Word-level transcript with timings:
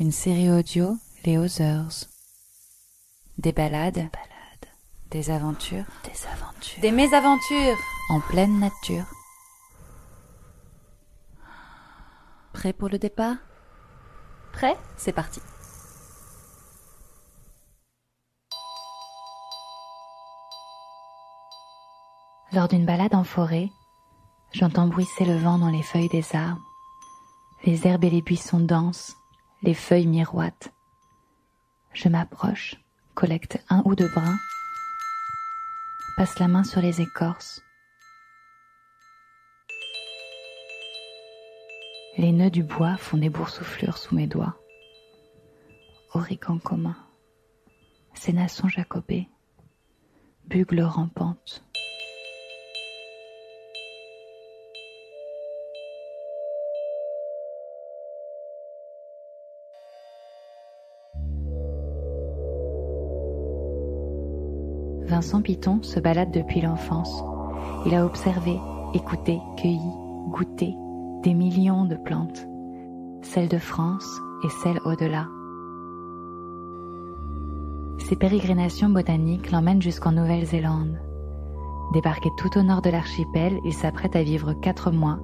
une 0.00 0.12
série 0.12 0.50
audio 0.50 0.96
Les 1.24 1.36
Others. 1.36 2.06
Des 3.36 3.52
balades, 3.52 4.08
des 5.10 5.30
aventures, 5.30 5.84
Des 6.04 6.26
aventures. 6.26 6.80
des 6.80 6.90
mésaventures 6.90 7.76
en 8.08 8.20
pleine 8.20 8.58
nature. 8.58 9.04
Prêt 12.54 12.72
pour 12.72 12.88
le 12.88 12.98
départ? 12.98 13.36
Prêt? 14.52 14.76
C'est 14.96 15.12
parti. 15.12 15.40
Lors 22.52 22.68
d'une 22.68 22.84
balade 22.84 23.14
en 23.14 23.24
forêt, 23.24 23.70
j'entends 24.52 24.88
bruisser 24.88 25.24
le 25.24 25.36
vent 25.36 25.58
dans 25.58 25.68
les 25.68 25.82
feuilles 25.82 26.08
des 26.08 26.34
arbres. 26.34 26.60
Les 27.64 27.86
herbes 27.86 28.04
et 28.04 28.10
les 28.10 28.22
buissons 28.22 28.60
dansent, 28.60 29.14
les 29.62 29.74
feuilles 29.74 30.06
miroitent. 30.06 30.72
Je 31.92 32.08
m'approche, 32.08 32.76
collecte 33.14 33.62
un 33.68 33.82
ou 33.84 33.94
deux 33.94 34.08
brins, 34.08 34.38
passe 36.16 36.38
la 36.38 36.48
main 36.48 36.64
sur 36.64 36.80
les 36.80 37.00
écorces. 37.00 37.62
Les 42.16 42.32
nœuds 42.32 42.50
du 42.50 42.62
bois 42.62 42.96
font 42.96 43.18
des 43.18 43.30
boursouflures 43.30 43.98
sous 43.98 44.14
mes 44.14 44.26
doigts. 44.26 44.56
Origan 46.12 46.58
commun, 46.58 46.96
sénasson 48.14 48.68
jacobé, 48.68 49.28
bugle 50.46 50.82
rampante. 50.82 51.64
Vincent 65.20 65.42
Piton 65.42 65.82
se 65.82 66.00
balade 66.00 66.30
depuis 66.30 66.62
l'enfance. 66.62 67.22
Il 67.84 67.94
a 67.94 68.06
observé, 68.06 68.58
écouté, 68.94 69.38
cueilli, 69.58 69.92
goûté 70.30 70.74
des 71.22 71.34
millions 71.34 71.84
de 71.84 71.96
plantes, 71.96 72.48
celles 73.20 73.50
de 73.50 73.58
France 73.58 74.18
et 74.42 74.48
celles 74.48 74.80
au-delà. 74.86 75.28
Ses 77.98 78.16
pérégrinations 78.16 78.88
botaniques 78.88 79.50
l'emmènent 79.50 79.82
jusqu'en 79.82 80.12
Nouvelle-Zélande. 80.12 80.98
Débarqué 81.92 82.30
tout 82.38 82.58
au 82.58 82.62
nord 82.62 82.80
de 82.80 82.88
l'archipel, 82.88 83.60
il 83.66 83.74
s'apprête 83.74 84.16
à 84.16 84.22
vivre 84.22 84.54
quatre 84.54 84.90
mois 84.90 85.20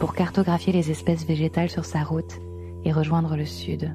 pour 0.00 0.14
cartographier 0.14 0.72
les 0.72 0.90
espèces 0.90 1.24
végétales 1.24 1.70
sur 1.70 1.84
sa 1.84 2.02
route 2.02 2.40
et 2.84 2.90
rejoindre 2.90 3.36
le 3.36 3.46
sud. 3.46 3.94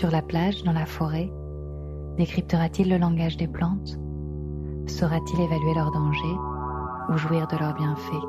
Sur 0.00 0.10
la 0.10 0.22
plage, 0.22 0.64
dans 0.64 0.72
la 0.72 0.86
forêt, 0.86 1.30
décryptera-t-il 2.16 2.88
le 2.88 2.96
langage 2.96 3.36
des 3.36 3.46
plantes? 3.46 3.98
Saura-t-il 4.86 5.38
évaluer 5.42 5.74
leurs 5.74 5.90
dangers 5.90 6.38
ou 7.10 7.18
jouir 7.18 7.46
de 7.48 7.58
leurs 7.58 7.74
bienfaits? 7.74 8.24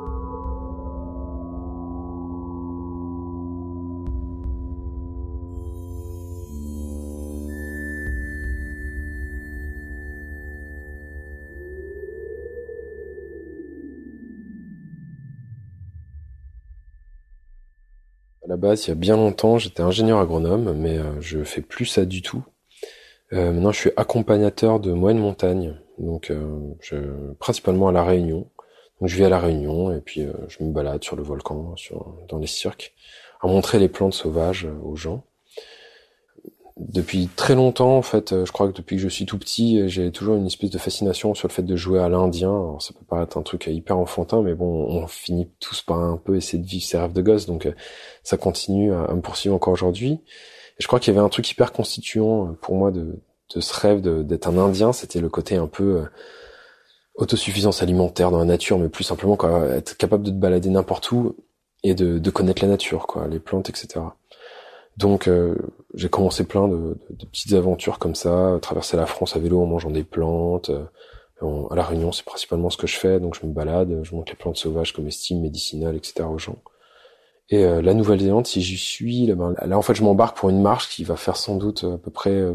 La 18.52 18.58
base, 18.58 18.86
il 18.86 18.90
y 18.90 18.92
a 18.92 18.96
bien 18.96 19.16
longtemps, 19.16 19.58
j'étais 19.58 19.82
ingénieur 19.82 20.20
agronome, 20.20 20.74
mais 20.74 20.98
euh, 20.98 21.22
je 21.22 21.42
fais 21.42 21.62
plus 21.62 21.86
ça 21.86 22.04
du 22.04 22.22
tout. 22.22 22.44
Euh, 23.32 23.54
maintenant, 23.54 23.72
je 23.72 23.80
suis 23.80 23.92
accompagnateur 23.96 24.82
de 24.82 24.92
moyenne 24.92 25.22
montagne, 25.22 25.80
donc 25.98 26.30
euh, 26.30 26.60
je, 26.82 26.98
principalement 27.40 27.88
à 27.88 27.94
la 27.94 28.04
Réunion. 28.04 28.50
Donc, 29.00 29.08
je 29.08 29.16
vis 29.16 29.24
à 29.24 29.30
la 29.30 29.40
Réunion 29.40 29.96
et 29.96 30.02
puis 30.02 30.24
euh, 30.24 30.34
je 30.50 30.66
me 30.66 30.74
balade 30.74 31.02
sur 31.02 31.16
le 31.16 31.24
volcan, 31.24 31.78
sur, 31.78 32.14
dans 32.28 32.40
les 32.40 32.48
cirques, 32.48 32.94
à 33.40 33.48
montrer 33.48 33.80
les 33.80 33.88
plantes 33.88 34.14
sauvages 34.14 34.68
aux 34.84 34.98
gens. 34.98 35.24
Depuis 36.90 37.30
très 37.36 37.54
longtemps, 37.54 37.96
en 37.98 38.02
fait, 38.02 38.34
euh, 38.34 38.44
je 38.44 38.52
crois 38.52 38.68
que 38.68 38.76
depuis 38.76 38.96
que 38.96 39.02
je 39.04 39.08
suis 39.08 39.28
tout 39.28 39.38
petit, 39.38 39.80
euh, 39.80 39.88
j'ai 39.88 40.12
toujours 40.12 40.36
une 40.36 40.48
espèce 40.48 40.72
de 40.72 40.80
fascination 40.80 41.36
sur 41.36 41.48
le 41.48 41.54
fait 41.54 41.62
de 41.62 41.76
jouer 41.76 42.00
à 42.00 42.10
l'Indien. 42.10 42.76
Ça 42.80 42.92
peut 42.94 43.06
paraître 43.08 43.38
un 43.38 43.44
truc 43.44 43.68
euh, 43.68 43.72
hyper 43.72 44.00
enfantin, 44.00 44.42
mais 44.42 44.56
bon, 44.56 44.66
on 44.66 45.06
finit 45.06 45.48
tous 45.60 45.84
par 45.84 46.00
un 46.00 46.18
peu 46.18 46.36
essayer 46.36 46.62
de 46.62 46.68
vivre 46.68 46.84
ses 46.84 46.98
rêves 46.98 47.14
de 47.14 47.22
gosse, 47.22 47.46
donc 47.46 47.70
ça 48.24 48.38
continue 48.38 48.92
à, 48.94 49.14
me 49.14 49.22
poursuivre 49.22 49.56
encore 49.56 49.74
aujourd'hui. 49.74 50.22
Je 50.80 50.88
crois 50.88 51.00
qu'il 51.00 51.14
y 51.14 51.18
avait 51.18 51.26
un 51.26 51.30
truc 51.30 51.50
hyper 51.52 51.72
constituant 51.72 52.56
pour 52.62 52.76
moi 52.76 52.90
de, 52.90 53.22
de 53.56 53.62
ce 53.62 53.80
rêve 53.80 54.02
d'être 54.02 54.48
un 54.48 54.58
Indien, 54.58 54.92
c'était 54.92 55.22
le 55.22 55.30
côté 55.30 55.58
un 55.58 55.68
peu 55.68 56.04
autosuffisance 57.16 57.84
alimentaire 57.84 58.32
dans 58.32 58.40
la 58.40 58.46
nature, 58.46 58.80
mais 58.80 58.90
plus 58.90 59.04
simplement 59.04 59.36
quoi, 59.36 59.68
être 59.68 59.98
capable 59.98 60.24
de 60.24 60.32
te 60.32 60.36
balader 60.36 60.70
n'importe 60.70 61.12
où 61.12 61.36
et 61.84 61.94
de, 61.94 62.18
de 62.18 62.30
connaître 62.32 62.64
la 62.64 62.70
nature, 62.70 63.06
quoi, 63.06 63.28
les 63.28 63.40
plantes, 63.40 63.70
etc. 63.70 64.00
Donc 64.98 65.28
euh, 65.28 65.56
j'ai 65.94 66.10
commencé 66.10 66.44
plein 66.44 66.68
de, 66.68 66.76
de- 66.76 66.98
de 67.16 67.26
petites 67.26 67.54
aventures 67.54 67.98
comme 68.00 68.16
ça, 68.16 68.58
traverser 68.62 68.98
la 68.98 69.06
France 69.06 69.36
à 69.36 69.40
vélo 69.40 69.62
en 69.62 69.66
mangeant 69.66 69.92
des 69.92 70.04
plantes. 70.04 70.70
euh, 70.70 70.84
à 71.72 71.76
la 71.76 71.84
Réunion, 71.84 72.12
c'est 72.12 72.26
principalement 72.26 72.70
ce 72.70 72.78
que 72.78 72.86
je 72.88 72.98
fais, 72.98 73.20
donc 73.20 73.36
je 73.40 73.46
me 73.48 73.52
balade, 73.52 74.02
je 74.04 74.14
montre 74.16 74.32
les 74.32 74.38
plantes 74.38 74.58
sauvages 74.58 74.94
comestibles, 74.94 75.42
médicinales, 75.42 75.96
etc. 75.96 76.24
aux 76.30 76.38
gens. 76.38 76.58
Et 77.50 77.64
euh, 77.66 77.82
la 77.82 77.94
Nouvelle-Zélande, 77.96 78.46
si 78.48 78.62
j'y 78.62 78.78
suis, 78.78 79.26
là, 79.26 79.36
ben, 79.36 79.56
là 79.66 79.78
en 79.78 79.82
fait 79.82 79.96
je 79.96 80.04
m'embarque 80.04 80.38
pour 80.38 80.50
une 80.50 80.62
marche 80.62 80.90
qui 80.90 81.04
va 81.04 81.16
faire 81.16 81.38
sans 81.38 81.56
doute 81.58 81.84
à 81.84 81.98
peu 81.98 82.12
près 82.12 82.30
euh, 82.32 82.54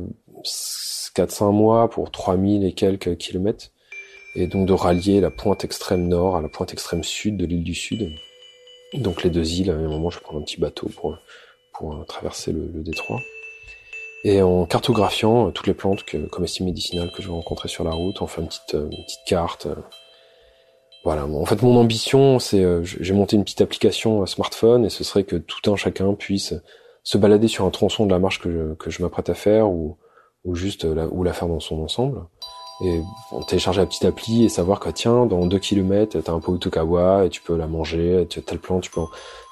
4-5 1.16 1.52
mois 1.52 1.90
pour 1.90 2.10
3000 2.10 2.64
et 2.64 2.72
quelques 2.72 3.16
kilomètres. 3.16 3.70
Et 4.36 4.46
donc 4.46 4.66
de 4.68 4.72
rallier 4.72 5.20
la 5.20 5.30
pointe 5.30 5.64
extrême 5.64 6.06
nord 6.08 6.36
à 6.36 6.42
la 6.42 6.48
pointe 6.48 6.72
extrême 6.72 7.02
sud 7.02 7.36
de 7.38 7.46
l'île 7.46 7.64
du 7.64 7.74
Sud. 7.74 8.10
Donc 8.94 9.22
les 9.24 9.30
deux 9.30 9.50
îles, 9.60 9.70
à 9.70 9.74
un 9.74 9.88
moment 9.88 10.10
je 10.10 10.20
prendre 10.20 10.40
un 10.40 10.44
petit 10.44 10.60
bateau 10.60 10.88
pour, 10.94 11.18
pour 11.78 11.94
euh, 11.94 12.04
traverser 12.04 12.52
le, 12.52 12.70
le 12.72 12.82
détroit. 12.82 13.20
Et 14.24 14.42
en 14.42 14.66
cartographiant 14.66 15.48
euh, 15.48 15.50
toutes 15.50 15.66
les 15.66 15.74
plantes 15.74 16.04
que, 16.04 16.16
comestibles 16.28 16.66
médicinales 16.66 17.10
que 17.12 17.22
je 17.22 17.28
vais 17.28 17.34
rencontrer 17.34 17.68
sur 17.68 17.84
la 17.84 17.92
route, 17.92 18.20
on 18.20 18.26
fait 18.26 18.40
une 18.40 18.48
petite, 18.48 18.74
euh, 18.74 18.88
une 18.90 19.04
petite 19.04 19.24
carte. 19.26 19.68
voilà. 21.04 21.26
En 21.26 21.44
fait, 21.44 21.62
mon 21.62 21.76
ambition, 21.76 22.38
c'est, 22.38 22.64
j'ai 22.84 23.14
monté 23.14 23.36
une 23.36 23.44
petite 23.44 23.60
application 23.60 24.26
smartphone 24.26 24.84
et 24.84 24.90
ce 24.90 25.04
serait 25.04 25.24
que 25.24 25.36
tout 25.36 25.70
un 25.70 25.76
chacun 25.76 26.14
puisse 26.14 26.54
se 27.02 27.18
balader 27.18 27.46
sur 27.46 27.64
un 27.64 27.70
tronçon 27.70 28.06
de 28.06 28.10
la 28.10 28.18
marche 28.18 28.40
que 28.40 28.50
je, 28.50 28.74
que 28.74 28.90
je 28.90 29.02
m'apprête 29.02 29.28
à 29.28 29.34
faire 29.34 29.70
ou, 29.70 29.96
ou 30.44 30.56
juste 30.56 30.84
la, 30.84 31.06
ou 31.06 31.22
la 31.22 31.32
faire 31.32 31.46
dans 31.48 31.60
son 31.60 31.80
ensemble. 31.80 32.20
Et 32.82 33.00
bon, 33.30 33.42
télécharger 33.42 33.80
la 33.80 33.86
petite 33.86 34.04
appli 34.04 34.44
et 34.44 34.48
savoir 34.50 34.80
que 34.80 34.90
tiens, 34.90 35.24
dans 35.24 35.46
deux 35.46 35.58
kilomètres, 35.58 36.20
t'as 36.20 36.32
un 36.32 36.40
pot 36.40 36.58
Tokawa 36.58 37.24
et 37.24 37.30
tu 37.30 37.40
peux 37.40 37.56
la 37.56 37.66
manger, 37.66 38.26
tu 38.28 38.38
as 38.38 38.42
tel 38.42 38.58
plant, 38.58 38.80
tu 38.80 38.90
peux, 38.90 39.00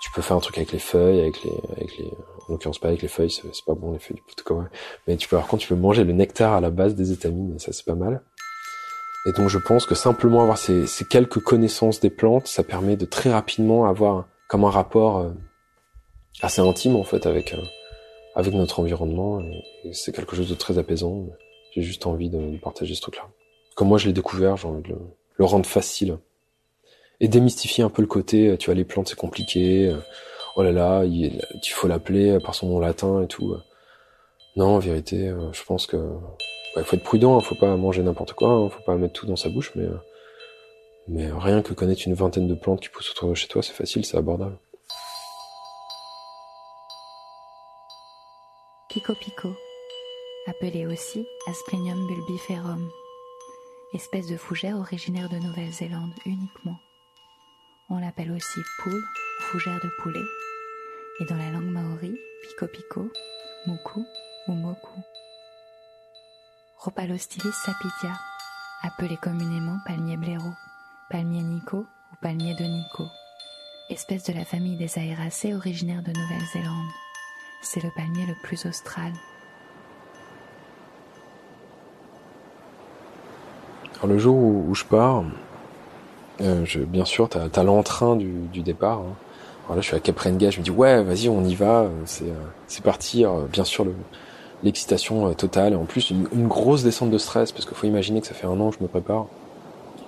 tu 0.03 0.11
peux 0.13 0.21
faire 0.21 0.37
un 0.37 0.41
truc 0.41 0.59
avec 0.59 0.73
les 0.73 0.79
feuilles, 0.79 1.21
avec 1.21 1.43
les, 1.43 1.53
avec 1.77 1.97
les, 1.97 2.11
en 2.49 2.53
l'occurrence 2.53 2.79
pas 2.79 2.89
avec 2.89 3.01
les 3.01 3.09
feuilles, 3.09 3.31
c'est 3.31 3.65
pas 3.65 3.75
bon 3.75 3.93
les 3.93 3.99
feuilles 3.99 4.17
du 4.17 4.23
pot 4.23 4.35
Tokawa. 4.37 4.65
Mais 5.07 5.17
tu 5.17 5.27
peux, 5.27 5.37
par 5.37 5.47
contre, 5.47 5.63
tu 5.63 5.69
peux 5.69 5.81
manger 5.81 6.05
le 6.05 6.13
nectar 6.13 6.53
à 6.53 6.61
la 6.61 6.71
base 6.71 6.95
des 6.95 7.13
étamines 7.13 7.59
ça 7.59 7.73
c'est 7.73 7.87
pas 7.87 7.95
mal. 7.95 8.23
Et 9.27 9.33
donc 9.33 9.49
je 9.49 9.59
pense 9.59 9.87
que 9.87 9.95
simplement 9.95 10.43
avoir 10.43 10.59
ces, 10.59 10.87
ces 10.87 11.07
quelques 11.07 11.41
connaissances 11.41 12.01
des 12.01 12.11
plantes, 12.11 12.47
ça 12.47 12.63
permet 12.63 12.97
de 12.97 13.07
très 13.07 13.33
rapidement 13.33 13.87
avoir 13.87 14.27
comme 14.49 14.65
un 14.65 14.71
rapport 14.71 15.19
euh, 15.19 15.31
assez 16.43 16.61
intime 16.61 16.97
en 16.97 17.05
fait 17.05 17.25
avec 17.25 17.55
euh, 17.55 17.63
avec 18.35 18.53
notre 18.53 18.81
environnement 18.81 19.41
et 19.41 19.93
c'est 19.93 20.15
quelque 20.15 20.37
chose 20.37 20.51
de 20.51 20.55
très 20.55 20.77
apaisant. 20.77 21.27
J'ai 21.75 21.83
juste 21.83 22.07
envie 22.07 22.31
de, 22.31 22.57
partager 22.59 22.95
ce 22.95 23.01
truc-là. 23.01 23.29
Comme 23.75 23.89
moi, 23.89 23.99
je 23.99 24.07
l'ai 24.07 24.13
découvert, 24.13 24.57
j'ai 24.57 24.69
envie 24.69 24.83
de 24.83 24.95
le, 25.39 25.45
rendre 25.45 25.67
facile. 25.67 26.19
Et 27.21 27.27
démystifier 27.27 27.83
un 27.83 27.91
peu 27.91 28.01
le 28.01 28.09
côté, 28.09 28.49
euh, 28.49 28.57
tu 28.57 28.67
vois, 28.67 28.75
les 28.75 28.85
plantes, 28.85 29.09
c'est 29.09 29.19
compliqué. 29.19 29.89
Euh, 29.89 29.99
oh 30.57 30.63
là 30.63 30.71
là, 30.71 31.05
il, 31.05 31.43
il 31.53 31.69
faut 31.71 31.89
l'appeler 31.89 32.31
euh, 32.31 32.41
par 32.41 32.55
son 32.55 32.69
nom 32.69 32.79
latin 32.79 33.23
et 33.23 33.27
tout. 33.27 33.57
Non, 34.57 34.77
en 34.77 34.79
vérité, 34.79 35.33
je 35.53 35.65
pense 35.65 35.87
que... 35.87 35.97
Il 36.77 36.83
faut 36.83 36.97
être 36.97 37.05
prudent, 37.05 37.37
hein, 37.37 37.41
faut 37.41 37.55
pas 37.55 37.77
manger 37.77 38.03
n'importe 38.03 38.33
quoi, 38.33 38.51
hein, 38.51 38.69
faut 38.69 38.83
pas 38.83 38.97
mettre 38.97 39.13
tout 39.15 39.27
dans 39.27 39.37
sa 39.37 39.49
bouche, 39.49 39.73
mais... 39.75 39.87
Mais 41.07 41.31
rien 41.31 41.61
que 41.61 41.75
connaître 41.75 42.03
une 42.07 42.15
vingtaine 42.15 42.49
de 42.49 42.55
plantes 42.55 42.81
qui 42.81 42.89
poussent 42.89 43.11
autour 43.11 43.29
de 43.29 43.35
chez 43.35 43.47
toi, 43.47 43.63
c'est 43.63 43.75
facile, 43.75 44.07
c'est 44.07 44.17
abordable. 44.17 44.57
Pico 48.89 49.13
Pico 49.15 49.49
appelé 50.47 50.87
aussi 50.87 51.27
Asplenium 51.47 52.07
bulbiferum, 52.07 52.91
espèce 53.95 54.27
de 54.27 54.37
fougère 54.37 54.77
originaire 54.77 55.29
de 55.29 55.37
Nouvelle-Zélande 55.37 56.13
uniquement. 56.27 56.79
On 57.89 57.99
l'appelle 57.99 58.31
aussi 58.33 58.61
poule 58.83 58.93
ou 58.95 59.43
fougère 59.43 59.81
de 59.83 59.89
poulet, 60.03 60.25
et 61.21 61.25
dans 61.25 61.37
la 61.37 61.51
langue 61.51 61.71
maori, 61.71 62.15
Pico 62.43 62.67
Pico, 62.67 63.11
Muku 63.67 64.05
ou 64.49 64.53
Moku. 64.53 65.01
Rhopalostylis 66.79 67.53
sapidia, 67.53 68.15
appelé 68.83 69.17
communément 69.17 69.79
palmier 69.87 70.19
blaireau, 70.19 70.53
palmier 71.09 71.43
nico 71.43 71.79
ou 71.79 72.17
palmier 72.21 72.55
de 72.55 72.65
nico, 72.65 73.07
espèce 73.89 74.25
de 74.25 74.35
la 74.35 74.45
famille 74.45 74.77
des 74.77 74.99
aéracées 74.99 75.55
originaire 75.55 76.03
de 76.03 76.13
Nouvelle-Zélande. 76.13 76.91
C'est 77.63 77.83
le 77.83 77.91
palmier 77.97 78.27
le 78.27 78.35
plus 78.43 78.67
austral. 78.67 79.13
Le 84.07 84.19
jour 84.19 84.37
où, 84.37 84.75
je 84.75 84.85
pars, 84.85 85.25
euh, 86.41 86.65
je, 86.65 86.81
bien 86.81 87.05
sûr, 87.05 87.29
t'as 87.29 87.49
as, 87.55 87.63
l'entrain 87.63 88.17
du, 88.17 88.33
du, 88.53 88.63
départ. 88.63 88.99
Hein. 88.99 89.15
Alors 89.67 89.77
là, 89.77 89.83
je 89.83 89.87
suis 89.87 89.97
à 89.97 90.01
Caprenga, 90.01 90.51
je 90.51 90.59
me 90.59 90.65
dis 90.65 90.71
ouais, 90.71 91.03
vas-y, 91.03 91.29
on 91.29 91.43
y 91.45 91.55
va, 91.55 91.87
c'est 92.05 92.33
c'est 92.67 92.83
parti. 92.83 93.25
bien 93.53 93.65
sûr, 93.65 93.85
le, 93.85 93.95
l'excitation 94.65 95.29
euh, 95.29 95.35
totale. 95.35 95.75
Et 95.75 95.77
en 95.77 95.85
plus, 95.85 96.11
une, 96.11 96.49
grosse 96.49 96.83
descente 96.83 97.11
de 97.11 97.19
stress, 97.19 97.53
parce 97.53 97.67
qu'il 97.67 97.77
faut 97.77 97.87
imaginer 97.87 98.21
que 98.21 98.27
ça 98.27 98.35
fait 98.35 98.47
un 98.47 98.59
an 98.61 98.71
que 98.71 98.77
je 98.79 98.83
me 98.83 98.89
prépare. 98.89 99.27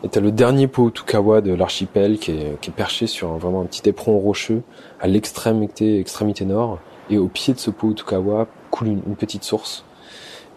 Et 0.02 0.08
t'as 0.08 0.20
le 0.20 0.30
dernier 0.30 0.68
Tukawa 0.68 1.40
de 1.40 1.54
l'archipel 1.54 2.18
qui 2.18 2.32
est, 2.32 2.60
qui 2.60 2.70
est 2.70 2.72
perché 2.72 3.06
sur 3.06 3.32
un, 3.32 3.38
vraiment 3.38 3.62
un 3.62 3.64
petit 3.64 3.88
éperon 3.88 4.18
rocheux 4.18 4.62
à 5.00 5.06
l'extrémité 5.06 6.00
extrémité 6.00 6.44
nord. 6.44 6.78
Et 7.08 7.18
au 7.18 7.28
pied 7.28 7.54
de 7.54 7.58
ce 7.58 7.70
Tukawa 7.70 8.46
coule 8.70 8.88
une, 8.88 9.16
petite 9.16 9.44
source. 9.44 9.84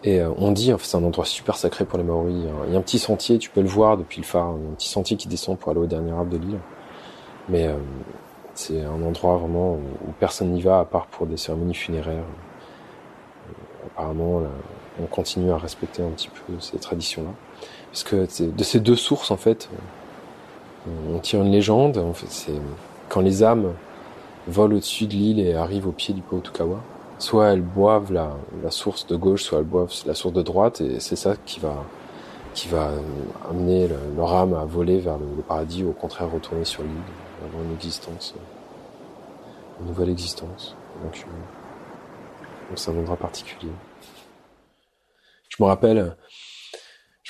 Et 0.02 0.20
euh, 0.20 0.30
on 0.38 0.52
dit, 0.52 0.72
enfin, 0.72 0.84
c'est 0.86 0.96
un 0.96 1.04
endroit 1.04 1.26
super 1.26 1.56
sacré 1.56 1.84
pour 1.84 1.98
les 1.98 2.04
Maoris. 2.04 2.34
Il 2.66 2.72
y 2.72 2.76
a 2.76 2.78
un 2.78 2.82
petit 2.82 2.98
sentier, 2.98 3.38
tu 3.38 3.50
peux 3.50 3.60
le 3.60 3.68
voir 3.68 3.96
depuis 3.96 4.20
le 4.20 4.26
phare, 4.26 4.48
un 4.48 4.74
petit 4.76 4.88
sentier 4.88 5.16
qui 5.16 5.28
descend 5.28 5.58
pour 5.58 5.70
aller 5.70 5.80
au 5.80 5.86
dernier 5.86 6.12
arbre 6.12 6.30
de 6.30 6.38
l'île. 6.38 6.58
Mais 7.48 7.66
euh, 7.66 7.74
c'est 8.54 8.82
un 8.82 9.02
endroit 9.02 9.36
vraiment 9.36 9.74
où 9.74 10.12
personne 10.18 10.52
n'y 10.52 10.62
va 10.62 10.80
à 10.80 10.84
part 10.84 11.06
pour 11.06 11.26
des 11.26 11.36
cérémonies 11.36 11.74
funéraires 11.74 12.24
apparemment, 13.86 14.42
on 15.00 15.06
continue 15.06 15.50
à 15.50 15.56
respecter 15.56 16.02
un 16.02 16.10
petit 16.10 16.28
peu 16.28 16.54
ces 16.60 16.78
traditions-là. 16.78 17.30
Parce 17.90 18.04
que 18.04 18.26
de 18.46 18.64
ces 18.64 18.80
deux 18.80 18.96
sources, 18.96 19.30
en 19.30 19.36
fait, 19.36 19.68
on 21.12 21.18
tire 21.18 21.42
une 21.42 21.50
légende. 21.50 21.98
En 21.98 22.12
fait, 22.12 22.30
c'est 22.30 22.60
quand 23.08 23.20
les 23.20 23.42
âmes 23.42 23.72
volent 24.46 24.76
au-dessus 24.76 25.06
de 25.06 25.12
l'île 25.12 25.40
et 25.40 25.54
arrivent 25.54 25.86
au 25.86 25.92
pied 25.92 26.14
du 26.14 26.22
Tukawa, 26.22 26.80
soit 27.20 27.52
elles 27.52 27.62
boivent 27.62 28.12
la, 28.12 28.32
source 28.70 29.06
de 29.06 29.16
gauche, 29.16 29.44
soit 29.44 29.58
elles 29.58 29.64
boivent 29.64 29.92
la 30.06 30.14
source 30.14 30.34
de 30.34 30.42
droite, 30.42 30.80
et 30.80 31.00
c'est 31.00 31.16
ça 31.16 31.36
qui 31.36 31.60
va 31.60 31.84
va 32.68 32.90
amener 33.48 33.88
leur 34.16 34.34
âme 34.34 34.54
à 34.54 34.64
voler 34.64 34.98
vers 34.98 35.18
le, 35.18 35.42
paradis, 35.42 35.84
ou 35.84 35.90
au 35.90 35.92
contraire 35.92 36.30
retourner 36.30 36.64
sur 36.64 36.82
l'île, 36.82 36.92
avoir 37.44 37.62
une 37.62 37.72
existence, 37.72 38.34
une 39.80 39.86
nouvelle 39.86 40.10
existence. 40.10 40.76
Donc, 41.02 41.24
euh, 41.26 42.72
c'est 42.74 42.90
un 42.90 42.98
endroit 42.98 43.16
particulier. 43.16 43.72
Je 45.48 45.62
me 45.62 45.68
rappelle, 45.68 46.16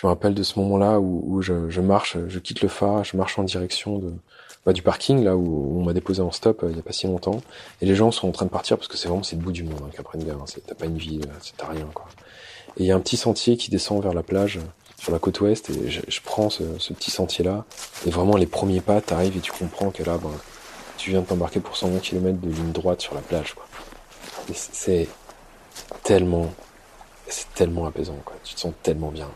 je 0.00 0.06
me 0.06 0.12
rappelle 0.12 0.32
de 0.32 0.42
ce 0.42 0.58
moment-là 0.60 0.98
où, 0.98 1.42
je, 1.42 1.80
marche, 1.80 2.16
je 2.26 2.38
quitte 2.38 2.62
le 2.62 2.68
phare, 2.68 3.04
je 3.04 3.18
marche 3.18 3.38
en 3.38 3.42
direction 3.42 3.98
de 3.98 4.14
bah, 4.64 4.72
du 4.72 4.80
parking 4.80 5.22
là 5.22 5.36
où, 5.36 5.78
on 5.78 5.84
m'a 5.84 5.92
déposé 5.92 6.22
en 6.22 6.30
stop 6.30 6.62
euh, 6.62 6.70
il 6.70 6.76
y 6.76 6.78
a 6.78 6.82
pas 6.82 6.92
si 6.92 7.06
longtemps, 7.06 7.42
et 7.82 7.86
les 7.86 7.94
gens 7.94 8.10
sont 8.10 8.26
en 8.26 8.32
train 8.32 8.46
de 8.46 8.50
partir 8.50 8.78
parce 8.78 8.88
que 8.88 8.96
c'est 8.96 9.08
vraiment 9.08 9.22
c'est 9.22 9.36
le 9.36 9.42
bout 9.42 9.52
du 9.52 9.62
monde, 9.62 9.80
hein, 9.84 9.90
Caprenga. 9.94 10.32
Hein, 10.32 10.44
t'as 10.66 10.74
pas 10.74 10.86
une 10.86 10.96
vie, 10.96 11.20
t'as 11.58 11.68
rien 11.68 11.86
quoi. 11.92 12.06
Et 12.78 12.84
il 12.84 12.86
y 12.86 12.92
a 12.92 12.96
un 12.96 13.00
petit 13.00 13.18
sentier 13.18 13.58
qui 13.58 13.70
descend 13.70 14.02
vers 14.02 14.14
la 14.14 14.22
plage 14.22 14.58
sur 14.98 15.12
la 15.12 15.18
côte 15.18 15.38
ouest 15.40 15.68
et 15.68 15.90
je, 15.90 16.20
prends 16.24 16.48
ce, 16.48 16.62
petit 16.94 17.10
sentier 17.10 17.44
là 17.44 17.64
et 18.06 18.10
vraiment 18.10 18.36
les 18.36 18.46
premiers 18.46 18.80
pas 18.80 19.00
t'arrives 19.02 19.36
et 19.36 19.40
tu 19.40 19.52
comprends 19.52 19.90
que 19.90 20.02
là 20.02 20.18
ben, 20.18 20.30
tu 20.96 21.10
viens 21.10 21.20
de 21.20 21.26
t'embarquer 21.26 21.60
pour 21.60 21.76
120 21.76 21.98
km 21.98 22.38
de 22.38 22.48
ligne 22.48 22.72
droite 22.72 23.02
sur 23.02 23.14
la 23.14 23.20
plage 23.20 23.54
quoi. 23.54 23.66
C'est 24.52 25.08
tellement, 26.02 26.50
c'est 27.28 27.52
tellement 27.54 27.86
apaisant, 27.86 28.16
quoi. 28.24 28.36
Tu 28.42 28.54
te 28.54 28.60
sens 28.60 28.72
tellement 28.82 29.10
bien. 29.10 29.28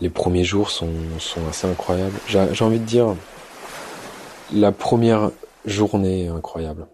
Les 0.00 0.10
premiers 0.10 0.44
jours 0.44 0.70
sont, 0.70 0.92
sont 1.18 1.46
assez 1.48 1.66
incroyables. 1.66 2.18
J'ai 2.26 2.64
envie 2.64 2.78
de 2.78 2.84
dire, 2.84 3.14
la 4.52 4.72
première 4.72 5.30
journée 5.64 6.24
est 6.24 6.28
incroyable. 6.28 6.86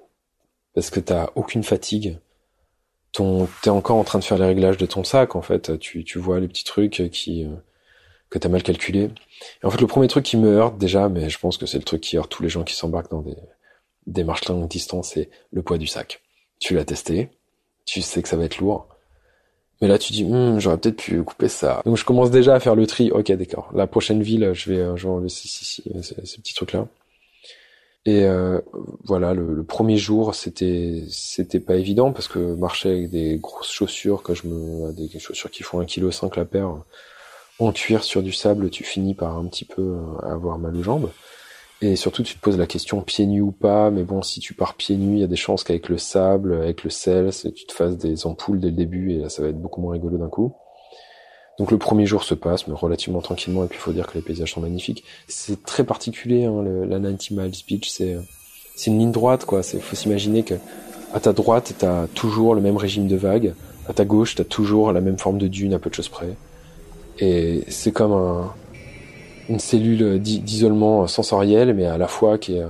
Parce 0.74 0.90
que 0.90 1.00
t'as 1.00 1.30
aucune 1.36 1.62
fatigue 1.62 2.18
t'es 3.62 3.70
encore 3.70 3.96
en 3.96 4.04
train 4.04 4.18
de 4.18 4.24
faire 4.24 4.38
les 4.38 4.46
réglages 4.46 4.76
de 4.76 4.86
ton 4.86 5.04
sac, 5.04 5.36
en 5.36 5.42
fait. 5.42 5.78
Tu, 5.78 6.04
tu 6.04 6.18
vois 6.18 6.40
les 6.40 6.48
petits 6.48 6.64
trucs 6.64 7.10
qui, 7.10 7.44
euh, 7.44 7.56
que 8.30 8.38
t'as 8.38 8.48
mal 8.48 8.62
calculé. 8.62 9.10
En 9.62 9.70
fait, 9.70 9.80
le 9.80 9.86
premier 9.86 10.08
truc 10.08 10.24
qui 10.24 10.36
me 10.36 10.58
heurte 10.58 10.78
déjà, 10.78 11.08
mais 11.08 11.30
je 11.30 11.38
pense 11.38 11.56
que 11.58 11.66
c'est 11.66 11.78
le 11.78 11.84
truc 11.84 12.00
qui 12.00 12.16
heurte 12.16 12.30
tous 12.30 12.42
les 12.42 12.48
gens 12.48 12.64
qui 12.64 12.74
s'embarquent 12.74 13.10
dans 13.10 13.22
des, 13.22 13.36
des 14.06 14.24
marches 14.24 14.48
longue 14.48 14.68
distance, 14.68 15.10
c'est 15.14 15.30
le 15.52 15.62
poids 15.62 15.78
du 15.78 15.86
sac. 15.86 16.22
Tu 16.58 16.74
l'as 16.74 16.84
testé, 16.84 17.30
tu 17.84 18.02
sais 18.02 18.22
que 18.22 18.28
ça 18.28 18.36
va 18.36 18.44
être 18.44 18.58
lourd. 18.58 18.88
Mais 19.80 19.88
là, 19.88 19.98
tu 19.98 20.12
dis, 20.12 20.24
hm, 20.24 20.58
j'aurais 20.58 20.78
peut-être 20.78 20.96
pu 20.96 21.22
couper 21.22 21.48
ça. 21.48 21.82
Donc, 21.84 21.96
je 21.96 22.04
commence 22.04 22.30
déjà 22.30 22.54
à 22.54 22.60
faire 22.60 22.74
le 22.74 22.86
tri. 22.86 23.10
Ok, 23.10 23.30
d'accord. 23.32 23.70
La 23.74 23.86
prochaine 23.86 24.22
ville, 24.22 24.52
je 24.54 24.70
vais, 24.70 24.78
euh, 24.78 24.96
je 24.96 25.06
vais 25.06 25.12
enlever 25.12 25.28
ces, 25.28 25.48
ces 25.48 26.38
petits 26.38 26.54
trucs-là. 26.54 26.86
Et 28.06 28.22
euh, 28.24 28.60
voilà, 29.04 29.34
le, 29.34 29.64
premier 29.64 29.96
jour, 29.98 30.36
c'était 30.36 31.02
c'était 31.10 31.58
pas 31.58 31.74
évident 31.74 32.12
parce 32.12 32.28
que 32.28 32.38
marcher 32.54 32.90
avec 32.90 33.10
des 33.10 33.36
grosses 33.36 33.72
chaussures, 33.72 34.22
que 34.22 34.32
je 34.32 34.46
me 34.46 34.92
des 34.92 35.18
chaussures 35.18 35.50
qui 35.50 35.64
font 35.64 35.80
un 35.80 35.84
kilo 35.84 36.12
cinq 36.12 36.36
la 36.36 36.44
paire, 36.44 36.72
en 37.58 37.72
cuir 37.72 38.04
sur 38.04 38.22
du 38.22 38.32
sable, 38.32 38.70
tu 38.70 38.84
finis 38.84 39.14
par 39.14 39.36
un 39.36 39.46
petit 39.46 39.64
peu 39.64 39.82
euh, 39.82 40.18
avoir 40.22 40.56
mal 40.58 40.76
aux 40.76 40.84
jambes. 40.84 41.10
Et 41.82 41.96
surtout, 41.96 42.22
tu 42.22 42.34
te 42.34 42.40
poses 42.40 42.56
la 42.56 42.66
question 42.66 43.02
pieds 43.02 43.26
nus 43.26 43.42
ou 43.42 43.52
pas. 43.52 43.90
Mais 43.90 44.02
bon, 44.02 44.22
si 44.22 44.40
tu 44.40 44.54
pars 44.54 44.74
pieds 44.74 44.96
nus, 44.96 45.16
il 45.16 45.20
y 45.20 45.24
a 45.24 45.28
des 45.28 45.36
chances 45.36 45.62
qu'avec 45.62 45.88
le 45.88 45.98
sable, 45.98 46.54
avec 46.54 46.84
le 46.84 46.90
sel, 46.90 47.30
tu 47.54 47.66
te 47.66 47.72
fasses 47.72 47.98
des 47.98 48.26
ampoules 48.26 48.60
dès 48.60 48.68
le 48.68 48.76
début 48.76 49.12
et 49.12 49.18
là, 49.18 49.28
ça 49.28 49.42
va 49.42 49.48
être 49.48 49.60
beaucoup 49.60 49.80
moins 49.80 49.92
rigolo 49.92 50.16
d'un 50.16 50.28
coup. 50.28 50.54
Donc 51.58 51.70
le 51.70 51.78
premier 51.78 52.06
jour 52.06 52.22
se 52.22 52.34
passe, 52.34 52.66
mais 52.68 52.74
relativement 52.74 53.22
tranquillement, 53.22 53.64
et 53.64 53.66
puis 53.66 53.78
il 53.78 53.80
faut 53.80 53.92
dire 53.92 54.06
que 54.06 54.14
les 54.14 54.20
paysages 54.20 54.52
sont 54.52 54.60
magnifiques. 54.60 55.04
C'est 55.26 55.64
très 55.64 55.84
particulier, 55.84 56.44
hein, 56.44 56.62
la 56.62 56.98
90 56.98 57.30
miles 57.34 57.52
beach, 57.66 57.88
c'est 57.88 58.16
c'est 58.74 58.90
une 58.90 58.98
ligne 58.98 59.12
droite, 59.12 59.46
quoi. 59.46 59.62
C'est 59.62 59.80
faut 59.80 59.96
s'imaginer 59.96 60.42
que 60.42 60.54
à 61.14 61.20
ta 61.20 61.32
droite, 61.32 61.74
t'as 61.78 62.08
toujours 62.08 62.54
le 62.54 62.60
même 62.60 62.76
régime 62.76 63.08
de 63.08 63.16
vagues, 63.16 63.54
à 63.88 63.94
ta 63.94 64.04
gauche, 64.04 64.34
t'as 64.34 64.44
toujours 64.44 64.92
la 64.92 65.00
même 65.00 65.18
forme 65.18 65.38
de 65.38 65.48
dune, 65.48 65.72
à 65.72 65.78
peu 65.78 65.88
de 65.88 65.94
choses 65.94 66.10
près. 66.10 66.36
Et 67.18 67.64
c'est 67.68 67.92
comme 67.92 68.12
un, 68.12 68.54
une 69.48 69.60
cellule 69.60 70.20
d'isolement 70.20 71.06
sensoriel, 71.06 71.74
mais 71.74 71.86
à 71.86 71.98
la 71.98 72.08
fois 72.08 72.38
qui 72.38 72.56
est 72.56 72.64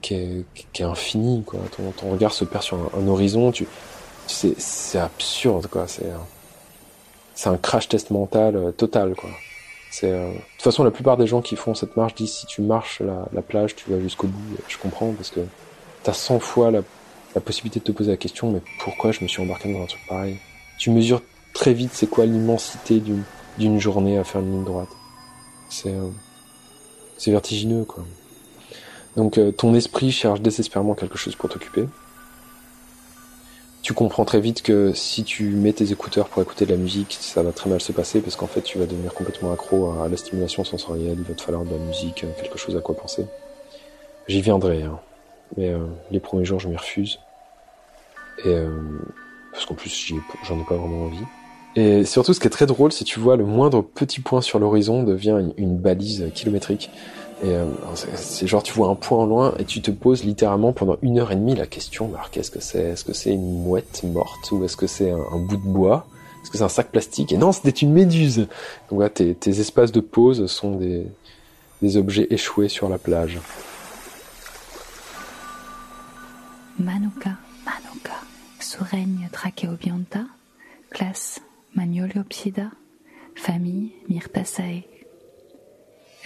qui 0.00 0.14
est, 0.14 0.44
qui 0.72 0.82
est 0.82 0.84
infini, 0.84 1.42
quoi. 1.44 1.60
Ton, 1.76 1.90
ton 1.90 2.12
regard 2.12 2.32
se 2.32 2.44
perd 2.44 2.62
sur 2.62 2.78
un, 2.96 3.08
horizon, 3.08 3.50
tu, 3.50 3.66
c'est 4.26 4.98
absurde, 4.98 5.66
quoi. 5.66 5.88
C'est 5.88 6.06
c'est 7.38 7.48
un 7.50 7.56
crash 7.56 7.88
test 7.88 8.10
mental 8.10 8.56
euh, 8.56 8.72
total, 8.72 9.14
quoi. 9.14 9.30
C'est, 9.92 10.10
euh, 10.10 10.32
de 10.32 10.38
toute 10.38 10.62
façon, 10.62 10.82
la 10.82 10.90
plupart 10.90 11.16
des 11.16 11.28
gens 11.28 11.40
qui 11.40 11.54
font 11.54 11.72
cette 11.72 11.96
marche 11.96 12.16
disent 12.16 12.32
si 12.32 12.46
tu 12.46 12.62
marches 12.62 13.00
la, 13.00 13.26
la 13.32 13.42
plage, 13.42 13.76
tu 13.76 13.88
vas 13.90 14.00
jusqu'au 14.00 14.26
bout. 14.26 14.56
Je 14.66 14.76
comprends 14.76 15.12
parce 15.12 15.30
que 15.30 15.40
t'as 16.02 16.12
100 16.12 16.40
fois 16.40 16.72
la, 16.72 16.80
la, 17.36 17.40
possibilité 17.40 17.78
de 17.78 17.84
te 17.84 17.92
poser 17.92 18.10
la 18.10 18.16
question, 18.16 18.50
mais 18.50 18.60
pourquoi 18.80 19.12
je 19.12 19.22
me 19.22 19.28
suis 19.28 19.40
embarqué 19.40 19.72
dans 19.72 19.82
un 19.82 19.86
truc 19.86 20.00
pareil? 20.08 20.38
Tu 20.80 20.90
mesures 20.90 21.22
très 21.54 21.72
vite 21.72 21.90
c'est 21.92 22.08
quoi 22.08 22.26
l'immensité 22.26 22.98
d'une, 22.98 23.22
d'une 23.56 23.78
journée 23.78 24.18
à 24.18 24.24
faire 24.24 24.40
une 24.40 24.50
ligne 24.50 24.64
droite. 24.64 24.88
C'est, 25.68 25.94
euh, 25.94 26.08
c'est 27.16 27.30
vertigineux, 27.30 27.84
quoi. 27.84 28.04
Donc 29.16 29.40
ton 29.56 29.74
esprit 29.74 30.12
cherche 30.12 30.40
désespérément 30.40 30.94
quelque 30.94 31.18
chose 31.18 31.34
pour 31.34 31.48
t'occuper 31.48 31.88
tu 33.88 33.94
comprends 33.94 34.26
très 34.26 34.40
vite 34.40 34.60
que 34.60 34.92
si 34.92 35.24
tu 35.24 35.44
mets 35.44 35.72
tes 35.72 35.92
écouteurs 35.92 36.28
pour 36.28 36.42
écouter 36.42 36.66
de 36.66 36.72
la 36.72 36.76
musique, 36.76 37.16
ça 37.20 37.42
va 37.42 37.52
très 37.52 37.70
mal 37.70 37.80
se 37.80 37.90
passer 37.92 38.20
parce 38.20 38.36
qu'en 38.36 38.46
fait 38.46 38.60
tu 38.60 38.78
vas 38.78 38.84
devenir 38.84 39.14
complètement 39.14 39.50
accro 39.50 39.92
à 40.02 40.08
la 40.08 40.16
stimulation 40.18 40.62
sensorielle, 40.62 41.16
il 41.18 41.24
va 41.24 41.32
te 41.32 41.40
falloir 41.40 41.64
de 41.64 41.70
la 41.70 41.78
musique, 41.78 42.26
quelque 42.38 42.58
chose 42.58 42.76
à 42.76 42.80
quoi 42.80 42.94
penser. 42.94 43.24
J'y 44.26 44.42
viendrai, 44.42 44.82
hein. 44.82 45.00
mais 45.56 45.70
euh, 45.70 45.86
les 46.10 46.20
premiers 46.20 46.44
jours 46.44 46.60
je 46.60 46.68
m'y 46.68 46.76
refuse. 46.76 47.18
Et 48.44 48.48
euh, 48.48 48.68
parce 49.52 49.64
qu'en 49.64 49.74
plus 49.74 50.12
j'en 50.44 50.60
ai, 50.60 50.64
pas 50.64 50.76
vraiment 50.76 51.06
envie. 51.06 51.24
Et 51.76 52.04
surtout 52.04 52.32
ce 52.34 52.40
qui 52.40 52.46
est 52.46 52.50
très 52.50 52.66
drôle, 52.66 52.92
si 52.92 53.04
tu 53.04 53.20
vois 53.20 53.36
le 53.36 53.44
moindre 53.44 53.82
petit 53.82 54.20
point 54.20 54.40
sur 54.40 54.58
l'horizon 54.58 55.02
devient 55.02 55.38
une, 55.56 55.76
balise 55.76 56.30
kilométrique. 56.34 56.90
Et 57.44 57.50
euh, 57.50 57.66
c'est 57.94 58.48
genre 58.48 58.64
tu 58.64 58.72
vois 58.72 58.88
un 58.88 58.96
point 58.96 59.24
loin 59.24 59.54
et 59.60 59.64
tu 59.64 59.80
te 59.80 59.92
poses 59.92 60.24
littéralement 60.24 60.72
pendant 60.72 60.96
une 61.02 61.20
heure 61.20 61.30
et 61.30 61.36
demie 61.36 61.54
la 61.54 61.66
question, 61.66 62.12
alors 62.14 62.30
qu'est-ce 62.30 62.50
que 62.50 62.60
c'est? 62.60 62.82
Est-ce 62.82 63.04
que 63.04 63.12
c'est 63.12 63.30
une 63.30 63.62
mouette 63.62 64.02
morte 64.02 64.50
ou 64.50 64.64
est-ce 64.64 64.76
que 64.76 64.88
c'est 64.88 65.12
un, 65.12 65.38
bout 65.38 65.56
de 65.56 65.62
bois? 65.62 66.06
Est-ce 66.42 66.50
que 66.50 66.58
c'est 66.58 66.64
un 66.64 66.68
sac 66.68 66.90
plastique? 66.90 67.32
Et 67.32 67.36
non, 67.36 67.52
c'était 67.52 67.70
une 67.70 67.92
méduse. 67.92 68.48
Donc 68.90 69.00
là, 69.00 69.08
tes, 69.08 69.34
tes 69.36 69.60
espaces 69.60 69.92
de 69.92 70.00
pause 70.00 70.46
sont 70.46 70.72
des, 70.72 71.06
des 71.80 71.96
objets 71.96 72.26
échoués 72.30 72.68
sur 72.68 72.88
la 72.88 72.98
plage. 72.98 73.38
Manuka, 76.80 77.30
Manuka, 77.64 78.14
Suregne 78.58 79.28
tracheobionta, 79.30 80.24
classe 80.90 81.40
Magnoliopsida, 81.78 82.72
famille 83.36 83.92
Myrtaceae. 84.08 84.82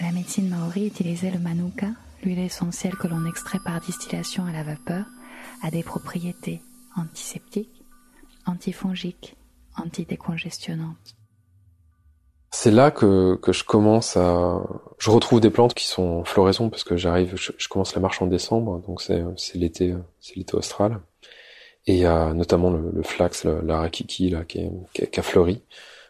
La 0.01 0.11
médecine 0.11 0.49
maori 0.49 0.87
utilisait 0.87 1.29
le 1.29 1.37
manuka, 1.37 1.89
l'huile 2.23 2.39
essentielle 2.39 2.95
que 2.95 3.07
l'on 3.07 3.27
extrait 3.27 3.59
par 3.63 3.79
distillation 3.79 4.47
à 4.47 4.51
la 4.51 4.63
vapeur, 4.63 5.05
a 5.61 5.69
des 5.69 5.83
propriétés 5.83 6.59
antiseptiques, 6.97 7.85
antifongiques, 8.47 9.35
antidécongestionnantes. 9.77 11.15
C'est 12.49 12.71
là 12.71 12.89
que, 12.89 13.35
que 13.35 13.53
je 13.53 13.63
commence 13.63 14.17
à... 14.17 14.59
Je 14.97 15.11
retrouve 15.11 15.39
des 15.39 15.51
plantes 15.51 15.75
qui 15.75 15.85
sont 15.85 16.21
en 16.21 16.23
floraison 16.23 16.71
parce 16.71 16.83
que 16.83 16.97
j'arrive, 16.97 17.35
je, 17.35 17.67
commence 17.67 17.93
la 17.93 18.01
marche 18.01 18.23
en 18.23 18.25
décembre, 18.25 18.81
donc 18.87 19.03
c'est 19.03 19.23
l'été, 19.53 19.93
c'est 20.19 20.35
l'été 20.35 20.55
austral. 20.55 20.99
Et 21.87 21.95
il 21.95 21.99
y 21.99 22.05
a 22.05 22.33
notamment 22.33 22.69
le, 22.69 23.03
flax, 23.03 23.43
la 23.45 23.79
rakiki, 23.79 24.29
là, 24.29 24.45
qui, 24.45 24.69
qui, 24.93 25.19
a 25.19 25.23
fleuri. 25.23 25.61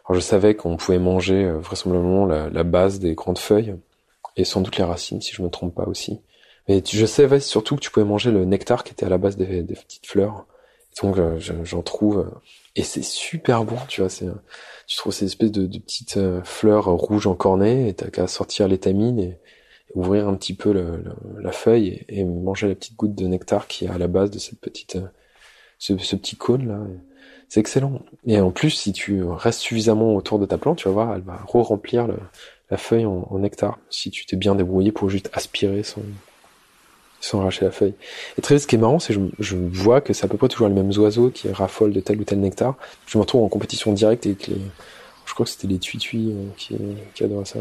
Alors 0.06 0.20
je 0.20 0.25
savais 0.25 0.56
qu'on 0.56 0.77
pouvait 0.77 1.00
manger 1.00 1.46
euh, 1.46 1.58
vraisemblablement 1.60 2.25
la, 2.25 2.50
la, 2.50 2.63
base 2.63 3.00
des 3.00 3.15
grandes 3.15 3.39
feuilles 3.39 3.75
et 4.36 4.44
sans 4.44 4.62
doute 4.62 4.77
les 4.77 4.84
racines, 4.84 5.22
si 5.22 5.34
je 5.34 5.42
me 5.42 5.50
trompe 5.50 5.74
pas 5.74 5.88
aussi. 5.88 6.20
Mais 6.68 6.84
je 6.86 7.06
savais 7.06 7.39
surtout 7.39 7.75
que 7.75 7.82
tu 7.82 7.89
pouvais 7.89 8.06
manger 8.06 8.32
le 8.32 8.46
nectar 8.46 8.84
qui 8.84 8.92
était 8.94 9.06
à 9.06 9.10
la 9.10 9.18
base 9.18 9.38
des, 9.38 9.63
des 9.63 9.74
petites 9.74 10.06
fleurs. 10.06 10.46
donc 11.01 11.18
euh, 11.18 11.39
j'en 11.39 11.82
trouve 11.82 12.20
euh, 12.20 12.39
et 12.75 12.84
c'est 12.84 13.03
super 13.03 13.63
bon, 13.65 13.77
tu 13.88 14.01
vois. 14.01 14.10
C'est 14.10 14.27
tu 14.88 14.98
trouves 14.98 15.13
ces 15.13 15.25
espèces 15.25 15.51
de, 15.51 15.65
de 15.65 15.80
petites 15.80 16.20
fleurs 16.44 16.88
rouges 16.88 17.27
en 17.27 17.36
cornet 17.36 17.89
et 17.89 17.94
t'as 17.94 18.10
qu'à 18.10 18.27
sortir 18.27 18.68
l'étamine 18.68 19.20
et, 19.20 19.39
ouvrir 19.94 20.27
un 20.27 20.36
petit 20.36 20.56
peu 20.56 20.74
le, 20.74 21.03
la 21.39 21.51
feuille 21.51 22.03
et, 22.10 22.24
manger 22.24 22.68
la 22.68 22.75
petite 22.75 22.96
goutte 22.96 23.15
de 23.15 23.27
nectar 23.27 23.68
qui 23.68 23.86
est 23.86 23.89
à 23.89 23.98
la 23.98 24.08
base 24.08 24.32
de 24.32 24.39
cette 24.39 24.60
petite 24.60 24.98
ce, 25.80 25.98
ce 25.98 26.15
petit 26.15 26.36
cône 26.36 26.68
là. 26.68 26.80
C'est 27.50 27.60
excellent. 27.60 28.01
Et 28.25 28.39
en 28.39 28.50
plus, 28.50 28.72
si 28.72 28.94
tu 28.94 29.24
restes 29.24 29.60
suffisamment 29.60 30.15
autour 30.15 30.39
de 30.39 30.48
ta 30.48 30.58
plante, 30.58 30.80
tu 30.80 30.88
vas 30.88 30.94
voir, 30.94 31.13
elle 31.13 31.22
va 31.22 31.39
re-remplir 31.46 32.08
la 32.72 32.77
feuille 32.77 33.06
en, 33.06 33.38
nectar. 33.38 33.77
Si 33.92 34.10
tu 34.10 34.25
t'es 34.25 34.36
bien 34.36 34.56
débrouillé 34.56 34.92
pour 34.92 35.08
juste 35.12 35.30
aspirer 35.34 35.84
sans, 35.84 36.01
sans 37.22 37.42
arracher 37.42 37.65
la 37.65 37.70
feuille. 37.70 37.94
Et 38.39 38.42
très 38.42 38.58
ce 38.58 38.65
qui 38.65 38.74
est 38.74 38.80
marrant, 38.80 38.98
c'est 38.98 39.13
que 39.13 39.20
je, 39.39 39.56
je, 39.56 39.56
vois 39.56 40.01
que 40.01 40.13
c'est 40.13 40.25
à 40.25 40.27
peu 40.27 40.38
près 40.38 40.48
toujours 40.48 40.68
les 40.68 40.74
mêmes 40.74 40.92
oiseaux 40.98 41.30
qui 41.30 41.48
raffolent 41.51 41.94
de 41.94 42.00
tel 42.00 42.20
ou 42.20 42.24
tel 42.24 42.39
nectar. 42.39 42.75
Je 43.06 43.20
me 43.20 43.22
retrouve 43.22 43.44
en 43.44 43.50
compétition 43.50 43.94
directe 43.94 44.25
avec 44.25 44.48
les, 44.48 44.58
je 45.25 45.34
crois 45.34 45.46
que 45.46 45.51
c'était 45.51 45.68
les 45.68 45.80
tuituis 45.80 46.32
euh, 46.32 46.46
qui, 46.58 46.75
qui 47.13 47.24
adoraient 47.24 47.46
ça. 47.46 47.60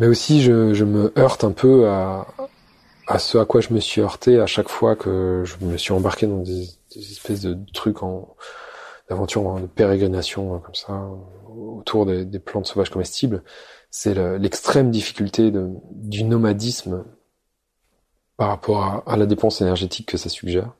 Mais 0.00 0.08
aussi, 0.08 0.42
je, 0.42 0.74
je 0.74 0.84
me 0.84 1.12
heurte 1.18 1.44
un 1.44 1.52
peu 1.52 1.88
à, 1.88 2.26
à 3.10 3.18
ce 3.18 3.38
à 3.38 3.44
quoi 3.44 3.60
je 3.60 3.74
me 3.74 3.80
suis 3.80 4.00
heurté 4.00 4.38
à 4.38 4.46
chaque 4.46 4.68
fois 4.68 4.94
que 4.94 5.42
je 5.44 5.64
me 5.64 5.76
suis 5.76 5.92
embarqué 5.92 6.28
dans 6.28 6.38
des, 6.38 6.68
espèces 6.94 7.42
de 7.42 7.58
trucs 7.74 8.02
en 8.02 8.34
d'aventure 9.08 9.60
de 9.60 9.66
pérégrination 9.66 10.54
hein, 10.54 10.62
comme 10.64 10.76
ça 10.76 11.08
autour 11.48 12.06
des, 12.06 12.38
plantes 12.38 12.66
sauvages 12.66 12.90
comestibles, 12.90 13.42
c'est 13.90 14.14
l'extrême 14.38 14.92
difficulté 14.92 15.50
de, 15.50 15.68
du 15.90 16.22
nomadisme 16.22 17.04
par 18.36 18.48
rapport 18.48 19.02
à, 19.06 19.16
la 19.16 19.26
dépense 19.26 19.60
énergétique 19.60 20.06
que 20.06 20.16
ça 20.16 20.28
suggère 20.28 20.70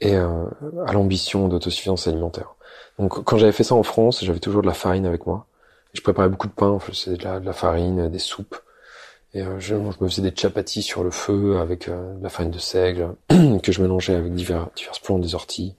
et 0.00 0.14
euh, 0.14 0.46
à 0.86 0.92
l'ambition 0.92 1.48
d'autosuffisance 1.48 2.06
alimentaire. 2.06 2.54
Donc 3.00 3.24
quand 3.24 3.36
j'avais 3.36 3.52
fait 3.52 3.64
ça 3.64 3.74
en 3.74 3.82
France, 3.82 4.24
j'avais 4.24 4.38
toujours 4.38 4.62
de 4.62 4.68
la 4.68 4.74
farine 4.74 5.04
avec 5.06 5.26
moi. 5.26 5.48
Je 5.92 6.00
préparais 6.00 6.28
beaucoup 6.28 6.48
de 6.48 6.52
pain, 6.52 6.78
c'est 6.92 7.16
de 7.16 7.24
la 7.24 7.52
farine, 7.52 8.08
des 8.08 8.18
soupes 8.18 8.56
et 9.34 9.42
euh, 9.42 9.60
je, 9.60 9.74
me 9.74 9.92
faisais 9.92 10.22
des 10.22 10.34
chapatis 10.34 10.82
sur 10.82 11.04
le 11.04 11.10
feu 11.10 11.58
avec 11.58 11.88
euh, 11.88 12.14
de 12.14 12.22
la 12.22 12.30
farine 12.30 12.50
de 12.50 12.58
seigle 12.58 13.14
que 13.62 13.72
je 13.72 13.82
mélangeais 13.82 14.14
avec 14.14 14.34
divers, 14.34 14.68
diverses 14.74 15.00
plantes, 15.00 15.20
des 15.20 15.34
orties. 15.34 15.74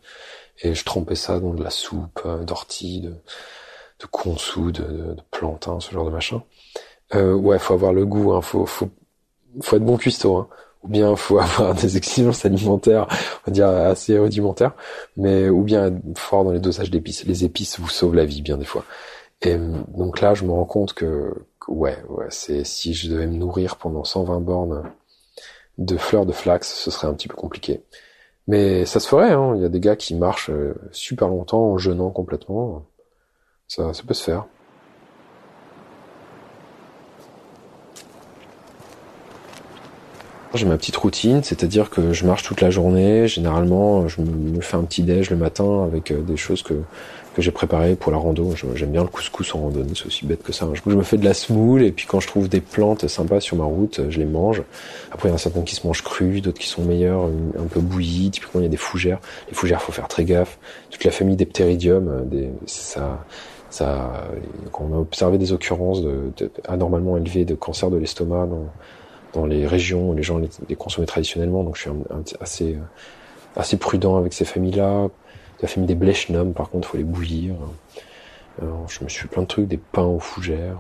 Et 0.61 0.75
je 0.75 0.83
trempais 0.83 1.15
ça 1.15 1.39
dans 1.39 1.53
de 1.53 1.63
la 1.63 1.69
soupe 1.69 2.21
euh, 2.25 2.43
d'orties, 2.43 3.01
de, 3.01 3.09
de 3.09 4.05
consou, 4.11 4.71
de, 4.71 4.83
de, 4.83 5.13
de 5.13 5.21
plantain, 5.31 5.79
ce 5.79 5.91
genre 5.91 6.05
de 6.05 6.11
machin. 6.11 6.43
Euh, 7.15 7.33
ouais, 7.33 7.57
faut 7.57 7.73
avoir 7.73 7.93
le 7.93 8.05
goût, 8.05 8.33
hein, 8.33 8.41
faut, 8.41 8.65
faut, 8.65 8.89
faut 9.61 9.75
être 9.77 9.85
bon 9.85 9.97
cuistot, 9.97 10.37
hein. 10.37 10.47
ou 10.83 10.89
bien 10.89 11.15
faut 11.15 11.39
avoir 11.39 11.73
des 11.73 11.97
exigences 11.97 12.45
alimentaires, 12.45 13.07
on 13.09 13.49
va 13.49 13.51
dire 13.51 13.67
assez 13.67 14.19
rudimentaires, 14.19 14.73
mais 15.17 15.49
ou 15.49 15.63
bien 15.63 15.87
être 15.87 16.19
fort 16.19 16.43
dans 16.43 16.51
les 16.51 16.59
dosages 16.59 16.91
d'épices. 16.91 17.25
Les 17.25 17.45
épices 17.45 17.79
vous 17.79 17.89
sauvent 17.89 18.15
la 18.15 18.25
vie 18.25 18.43
bien 18.43 18.57
des 18.57 18.65
fois. 18.65 18.85
Et 19.41 19.58
donc 19.58 20.22
là, 20.22 20.34
je 20.34 20.43
me 20.46 20.51
rends 20.51 20.65
compte 20.65 20.93
que 20.93 21.34
ouais, 21.67 21.98
ouais, 22.10 22.27
c'est 22.29 22.63
si 22.65 22.93
je 22.93 23.10
devais 23.10 23.27
me 23.27 23.38
nourrir 23.38 23.77
pendant 23.77 24.03
120 24.03 24.39
bornes 24.41 24.84
de 25.77 25.98
fleurs 25.98 26.25
de 26.25 26.34
flax, 26.34 26.74
ce 26.74 26.91
serait 26.91 27.08
un 27.08 27.13
petit 27.13 27.27
peu 27.29 27.36
compliqué. 27.36 27.84
Mais 28.48 28.86
ça 28.86 29.00
se 29.00 29.08
ferait, 29.08 29.31
hein. 29.31 29.53
Il 29.55 29.62
y 29.62 29.65
a 29.65 29.69
des 29.69 29.79
gars 29.79 29.96
qui 29.96 30.15
marchent 30.15 30.50
euh, 30.50 30.75
super 30.91 31.29
longtemps 31.29 31.72
en 31.74 31.77
jeûnant 31.77 32.10
complètement. 32.12 32.86
Ça, 33.67 33.93
ça 33.93 34.03
peut 34.03 34.13
se 34.15 34.24
faire. 34.24 34.46
J'ai 40.55 40.65
ma 40.65 40.77
petite 40.77 40.96
routine, 40.96 41.43
c'est-à-dire 41.43 41.91
que 41.91 42.12
je 42.12 42.25
marche 42.25 42.41
toute 42.41 42.62
la 42.62 42.72
journée. 42.72 43.27
Généralement, 43.27 44.08
je 44.08 44.22
me 44.22 44.62
fais 44.62 44.77
un 44.77 44.84
petit 44.84 45.03
déj 45.03 45.29
le 45.29 45.38
matin 45.38 45.84
avec 45.84 46.10
euh, 46.12 46.22
des 46.22 46.38
choses 46.38 46.63
que 46.63 46.81
que 47.36 47.41
j'ai 47.41 47.51
préparées 47.51 47.95
pour 47.95 48.12
la 48.12 48.17
rando. 48.17 48.53
J'aime 48.75 48.91
bien 48.91 49.03
le 49.03 49.09
couscous 49.09 49.53
en 49.55 49.59
randonnée, 49.59 49.91
c'est 49.95 50.07
aussi 50.07 50.25
bête 50.25 50.43
que 50.43 50.51
ça. 50.51 50.67
Je 50.74 50.89
me 50.89 51.03
fais 51.03 51.17
de 51.17 51.25
la 51.25 51.33
semoule 51.33 51.83
et 51.83 51.91
puis 51.91 52.05
quand 52.07 52.19
je 52.19 52.27
trouve 52.27 52.50
des 52.50 52.62
plantes 52.62 53.07
sympas 53.07 53.39
sur 53.39 53.55
ma 53.55 53.65
route, 53.65 54.01
je 54.09 54.19
les 54.19 54.25
mange. 54.25 54.63
Après, 55.12 55.29
il 55.29 55.31
y 55.31 55.33
en 55.33 55.36
a 55.36 55.39
certaines 55.39 55.63
qui 55.63 55.75
se 55.75 55.86
mangent 55.86 56.03
crues, 56.03 56.41
d'autres 56.41 56.59
qui 56.59 56.67
sont 56.67 56.83
meilleures, 56.83 57.25
un 57.25 57.67
peu 57.69 57.79
bouillies. 57.79 58.31
Typiquement, 58.31 58.62
il 58.62 58.63
y 58.63 58.67
a 58.67 58.69
des 58.69 58.77
fougères. 58.77 59.19
Les 59.48 59.53
fougères, 59.53 59.81
faut 59.81 59.91
faire 59.91 60.07
très 60.07 60.25
gaffe. 60.25 60.57
Toute 60.89 61.03
la 61.03 61.12
famille 61.12 61.36
des 61.36 61.45
ptéridium, 61.45 62.07
euh, 62.07 62.21
des, 62.24 62.50
ça, 62.65 63.24
ça, 63.69 64.27
on 64.79 64.93
a 64.95 64.98
observé 64.98 65.38
des 65.38 65.53
occurrences 65.53 66.01
de, 66.01 66.31
de 66.38 66.51
anormalement 66.67 67.15
élevées 67.17 67.45
de 67.45 67.55
cancer 67.55 67.91
de 67.91 67.98
l'estomac 67.98 68.48
dans, 68.48 68.65
dans 69.33 69.45
les 69.45 69.67
régions 69.67 70.09
où 70.09 70.13
les 70.13 70.24
gens 70.24 70.39
les, 70.39 70.50
les 70.67 70.75
consommaient 70.75 71.07
traditionnellement. 71.07 71.63
Donc 71.63 71.75
je 71.75 71.81
suis 71.81 71.91
assez, 72.41 72.77
assez 73.55 73.77
prudent 73.77 74.17
avec 74.17 74.33
ces 74.33 74.45
familles-là. 74.45 75.09
La 75.61 75.67
famille 75.67 75.87
des 75.87 75.95
blechnum, 75.95 76.53
par 76.53 76.69
contre, 76.69 76.87
faut 76.87 76.97
les 76.97 77.03
bouillir. 77.03 77.55
je 78.61 79.03
me 79.03 79.09
suis 79.09 79.21
fait 79.21 79.27
plein 79.27 79.43
de 79.43 79.47
trucs, 79.47 79.67
des 79.67 79.77
pains 79.77 80.05
aux 80.05 80.19
fougères. 80.19 80.79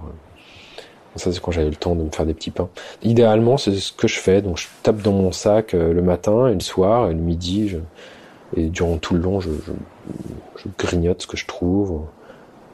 Ça, 1.15 1.31
c'est 1.33 1.41
quand 1.41 1.51
j'avais 1.51 1.69
le 1.69 1.75
temps 1.75 1.95
de 1.95 2.03
me 2.03 2.09
faire 2.09 2.25
des 2.25 2.33
petits 2.33 2.51
pains. 2.51 2.69
Idéalement, 3.03 3.57
c'est 3.57 3.75
ce 3.75 3.91
que 3.91 4.07
je 4.07 4.19
fais. 4.19 4.41
Donc, 4.41 4.57
je 4.57 4.67
tape 4.83 5.01
dans 5.01 5.11
mon 5.11 5.31
sac 5.31 5.73
euh, 5.73 5.91
le 5.93 6.01
matin 6.01 6.47
et 6.47 6.53
le 6.53 6.59
soir 6.59 7.09
et 7.09 7.13
le 7.13 7.19
midi. 7.19 7.75
Et 8.55 8.69
durant 8.69 8.97
tout 8.97 9.15
le 9.15 9.19
long, 9.19 9.39
je, 9.39 9.49
grignote 10.77 11.21
ce 11.21 11.27
que 11.27 11.37
je 11.37 11.45
trouve. 11.45 12.03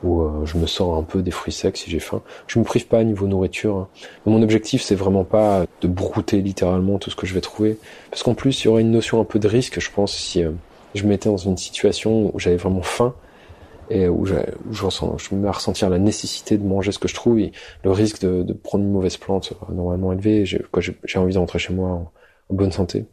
Ou 0.03 0.21
euh, 0.21 0.45
je 0.45 0.57
me 0.57 0.67
sors 0.67 0.95
un 0.95 1.03
peu 1.03 1.21
des 1.21 1.31
fruits 1.31 1.53
secs 1.53 1.77
si 1.77 1.89
j'ai 1.89 1.99
faim. 1.99 2.21
Je 2.47 2.59
me 2.59 2.65
prive 2.65 2.87
pas 2.87 2.99
à 2.99 3.03
niveau 3.03 3.25
nourriture. 3.25 3.77
Hein. 3.77 3.87
Mon 4.25 4.41
objectif, 4.41 4.83
c'est 4.83 4.95
vraiment 4.95 5.23
pas 5.23 5.65
de 5.81 5.87
brouter 5.87 6.41
littéralement 6.41 6.99
tout 6.99 7.09
ce 7.09 7.15
que 7.15 7.25
je 7.25 7.33
vais 7.33 7.41
trouver. 7.41 7.79
Parce 8.11 8.21
qu'en 8.21 8.35
plus, 8.35 8.63
il 8.63 8.65
y 8.65 8.67
aura 8.67 8.81
une 8.81 8.91
notion 8.91 9.19
un 9.21 9.25
peu 9.25 9.39
de 9.39 9.47
risque, 9.47 9.79
je 9.79 9.89
pense, 9.91 10.15
si... 10.15 10.43
Euh, 10.43 10.51
je 10.95 11.03
me 11.03 11.09
mettais 11.09 11.29
dans 11.29 11.37
une 11.37 11.57
situation 11.57 12.31
où 12.33 12.39
j'avais 12.39 12.55
vraiment 12.55 12.81
faim 12.81 13.13
et 13.89 14.07
où, 14.07 14.25
je, 14.25 14.33
me 14.35 15.41
mets 15.41 15.47
à 15.47 15.51
ressentir 15.51 15.89
la 15.89 15.99
nécessité 15.99 16.57
de 16.57 16.63
manger 16.63 16.91
ce 16.91 16.99
que 16.99 17.07
je 17.07 17.13
trouve 17.13 17.39
et 17.39 17.51
le 17.83 17.91
risque 17.91 18.21
de, 18.21 18.53
prendre 18.53 18.83
une 18.83 18.91
mauvaise 18.91 19.17
plante 19.17 19.53
normalement 19.71 20.11
élevé. 20.13 20.45
J'ai 20.45 21.19
envie 21.19 21.33
de 21.33 21.39
rentrer 21.39 21.59
chez 21.59 21.73
moi 21.73 21.89
en, 21.89 22.11
bonne 22.49 22.71
santé. 22.71 23.05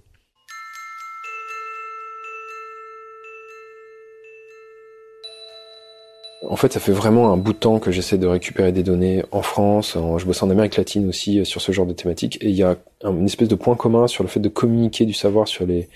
En 6.48 6.56
fait, 6.56 6.72
ça 6.72 6.80
fait 6.80 6.92
vraiment 6.92 7.32
un 7.32 7.36
bout 7.36 7.52
de 7.52 7.58
temps 7.58 7.78
que 7.78 7.90
j'essaie 7.90 8.18
de 8.18 8.26
récupérer 8.26 8.72
des 8.72 8.82
données 8.82 9.24
en 9.30 9.42
France. 9.42 9.96
je 10.18 10.24
bosse 10.24 10.42
en 10.42 10.50
Amérique 10.50 10.76
latine 10.76 11.08
aussi 11.08 11.40
euh, 11.40 11.44
sur 11.44 11.62
ce 11.62 11.72
genre 11.72 11.86
de 11.86 11.94
thématique. 11.94 12.36
Et 12.42 12.50
il 12.50 12.54
y 12.54 12.62
a 12.62 12.76
une 13.04 13.24
espèce 13.24 13.48
de 13.48 13.54
point 13.54 13.74
commun 13.74 14.06
sur 14.06 14.22
le 14.22 14.28
fait 14.28 14.40
de 14.40 14.48
communiquer 14.48 15.06
du 15.06 15.14
savoir 15.14 15.48
sur 15.48 15.64
les, 15.64 15.88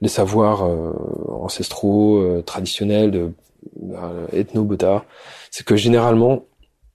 les 0.00 0.08
savoirs 0.08 0.64
euh, 0.64 0.92
ancestraux, 1.28 2.18
euh, 2.18 2.42
traditionnels, 2.42 3.10
de 3.10 3.32
euh, 3.92 4.26
ethno 4.32 4.66
c'est 5.50 5.66
que 5.66 5.76
généralement, 5.76 6.44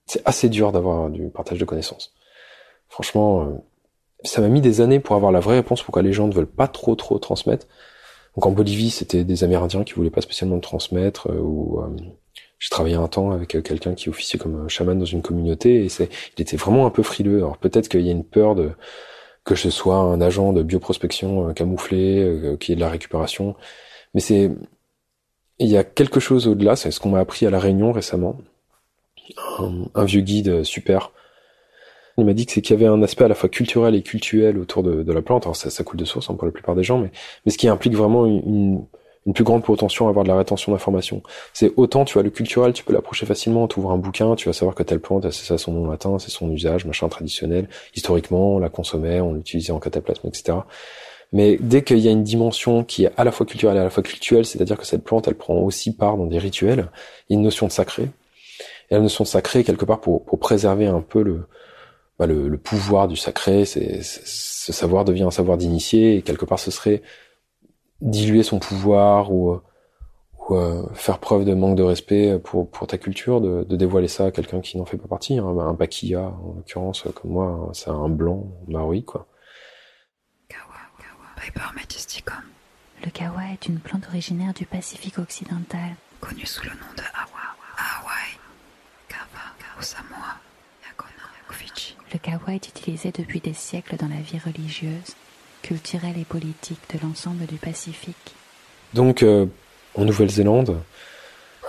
c'est 0.05 0.21
assez 0.25 0.49
dur 0.49 0.71
d'avoir 0.71 1.09
du 1.09 1.29
partage 1.29 1.59
de 1.59 1.65
connaissances. 1.65 2.13
Franchement, 2.89 3.63
ça 4.23 4.41
m'a 4.41 4.47
mis 4.47 4.61
des 4.61 4.81
années 4.81 4.99
pour 4.99 5.15
avoir 5.15 5.31
la 5.31 5.39
vraie 5.39 5.55
réponse 5.55 5.83
pourquoi 5.83 6.01
les 6.01 6.13
gens 6.13 6.27
ne 6.27 6.33
veulent 6.33 6.45
pas 6.45 6.67
trop 6.67 6.95
trop 6.95 7.19
transmettre. 7.19 7.67
Donc 8.35 8.45
en 8.45 8.51
Bolivie, 8.51 8.91
c'était 8.91 9.23
des 9.23 9.43
Amérindiens 9.43 9.83
qui 9.83 9.93
voulaient 9.93 10.09
pas 10.11 10.21
spécialement 10.21 10.59
transmettre, 10.59 11.29
ou 11.31 11.81
j'ai 12.59 12.69
travaillé 12.69 12.95
un 12.95 13.07
temps 13.07 13.31
avec 13.31 13.61
quelqu'un 13.63 13.95
qui 13.95 14.09
officiait 14.09 14.39
comme 14.39 14.69
chaman 14.69 14.97
dans 14.97 15.05
une 15.05 15.21
communauté 15.21 15.83
et 15.83 15.89
c'est, 15.89 16.09
il 16.37 16.41
était 16.41 16.57
vraiment 16.57 16.85
un 16.85 16.91
peu 16.91 17.03
frileux. 17.03 17.37
Alors 17.37 17.57
peut-être 17.57 17.89
qu'il 17.89 18.01
y 18.01 18.09
a 18.09 18.11
une 18.11 18.25
peur 18.25 18.55
de 18.55 18.71
que 19.45 19.55
ce 19.55 19.69
soit 19.69 19.97
un 19.97 20.21
agent 20.21 20.53
de 20.53 20.63
bioprospection 20.63 21.53
camouflé, 21.53 22.57
qui 22.59 22.71
est 22.71 22.75
de 22.75 22.79
la 22.81 22.89
récupération, 22.89 23.55
mais 24.13 24.19
c'est 24.19 24.51
il 25.59 25.67
y 25.67 25.77
a 25.77 25.83
quelque 25.83 26.19
chose 26.19 26.47
au-delà. 26.47 26.75
C'est 26.75 26.91
ce 26.91 26.99
qu'on 26.99 27.09
m'a 27.09 27.19
appris 27.19 27.45
à 27.45 27.49
la 27.49 27.59
Réunion 27.59 27.91
récemment. 27.91 28.37
Un, 29.93 30.05
vieux 30.05 30.21
guide 30.21 30.63
super. 30.63 31.11
Il 32.17 32.25
m'a 32.25 32.33
dit 32.33 32.45
que 32.45 32.51
c'est 32.51 32.61
qu'il 32.61 32.75
y 32.75 32.79
avait 32.79 32.91
un 32.91 33.01
aspect 33.01 33.25
à 33.25 33.27
la 33.27 33.35
fois 33.35 33.49
culturel 33.49 33.95
et 33.95 34.03
cultuel 34.03 34.57
autour 34.57 34.83
de, 34.83 35.03
de 35.03 35.13
la 35.13 35.21
plante. 35.21 35.45
Alors 35.45 35.55
ça, 35.55 35.69
ça 35.69 35.83
coule 35.83 35.99
de 35.99 36.05
source 36.05 36.29
hein, 36.29 36.35
pour 36.35 36.45
la 36.45 36.51
plupart 36.51 36.75
des 36.75 36.83
gens, 36.83 36.99
mais, 36.99 37.11
mais 37.45 37.51
ce 37.51 37.57
qui 37.57 37.67
implique 37.67 37.95
vraiment 37.95 38.25
une, 38.25 38.85
une 39.25 39.33
plus 39.33 39.43
grande 39.43 39.63
protension 39.63 40.05
à 40.05 40.09
avoir 40.09 40.23
de 40.23 40.29
la 40.29 40.37
rétention 40.37 40.71
d'informations. 40.71 41.23
C'est 41.53 41.73
autant, 41.77 42.05
tu 42.05 42.13
vois, 42.13 42.23
le 42.23 42.29
culturel, 42.29 42.73
tu 42.73 42.83
peux 42.83 42.93
l'approcher 42.93 43.25
facilement, 43.25 43.67
tu 43.67 43.79
ouvres 43.79 43.91
un 43.91 43.97
bouquin, 43.97 44.35
tu 44.35 44.47
vas 44.47 44.53
savoir 44.53 44.75
que 44.75 44.83
telle 44.83 44.99
plante, 44.99 45.29
c'est 45.31 45.45
ça 45.45 45.57
son 45.57 45.73
nom 45.73 45.89
latin, 45.89 46.19
c'est 46.19 46.29
son 46.29 46.49
usage, 46.51 46.85
machin 46.85 47.09
traditionnel. 47.09 47.67
Historiquement, 47.95 48.55
on 48.55 48.59
la 48.59 48.69
consommait, 48.69 49.21
on 49.21 49.33
l'utilisait 49.33 49.71
en 49.71 49.79
cataplasme, 49.79 50.27
etc. 50.27 50.59
Mais 51.31 51.57
dès 51.59 51.83
qu'il 51.83 51.97
y 51.99 52.07
a 52.07 52.11
une 52.11 52.23
dimension 52.23 52.83
qui 52.83 53.05
est 53.05 53.11
à 53.17 53.23
la 53.23 53.31
fois 53.31 53.45
culturelle 53.45 53.77
et 53.77 53.79
à 53.79 53.83
la 53.83 53.89
fois 53.89 54.03
cultuelle, 54.03 54.45
c'est-à-dire 54.45 54.77
que 54.77 54.85
cette 54.85 55.03
plante, 55.03 55.27
elle 55.27 55.35
prend 55.35 55.55
aussi 55.55 55.95
part 55.95 56.17
dans 56.17 56.27
des 56.27 56.37
rituels, 56.37 56.91
il 57.27 57.33
y 57.33 57.35
a 57.35 57.39
une 57.39 57.43
notion 57.43 57.65
de 57.65 57.71
sacré. 57.71 58.03
Et 58.91 58.93
la 58.93 58.99
notion 58.99 59.23
de 59.23 59.27
sacré, 59.27 59.63
quelque 59.63 59.85
part, 59.85 60.01
pour, 60.01 60.23
pour 60.23 60.37
préserver 60.37 60.85
un 60.85 61.01
peu 61.01 61.23
le, 61.23 61.47
bah 62.19 62.27
le, 62.27 62.47
le, 62.47 62.57
pouvoir 62.57 63.07
du 63.07 63.15
sacré, 63.15 63.65
c'est, 63.65 64.01
ce 64.03 64.71
savoir 64.71 65.03
devient 65.03 65.23
un 65.23 65.31
savoir 65.31 65.57
d'initié, 65.57 66.15
et 66.17 66.21
quelque 66.21 66.45
part, 66.45 66.59
ce 66.59 66.69
serait 66.69 67.01
diluer 68.01 68.43
son 68.43 68.59
pouvoir 68.59 69.31
ou, 69.31 69.59
ou 70.49 70.55
euh, 70.55 70.83
faire 70.93 71.19
preuve 71.19 71.45
de 71.45 71.53
manque 71.53 71.75
de 71.75 71.83
respect 71.83 72.39
pour, 72.39 72.69
ta 72.87 72.97
culture, 72.97 73.41
de, 73.41 73.63
dévoiler 73.75 74.07
ça 74.07 74.25
à 74.25 74.31
quelqu'un 74.31 74.61
qui 74.61 74.77
n'en 74.77 74.85
fait 74.85 74.97
pas 74.97 75.07
partie. 75.07 75.37
Hein. 75.37 75.47
Un 75.59 75.73
Bakia, 75.73 76.21
en 76.21 76.53
l'occurrence, 76.55 77.03
comme 77.15 77.31
moi, 77.31 77.69
c'est 77.73 77.89
un 77.89 78.09
blanc 78.09 78.47
maori, 78.67 79.03
quoi. 79.03 79.27
Le 83.03 83.11
kawa 83.11 83.51
est 83.53 83.67
une 83.67 83.77
plante 83.79 84.07
originaire 84.07 84.53
du 84.53 84.65
Pacifique 84.65 85.19
occidental, 85.19 85.95
connue 86.19 86.45
sous 86.45 86.63
le 86.63 86.71
nom 86.71 86.91
de 86.97 87.03
Hawa, 87.03 87.45
Fidji. 91.51 91.95
Le 92.11 92.17
kawa 92.17 92.55
est 92.55 92.67
utilisé 92.67 93.11
depuis 93.11 93.39
des 93.39 93.53
siècles 93.53 93.95
dans 93.97 94.07
la 94.07 94.19
vie 94.21 94.39
religieuse, 94.39 95.15
culturelle 95.65 96.17
et 96.19 96.25
politique 96.25 96.79
de 96.93 96.99
l'ensemble 97.01 97.45
du 97.45 97.55
Pacifique. 97.55 98.35
Donc, 98.93 99.23
euh, 99.23 99.45
en 99.95 100.05
Nouvelle-Zélande, 100.05 100.77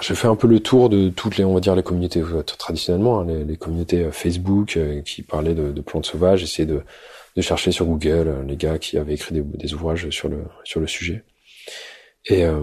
j'ai 0.01 0.15
fait 0.15 0.29
un 0.29 0.37
peu 0.37 0.47
le 0.47 0.61
tour 0.61 0.89
de 0.89 1.09
toutes 1.09 1.39
les, 1.39 1.45
on 1.45 1.55
va 1.55 1.61
dire, 1.61 1.75
les 1.75 1.83
communautés 1.83 2.21
euh, 2.21 2.43
traditionnellement, 2.43 3.21
hein, 3.21 3.27
les, 3.47 3.57
communautés 3.57 4.05
euh, 4.05 4.11
Facebook 4.11 4.79
qui 5.05 5.23
parlaient 5.23 5.55
de, 5.55 5.81
plantes 5.81 6.07
sauvages, 6.07 6.43
essayer 6.43 6.67
de 6.67 6.83
chercher 7.43 7.73
sur 7.73 7.87
Google 7.87 8.29
euh, 8.29 8.43
les 8.45 8.57
gars 8.57 8.79
qui 8.79 8.99
avaient 8.99 9.15
écrit 9.15 9.35
des, 9.35 9.43
des, 9.43 9.75
ouvrages 9.75 10.09
sur 10.11 10.29
le 10.29 10.45
sur 10.65 10.81
le 10.81 10.87
sujet. 10.87 11.25
Et 12.27 12.45
euh, 12.45 12.61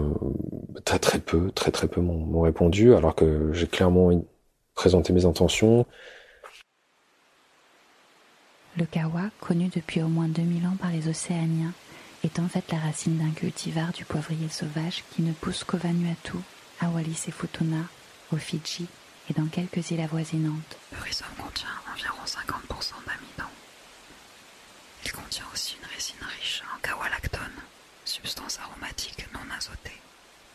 très 0.84 0.98
très 0.98 1.18
peu, 1.18 1.50
très 1.52 1.70
très 1.70 1.88
peu 1.88 2.00
m'ont 2.00 2.40
répondu, 2.42 2.94
alors 2.94 3.14
que 3.14 3.50
j'ai 3.52 3.66
clairement 3.66 4.10
présenté 4.74 5.12
mes 5.12 5.24
intentions. 5.24 5.86
Le 8.76 8.86
kawa, 8.86 9.30
connu 9.40 9.68
depuis 9.74 10.02
au 10.02 10.08
moins 10.08 10.28
2000 10.28 10.66
ans 10.66 10.76
par 10.80 10.90
les 10.90 11.08
Océaniens, 11.08 11.72
est 12.24 12.38
en 12.38 12.48
fait 12.48 12.64
la 12.72 12.78
racine 12.78 13.18
d'un 13.18 13.30
cultivar 13.30 13.92
du 13.92 14.04
poivrier 14.04 14.48
sauvage 14.48 15.04
qui 15.14 15.22
ne 15.22 15.32
pousse 15.32 15.62
qu'au 15.64 15.76
Vanuatu, 15.76 16.38
à 16.80 16.88
Wallis 16.88 17.24
et 17.28 17.30
Futuna, 17.30 17.84
aux 18.32 18.36
Fidji 18.36 18.86
et 19.30 19.34
dans 19.34 19.46
quelques 19.46 19.90
îles 19.90 20.00
avoisinantes. 20.00 20.78
Le 20.92 21.02
rhizome 21.02 21.28
contient 21.38 21.68
environ 21.92 22.24
50% 22.26 22.94
d'amidon 23.06 23.50
il 25.04 25.12
contient 25.12 25.44
aussi 25.52 25.76
une 25.80 25.88
résine 25.94 26.16
riche 26.38 26.62
en 26.74 26.80
kawalactone, 26.80 27.40
substance 28.04 28.58
aromatique 28.62 29.26
non 29.34 29.40
azotée. 29.56 30.00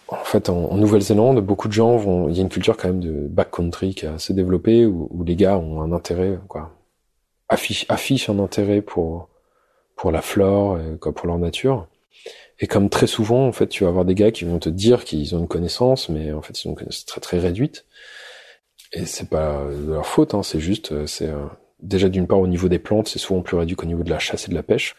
En 0.07 0.23
fait, 0.23 0.49
en, 0.49 0.75
Nouvelle-Zélande, 0.75 1.39
beaucoup 1.41 1.67
de 1.67 1.73
gens 1.73 1.95
vont. 1.97 2.29
Il 2.29 2.35
y 2.35 2.39
a 2.39 2.41
une 2.41 2.49
culture 2.49 2.75
quand 2.77 2.87
même 2.87 2.99
de 2.99 3.27
backcountry 3.27 3.93
qui 3.93 4.07
a 4.07 4.13
assez 4.13 4.33
développée 4.33 4.85
où, 4.85 5.07
où, 5.11 5.23
les 5.23 5.35
gars 5.35 5.57
ont 5.57 5.81
un 5.81 5.91
intérêt, 5.91 6.39
quoi, 6.47 6.71
affichent, 7.49 7.85
affichent 7.89 8.29
un 8.29 8.39
intérêt 8.39 8.81
pour 8.81 9.29
pour 9.95 10.11
la 10.11 10.21
flore, 10.21 10.79
et, 10.79 10.97
quoi, 10.97 11.13
pour 11.13 11.27
leur 11.27 11.37
nature. 11.39 11.87
Et 12.59 12.67
comme 12.67 12.89
très 12.89 13.07
souvent, 13.07 13.47
en 13.47 13.51
fait, 13.51 13.67
tu 13.67 13.83
vas 13.83 13.89
avoir 13.89 14.05
des 14.05 14.15
gars 14.15 14.31
qui 14.31 14.45
vont 14.45 14.59
te 14.59 14.69
dire 14.69 15.03
qu'ils 15.03 15.35
ont 15.35 15.39
une 15.39 15.47
connaissance, 15.47 16.07
mais 16.07 16.31
en 16.31 16.41
fait, 16.41 16.63
ils 16.63 16.67
ont 16.67 16.71
une 16.71 16.77
connaissance 16.77 17.05
très 17.05 17.19
très 17.21 17.39
réduite. 17.39 17.85
Et 18.93 19.05
c'est 19.05 19.29
pas 19.29 19.65
de 19.65 19.91
leur 19.91 20.05
faute, 20.05 20.33
hein, 20.33 20.41
c'est 20.41 20.59
juste, 20.61 20.93
euh, 20.93 21.05
c'est 21.05 21.27
euh, 21.27 21.45
déjà 21.81 22.09
d'une 22.09 22.27
part 22.27 22.39
au 22.39 22.47
niveau 22.47 22.69
des 22.69 22.79
plantes, 22.79 23.07
c'est 23.07 23.19
souvent 23.19 23.41
plus 23.41 23.57
réduit 23.57 23.75
qu'au 23.75 23.85
niveau 23.85 24.03
de 24.03 24.09
la 24.09 24.19
chasse 24.19 24.47
et 24.47 24.49
de 24.49 24.55
la 24.55 24.63
pêche. 24.63 24.95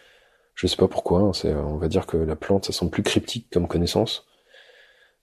Je 0.54 0.66
sais 0.66 0.76
pas 0.76 0.88
pourquoi. 0.88 1.20
Hein, 1.20 1.32
c'est, 1.32 1.54
on 1.54 1.76
va 1.76 1.88
dire 1.88 2.06
que 2.06 2.16
la 2.16 2.36
plante, 2.36 2.66
ça 2.66 2.72
semble 2.72 2.90
plus 2.90 3.02
cryptique 3.02 3.46
comme 3.52 3.68
connaissance. 3.68 4.26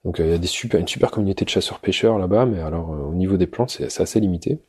Donc 0.04 0.20
euh, 0.20 0.26
il 0.26 0.32
y 0.32 0.36
a 0.36 0.38
des 0.38 0.48
super, 0.48 0.80
une 0.80 0.88
super 0.88 1.12
communauté 1.12 1.46
de 1.46 1.50
chasseurs-pêcheurs 1.50 2.18
là-bas, 2.18 2.46
mais 2.46 2.62
alors 2.62 2.94
euh, 2.94 2.98
au 2.98 3.13
niveau 3.13 3.38
des 3.38 3.48
plantes, 3.48 3.72
c'est, 3.72 4.02
assez 4.02 4.20
limité. 4.20 4.60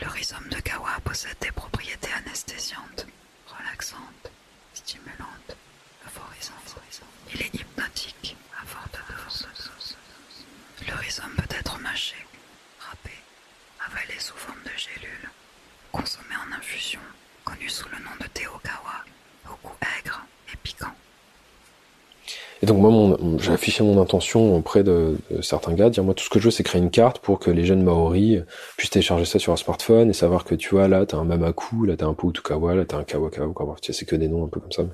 Le 0.00 0.08
rhizome 0.08 0.48
de 0.50 0.60
kawa 0.60 0.88
possède 1.04 1.36
des 1.40 1.50
propriétés 1.50 2.10
anesthésiantes, 2.24 3.06
relaxantes, 3.46 4.30
stimulantes, 4.74 5.56
euphorisantes. 6.06 6.80
Il 7.34 7.42
est 7.42 7.54
hypnotique, 7.54 8.36
à 8.60 8.64
forte 8.64 8.98
dose. 9.08 9.46
Le 10.86 10.94
rhizome 10.94 11.34
peut 11.36 11.54
être 11.58 11.78
mâché, 11.80 12.16
râpé, 12.78 13.10
avalé 13.84 14.18
sous 14.18 14.36
forme 14.36 14.62
de 14.64 14.78
gélules 14.78 15.30
consommé 15.92 16.34
en 16.36 16.56
infusion, 16.56 17.00
connu 17.44 17.68
sous 17.68 17.88
le 17.88 17.98
nom 18.04 18.10
de 18.20 18.26
Teokawa, 18.28 19.04
au 19.46 19.68
goût 19.68 19.76
aigre 19.98 20.24
et 20.52 20.56
piquant. 20.56 20.94
Et 22.59 22.59
donc 22.70 22.78
moi, 22.78 23.18
j'ai 23.40 23.50
affiché 23.50 23.82
mon 23.82 24.00
intention 24.00 24.54
auprès 24.54 24.84
de, 24.84 25.16
certains 25.42 25.72
gars, 25.72 25.90
dire 25.90 26.04
moi 26.04 26.14
tout 26.14 26.22
ce 26.22 26.30
que 26.30 26.38
je 26.38 26.44
veux, 26.44 26.50
c'est 26.52 26.62
créer 26.62 26.80
une 26.80 26.90
carte 26.90 27.18
pour 27.18 27.40
que 27.40 27.50
les 27.50 27.64
jeunes 27.64 27.82
Maoris 27.82 28.42
puissent 28.76 28.90
télécharger 28.90 29.24
ça 29.24 29.40
sur 29.40 29.52
un 29.52 29.56
smartphone 29.56 30.08
et 30.08 30.12
savoir 30.12 30.44
que 30.44 30.54
tu 30.54 30.68
vois 30.70 30.86
là, 30.86 31.04
t'as 31.04 31.16
un 31.16 31.24
Mamaku, 31.24 31.84
là 31.84 31.96
t'as 31.96 32.06
un 32.06 32.14
Poutukawa, 32.14 32.76
là 32.76 32.84
t'as 32.84 32.98
un 32.98 33.02
Kawakawa, 33.02 33.52
quoi. 33.52 33.74
Tu 33.82 33.92
sais, 33.92 33.98
c'est 33.98 34.06
que 34.06 34.14
des 34.14 34.28
noms 34.28 34.44
un 34.44 34.48
peu 34.48 34.60
comme 34.60 34.70
ça. 34.70 34.84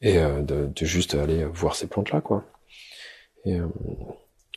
Et 0.00 0.18
euh, 0.18 0.42
de, 0.42 0.66
de, 0.66 0.86
juste 0.86 1.16
aller 1.16 1.44
voir 1.46 1.74
ces 1.74 1.88
plantes 1.88 2.12
là, 2.12 2.20
quoi. 2.20 2.44
Et, 3.44 3.54
euh, 3.54 3.66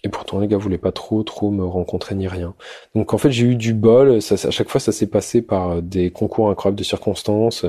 et 0.04 0.10
pourtant, 0.10 0.39
les 0.39 0.48
gars 0.48 0.58
voulaient 0.58 0.78
pas 0.78 0.92
trop, 0.92 1.24
trop 1.24 1.50
me 1.50 1.65
rencontrer 1.65 2.13
ni 2.13 2.28
rien. 2.28 2.54
Donc, 2.94 3.13
en 3.13 3.18
fait, 3.18 3.32
j'ai 3.32 3.46
eu 3.48 3.56
du 3.56 3.74
bol. 3.74 4.22
Ça, 4.22 4.36
à 4.48 4.52
chaque 4.52 4.70
fois, 4.70 4.80
ça 4.80 4.92
s'est 4.92 5.08
passé 5.08 5.42
par 5.42 5.82
des 5.82 6.12
concours 6.12 6.50
incroyables 6.50 6.78
de 6.78 6.84
circonstances. 6.84 7.65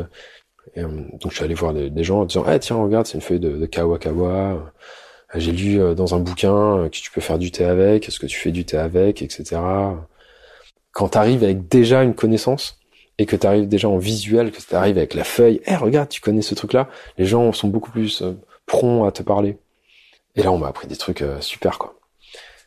Et, 0.75 0.81
euh, 0.81 0.89
donc, 0.89 1.31
je 1.31 1.37
suis 1.37 1.45
allé 1.45 1.55
voir 1.55 1.73
des, 1.75 2.05
gens 2.05 2.21
en 2.21 2.25
disant, 2.25 2.45
ah, 2.47 2.59
tiens, 2.59 2.77
regarde, 2.77 3.07
c'est 3.07 3.15
une 3.15 3.21
feuille 3.21 3.41
de, 3.41 3.51
de 3.57 3.67
Kawakawa. 3.67 4.31
Euh, 4.31 4.59
j'ai 5.37 5.53
lu 5.53 5.81
euh, 5.81 5.95
dans 5.95 6.15
un 6.15 6.19
bouquin 6.19 6.89
que 6.89 6.97
tu 6.97 7.11
peux 7.11 7.21
faire 7.21 7.39
du 7.39 7.51
thé 7.51 7.65
avec. 7.65 8.09
Est-ce 8.09 8.19
que 8.19 8.27
tu 8.27 8.39
fais 8.39 8.51
du 8.51 8.65
thé 8.65 8.77
avec, 8.77 9.23
etc. 9.23 9.61
Quand 10.93 11.09
t'arrives 11.09 11.45
avec 11.45 11.69
déjà 11.69 12.03
une 12.03 12.15
connaissance 12.15 12.79
et 13.19 13.27
que 13.27 13.37
t'arrives 13.37 13.69
déjà 13.69 13.89
en 13.89 13.99
visuel, 13.99 14.51
que 14.51 14.61
t'arrives 14.61 14.99
avec 14.99 15.15
la 15.15 15.25
feuille, 15.25 15.61
eh, 15.67 15.77
regarde, 15.77 16.09
tu 16.09 16.21
connais 16.21 16.43
ce 16.43 16.55
truc-là. 16.55 16.89
Les 17.19 17.27
gens 17.27 17.53
sont 17.53 17.69
beaucoup 17.69 17.91
plus 17.91 18.23
prompts 18.67 19.07
à 19.07 19.13
te 19.13 19.23
parler. 19.23 19.59
Et 20.37 20.43
là, 20.43 20.53
on 20.53 20.59
m'a 20.59 20.69
appris 20.69 20.89
des 20.89 20.97
trucs 20.97 21.25
super, 21.41 21.79
quoi 21.79 22.01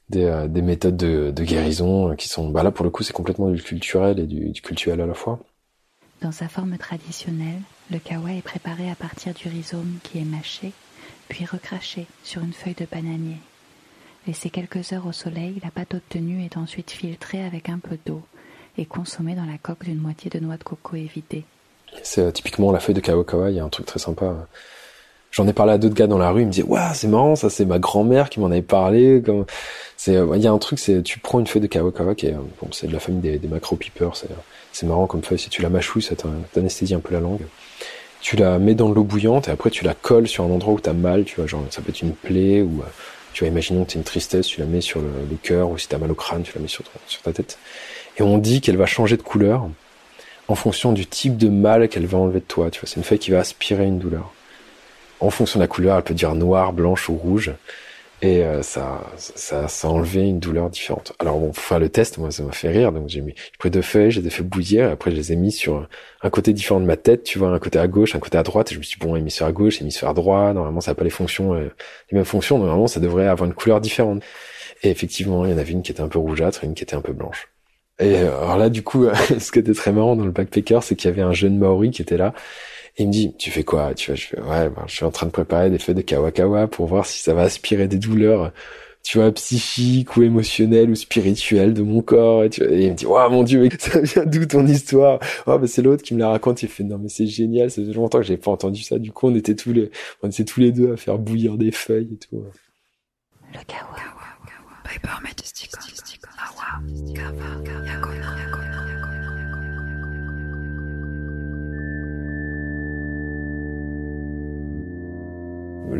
des, 0.10 0.26
euh, 0.26 0.48
des 0.48 0.62
méthodes 0.62 0.98
de, 0.98 1.32
de, 1.32 1.44
guérison 1.44 2.12
euh, 2.12 2.16
qui 2.16 2.28
sont, 2.28 2.50
bah 2.50 2.64
là 2.64 2.72
pour 2.72 2.84
le 2.84 2.92
coup 2.92 3.04
c'est 3.04 3.14
complètement 3.14 3.50
du 3.50 3.62
culturel 3.62 4.20
et 4.20 4.28
du, 4.28 4.50
du, 4.50 4.62
cultuel 4.62 5.02
à 5.02 5.06
la 5.06 5.14
fois. 5.14 5.40
Dans 6.22 6.32
sa 6.32 6.48
forme 6.48 6.78
traditionnelle, 6.78 7.62
le 7.94 8.00
kawa 8.00 8.32
est 8.32 8.42
préparé 8.42 8.90
à 8.90 8.96
partir 8.96 9.36
du 9.36 9.48
rhizome 9.48 10.00
qui 10.02 10.18
est 10.18 10.26
mâché, 10.26 10.72
puis 11.30 11.46
recraché 11.46 12.08
sur 12.24 12.42
une 12.42 12.52
feuille 12.52 12.74
de 12.74 12.88
bananier. 12.92 13.38
Laissé 14.26 14.50
quelques 14.50 14.94
heures 14.94 15.06
au 15.06 15.12
soleil, 15.12 15.62
la 15.64 15.70
pâte 15.70 15.94
obtenue 15.94 16.44
est 16.44 16.58
ensuite 16.58 16.90
filtrée 16.90 17.46
avec 17.46 17.70
un 17.70 17.78
peu 17.78 18.00
d'eau 18.04 18.24
et 18.80 18.86
consommée 18.86 19.36
dans 19.36 19.46
la 19.46 19.60
coque 19.62 19.84
d'une 19.84 20.00
moitié 20.00 20.32
de 20.32 20.40
noix 20.40 20.58
de 20.58 20.64
coco 20.64 20.96
évidée. 20.96 21.44
C'est 22.02 22.22
euh, 22.22 22.32
typiquement 22.32 22.72
la 22.72 22.80
feuille 22.80 22.96
de 22.96 23.00
kawa 23.00 23.52
il 23.52 23.58
y 23.58 23.60
a 23.60 23.64
un 23.64 23.70
truc 23.70 23.86
très 23.86 24.00
sympa 24.00 24.48
J'en 25.32 25.48
ai 25.48 25.54
parlé 25.54 25.74
à 25.74 25.78
d'autres 25.78 25.96
gars 25.96 26.08
dans 26.08 26.18
la 26.18 26.32
rue, 26.32 26.42
ils 26.42 26.48
me 26.48 26.52
disaient 26.52 26.68
waouh 26.68 26.94
c'est 26.96 27.08
marrant, 27.08 27.36
ça 27.36 27.52
c'est 27.52 27.66
ma 27.66 27.78
grand-mère 27.78 28.30
qui 28.30 28.40
m'en 28.40 28.48
avait 28.48 28.62
parlé. 28.64 29.22
C'est, 29.98 30.14
il 30.14 30.42
y 30.42 30.48
a 30.48 30.52
un 30.52 30.58
truc, 30.58 30.80
tu 31.04 31.20
prends 31.20 31.40
une 31.40 31.48
feuille 31.48 31.62
de 31.62 31.68
kawakawa 31.68 32.16
qui 32.16 32.28
est 32.28 32.36
c'est 32.72 32.88
de 32.88 32.94
la 32.94 33.00
famille 33.00 33.22
des, 33.22 33.38
des 33.38 33.48
macro-peepers, 33.48 34.16
c'est 34.16 34.30
c'est 34.74 34.88
marrant 34.88 35.06
comme 35.08 35.24
feuille. 35.24 35.40
Si 35.40 35.50
tu 35.50 35.62
la 35.62 35.70
mâchouilles, 35.70 36.02
ça 36.02 36.16
t'anesthésie 36.52 36.96
un 36.96 37.00
peu 37.00 37.14
la 37.14 37.20
langue. 37.20 37.46
Tu 38.24 38.38
la 38.38 38.58
mets 38.58 38.74
dans 38.74 38.90
l'eau 38.90 39.04
bouillante 39.04 39.50
et 39.50 39.52
après 39.52 39.70
tu 39.70 39.84
la 39.84 39.94
colles 39.94 40.28
sur 40.28 40.44
un 40.44 40.50
endroit 40.50 40.74
où 40.74 40.80
t'as 40.80 40.94
mal, 40.94 41.26
tu 41.26 41.36
vois, 41.36 41.46
genre 41.46 41.64
ça 41.70 41.82
peut 41.82 41.92
être 41.92 42.02
une 42.02 42.14
plaie 42.14 42.62
ou 42.62 42.82
euh, 42.82 42.86
tu 43.34 43.44
vois, 43.44 43.52
imaginons 43.52 43.84
que 43.86 43.92
t'as 43.92 44.00
une 44.00 44.04
tristesse, 44.04 44.48
tu 44.48 44.62
la 44.62 44.66
mets 44.66 44.82
sur 44.82 45.00
le, 45.02 45.38
cœur 45.44 45.70
ou 45.70 45.78
si 45.78 45.88
t'as 45.88 46.00
mal 46.00 46.12
au 46.12 46.16
crâne, 46.16 46.42
tu 46.42 46.54
la 46.56 46.62
mets 46.62 46.68
sur, 46.68 46.84
sur 47.06 47.22
ta 47.22 47.34
tête. 47.34 47.60
Et 48.18 48.24
on 48.24 48.40
dit 48.40 48.62
qu'elle 48.62 48.78
va 48.78 48.88
changer 48.88 49.18
de 49.18 49.22
couleur 49.22 49.68
en 50.48 50.56
fonction 50.56 50.94
du 50.94 51.06
type 51.06 51.38
de 51.38 51.50
mal 51.50 51.88
qu'elle 51.90 52.08
va 52.08 52.18
enlever 52.18 52.40
de 52.40 52.46
toi. 52.46 52.72
Tu 52.72 52.80
vois, 52.80 52.90
c'est 52.90 52.96
une 52.96 53.04
feuille 53.04 53.20
qui 53.20 53.32
va 53.32 53.40
aspirer 53.40 53.86
une 53.86 54.00
douleur 54.00 54.34
en 55.24 55.30
fonction 55.30 55.60
de 55.60 55.64
la 55.64 55.68
couleur, 55.68 55.98
elle 55.98 56.04
peut 56.04 56.14
dire 56.14 56.36
noire, 56.36 56.74
blanche 56.74 57.10
ou 57.10 57.16
rouge. 57.16 57.54
Et 58.24 58.42
euh, 58.42 58.62
ça, 58.62 59.02
ça, 59.18 59.68
ça 59.68 59.88
a 59.90 59.92
enlevé 59.92 60.22
une 60.22 60.40
douleur 60.40 60.70
différente. 60.70 61.12
Alors 61.20 61.40
bon, 61.40 61.52
pour 61.52 61.62
faire 61.62 61.80
le 61.80 61.90
test, 61.90 62.18
moi, 62.18 62.32
ça 62.32 62.42
m'a 62.44 62.54
fait 62.54 62.70
rire. 62.70 62.94
Donc 62.94 63.10
j'ai 63.10 63.20
mis, 63.20 63.34
j'ai 63.36 63.58
pris 63.60 63.70
deux 63.70 63.82
feuilles, 63.82 64.12
j'ai 64.12 64.30
fait 64.30 64.44
bouillir. 64.44 64.88
Et 64.88 64.92
après, 64.94 65.12
je 65.12 65.18
les 65.18 65.34
ai 65.34 65.36
mis 65.36 65.52
sur 65.52 65.90
un 66.22 66.30
côté 66.30 66.54
différent 66.54 66.80
de 66.80 66.86
ma 66.86 66.96
tête. 66.96 67.24
Tu 67.24 67.38
vois, 67.38 67.50
un 67.50 67.60
côté 67.60 67.80
à 67.80 67.88
gauche, 67.90 68.16
un 68.16 68.20
côté 68.20 68.38
à 68.38 68.44
droite. 68.44 68.72
Et 68.72 68.76
je 68.76 68.80
me 68.80 68.84
suis 68.84 68.98
dit, 68.98 69.06
bon, 69.06 69.18
hémisphère 69.18 69.48
à 69.48 69.52
gauche, 69.52 69.82
hémisphère 69.82 70.14
droit. 70.14 70.54
Normalement, 70.54 70.80
ça 70.80 70.92
n'a 70.92 70.96
pas 70.96 71.04
les 71.04 71.10
fonctions, 71.10 71.54
euh, 71.54 71.68
les 72.12 72.16
mêmes 72.16 72.24
fonctions. 72.24 72.58
Normalement, 72.60 72.88
ça 72.88 73.02
devrait 73.02 73.28
avoir 73.28 73.46
une 73.46 73.54
couleur 73.54 73.82
différente. 73.82 74.24
Et 74.84 74.90
effectivement, 74.90 75.46
il 75.46 75.52
y 75.52 75.54
en 75.54 75.58
avait 75.58 75.74
une 75.74 75.82
qui 75.82 75.92
était 75.92 76.02
un 76.02 76.08
peu 76.08 76.20
rougeâtre 76.20 76.64
et 76.64 76.68
une 76.68 76.76
qui 76.76 76.84
était 76.84 76.96
un 76.96 77.02
peu 77.02 77.12
blanche. 77.12 77.50
Et 78.00 78.16
euh, 78.16 78.38
alors 78.42 78.58
là, 78.58 78.70
du 78.70 78.84
coup, 78.84 79.06
ce 79.38 79.52
qui 79.52 79.60
était 79.60 79.74
très 79.74 79.92
marrant 79.92 80.16
dans 80.16 80.26
le 80.26 80.32
backpacker, 80.32 80.80
c'est 80.82 80.96
qu'il 80.96 81.10
y 81.10 81.14
avait 81.14 81.22
un 81.22 81.34
jeune 81.34 81.58
Maori 81.58 81.92
qui 81.92 82.02
était 82.02 82.18
là 82.18 82.34
il 82.98 83.08
me 83.08 83.12
dit, 83.12 83.34
tu 83.38 83.50
fais 83.52 83.64
quoi? 83.64 83.94
Tu 83.94 84.12
vois, 84.12 84.16
je 84.16 84.28
fais, 84.28 84.40
ouais, 84.40 84.70
ben, 84.70 84.84
je 84.88 84.96
suis 84.96 85.06
en 85.06 85.12
train 85.12 85.26
de 85.26 85.32
préparer 85.32 85.70
des 85.70 85.80
feuilles 85.80 85.96
de 85.96 86.02
kawakawa 86.02 86.68
pour 86.68 86.86
voir 86.88 87.06
si 87.06 87.22
ça 87.22 87.34
va 87.34 87.42
aspirer 87.42 87.88
des 87.88 87.98
douleurs, 87.98 88.52
tu 89.04 89.18
vois, 89.18 89.32
psychiques 89.32 90.16
ou 90.16 90.24
émotionnelles 90.24 90.90
ou 90.90 90.96
spirituelles 90.96 91.74
de 91.74 91.82
mon 91.82 92.02
corps. 92.02 92.44
Et, 92.44 92.50
tu 92.50 92.64
vois, 92.64 92.72
il 92.72 92.92
me 92.92 92.96
dit, 92.96 93.06
waouh, 93.06 93.32
mon 93.32 93.44
dieu, 93.44 93.62
mais 93.62 93.70
ça 93.80 94.00
vient 94.00 94.26
d'où 94.26 94.46
ton 94.46 94.66
histoire? 94.68 95.20
Oh, 95.48 95.58
bah, 95.58 95.68
c'est 95.68 95.82
l'autre 95.82 96.04
qui 96.04 96.14
me 96.14 96.20
la 96.20 96.30
raconte. 96.30 96.62
Il 96.64 96.70
fait, 96.70 96.84
non, 96.84 97.00
mais 97.00 97.10
c'est 97.10 97.28
génial. 97.28 97.72
Ça 97.72 97.84
fait 97.84 97.94
longtemps 97.94 98.20
que 98.20 98.26
j'ai 98.26 98.38
pas 98.38 98.52
entendu 98.52 98.84
ça. 98.84 99.00
Du 99.00 99.12
coup, 99.12 99.28
on 99.28 99.36
était 99.36 99.56
tous 99.56 99.74
les, 99.74 99.92
on 100.22 100.30
était 100.30 100.46
tous 100.46 100.60
les 100.60 100.72
deux 100.72 100.94
à 100.94 100.98
faire 100.98 101.18
bouillir 101.18 101.58
des 101.58 101.72
feuilles 101.72 102.10
et 102.14 102.18
tout. 102.18 102.38
Le. 102.38 102.52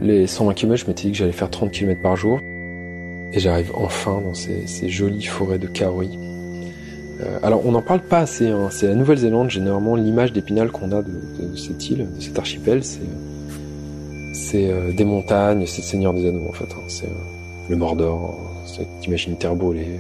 Les 0.02 0.28
120 0.28 0.54
km, 0.54 0.82
je 0.84 0.88
m'étais 0.88 1.04
dit 1.04 1.12
que 1.12 1.18
j'allais 1.18 1.32
faire 1.32 1.50
30 1.50 1.72
km 1.72 2.02
par 2.02 2.16
jour. 2.16 2.40
Et 3.32 3.40
j'arrive 3.40 3.72
enfin 3.76 4.22
dans 4.22 4.34
ces, 4.34 4.68
ces, 4.68 4.90
jolies 4.90 5.24
forêts 5.24 5.58
de 5.58 5.68
kauri. 5.68 6.20
Euh, 7.22 7.40
alors 7.44 7.66
on 7.66 7.72
n'en 7.72 7.82
parle 7.82 8.02
pas 8.02 8.20
assez, 8.20 8.48
hein. 8.48 8.70
c'est 8.72 8.88
la 8.88 8.96
Nouvelle-Zélande, 8.96 9.50
généralement 9.50 9.96
l'image 9.96 10.34
d'Épinal 10.34 10.72
qu'on 10.72 10.92
a 10.92 11.02
de, 11.02 11.12
de, 11.12 11.56
cette 11.56 11.90
île, 11.90 12.08
de 12.16 12.22
cet 12.22 12.38
archipel, 12.38 12.84
c'est 12.84 14.72
euh, 14.72 14.92
des 14.92 15.06
montagnes, 15.06 15.66
c'est 15.68 15.82
Seigneur 15.82 16.14
des 16.14 16.28
Anneaux 16.28 16.48
en 16.50 16.54
fait, 16.54 16.72
hein. 16.74 16.84
c'est 16.88 17.06
euh, 17.06 17.70
le 17.70 17.76
Mordor, 17.76 18.40
t'imagines 19.02 19.38
terre 19.38 19.56
brûlée, 19.56 20.00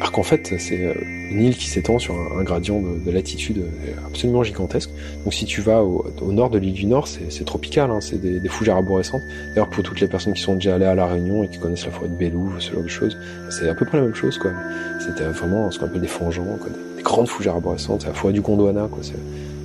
alors 0.00 0.12
qu'en 0.12 0.22
fait, 0.22 0.54
c'est 0.58 0.82
euh, 0.82 0.94
une 1.30 1.42
île 1.42 1.56
qui 1.56 1.66
s'étend 1.66 1.98
sur 1.98 2.14
un, 2.14 2.42
gradient 2.42 2.80
de, 2.80 3.10
latitude 3.10 3.58
euh, 3.58 3.92
absolument 4.06 4.42
gigantesque. 4.42 4.88
Donc 5.24 5.34
si 5.34 5.44
tu 5.44 5.60
vas 5.60 5.82
au, 5.82 6.10
nord 6.22 6.48
de 6.48 6.58
l'île 6.58 6.72
du 6.72 6.86
Nord, 6.86 7.06
c'est 7.06 7.44
tropical, 7.44 7.90
hein, 7.90 8.00
c'est 8.00 8.18
des, 8.18 8.48
fougères 8.48 8.76
arborescentes. 8.76 9.20
D'ailleurs, 9.50 9.68
pour 9.68 9.84
toutes 9.84 10.00
les 10.00 10.08
personnes 10.08 10.32
qui 10.32 10.40
sont 10.40 10.54
déjà 10.54 10.76
allées 10.76 10.86
à 10.86 10.94
La 10.94 11.06
Réunion 11.06 11.44
et 11.44 11.48
qui 11.48 11.58
connaissent 11.58 11.84
la 11.84 11.92
forêt 11.92 12.08
de 12.08 12.14
Bélouve, 12.14 12.54
ce 12.60 12.72
genre 12.72 12.82
de 12.82 12.88
choses, 12.88 13.18
c'est 13.50 13.68
à 13.68 13.74
peu 13.74 13.84
près 13.84 13.98
la 13.98 14.04
même 14.04 14.14
chose. 14.14 14.38
quoi. 14.38 14.52
C'était 15.00 15.24
vraiment 15.24 15.70
ce 15.70 15.78
qu'on 15.78 15.86
appelle 15.86 16.00
des 16.00 16.06
fangeants, 16.06 16.58
des, 16.96 17.02
grandes 17.02 17.28
fougères 17.28 17.54
arborescentes. 17.56 18.00
C'est 18.00 18.08
la 18.08 18.14
forêt 18.14 18.32
du 18.32 18.40
Gondwana. 18.40 18.88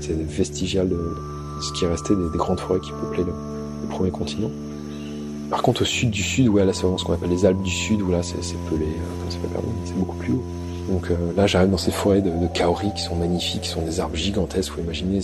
C'est 0.01 0.17
vestigial 0.17 0.89
de, 0.89 0.99
ce 1.61 1.71
qui 1.71 1.85
est 1.85 1.87
resté 1.87 2.13
des, 2.13 2.37
grandes 2.37 2.59
forêts 2.59 2.81
qui 2.81 2.91
peuplaient 2.91 3.23
le 3.23 3.87
premier 3.89 4.11
continent. 4.11 4.51
Par 5.55 5.61
contre, 5.61 5.83
au 5.83 5.85
sud 5.85 6.09
du 6.09 6.21
sud, 6.21 6.49
ouais, 6.49 6.65
là, 6.65 6.73
c'est 6.73 6.81
vraiment 6.81 6.97
ce 6.97 7.05
qu'on 7.05 7.13
appelle 7.13 7.29
les 7.29 7.45
Alpes 7.45 7.61
du 7.61 7.71
Sud, 7.71 8.01
où 8.01 8.11
là, 8.11 8.21
c'est 8.21 8.35
pelé, 8.69 8.87
euh, 8.87 9.31
fait 9.31 9.47
perdre, 9.47 9.65
c'est 9.85 9.97
beaucoup 9.97 10.17
plus 10.17 10.33
haut. 10.33 10.43
Donc 10.89 11.09
euh, 11.09 11.15
là, 11.37 11.47
j'arrive 11.47 11.69
dans 11.69 11.77
ces 11.77 11.91
forêts 11.91 12.21
de, 12.21 12.29
de 12.29 12.47
kaori 12.53 12.93
qui 12.93 13.01
sont 13.01 13.15
magnifiques, 13.15 13.61
qui 13.61 13.69
sont 13.69 13.81
des 13.81 14.01
arbres 14.01 14.17
gigantesques, 14.17 14.73
vous 14.75 14.83
imaginez, 14.83 15.21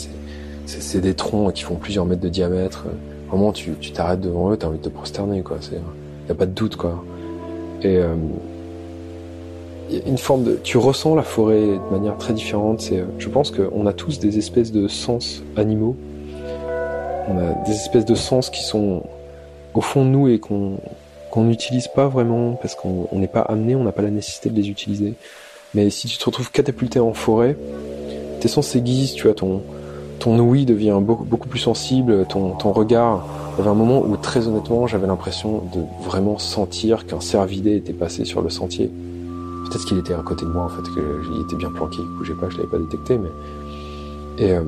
c'est 0.65 1.01
des 1.01 1.15
troncs 1.15 1.51
qui 1.51 1.63
font 1.63 1.75
plusieurs 1.75 2.05
mètres 2.05 2.21
de 2.21 2.29
diamètre. 2.29 2.85
Vraiment, 3.27 3.51
tu 3.51 3.73
t'arrêtes 3.91 4.21
devant 4.21 4.51
eux, 4.51 4.55
t'as 4.55 4.67
envie 4.67 4.77
de 4.77 4.83
te 4.83 4.87
prosterner, 4.87 5.41
quoi. 5.41 5.57
C'est, 5.59 5.81
y 6.29 6.31
a 6.31 6.35
pas 6.35 6.45
de 6.45 6.53
doute, 6.53 6.77
quoi. 6.77 7.03
Et 7.83 7.97
euh, 7.97 8.15
une 10.07 10.17
forme 10.17 10.45
de, 10.45 10.59
tu 10.63 10.77
ressens 10.77 11.13
la 11.13 11.23
forêt 11.23 11.59
de 11.59 11.93
manière 11.93 12.17
très 12.17 12.31
différente. 12.31 12.79
C'est, 12.79 13.03
je 13.17 13.27
pense 13.27 13.51
qu'on 13.51 13.85
a 13.85 13.91
tous 13.91 14.19
des 14.19 14.37
espèces 14.37 14.71
de 14.71 14.87
sens 14.87 15.43
animaux. 15.57 15.97
On 17.27 17.37
a 17.37 17.65
des 17.65 17.73
espèces 17.73 18.05
de 18.05 18.15
sens 18.15 18.49
qui 18.49 18.63
sont 18.63 19.03
au 19.73 19.81
fond 19.81 20.05
de 20.05 20.09
nous 20.09 20.27
et 20.27 20.39
qu'on 20.39 20.77
qu'on 21.31 21.45
n'utilise 21.45 21.87
pas 21.87 22.07
vraiment 22.07 22.53
parce 22.53 22.75
qu'on 22.75 23.07
n'est 23.13 23.27
pas 23.27 23.39
amené, 23.39 23.75
on 23.75 23.83
n'a 23.83 23.93
pas 23.93 24.01
la 24.01 24.11
nécessité 24.11 24.49
de 24.49 24.55
les 24.55 24.69
utiliser. 24.69 25.13
Mais 25.73 25.89
si 25.89 26.07
tu 26.07 26.17
te 26.17 26.25
retrouves 26.25 26.51
catapulté 26.51 26.99
en 26.99 27.13
forêt, 27.13 27.57
tes 28.41 28.49
sens 28.49 28.67
s'aiguisent, 28.67 29.13
tu 29.13 29.23
vois, 29.23 29.33
ton, 29.33 29.61
ton 30.19 30.37
ouïe 30.37 30.65
devient 30.65 30.99
beaucoup, 31.01 31.23
beaucoup 31.23 31.47
plus 31.47 31.59
sensible, 31.59 32.25
ton, 32.27 32.51
ton 32.51 32.73
regard. 32.73 33.25
Il 33.53 33.59
y 33.59 33.61
avait 33.61 33.69
un 33.69 33.75
moment 33.75 34.01
où 34.01 34.17
très 34.17 34.47
honnêtement 34.47 34.87
j'avais 34.87 35.07
l'impression 35.07 35.63
de 35.73 35.81
vraiment 36.03 36.37
sentir 36.37 37.05
qu'un 37.07 37.21
cervidé 37.21 37.77
était 37.77 37.93
passé 37.93 38.25
sur 38.25 38.41
le 38.41 38.49
sentier. 38.49 38.91
Peut-être 39.69 39.85
qu'il 39.85 39.97
était 39.99 40.13
à 40.13 40.21
côté 40.21 40.43
de 40.43 40.49
moi 40.49 40.63
en 40.63 40.69
fait, 40.69 40.83
qu'il 40.91 41.41
était 41.41 41.55
bien 41.55 41.71
planqué, 41.71 41.99
il 41.99 42.17
bougeait 42.17 42.33
pas, 42.33 42.49
je 42.49 42.57
l'avais 42.57 42.69
pas 42.69 42.77
détecté, 42.77 43.17
mais... 43.17 43.29
Et 44.37 44.51
euh, 44.51 44.63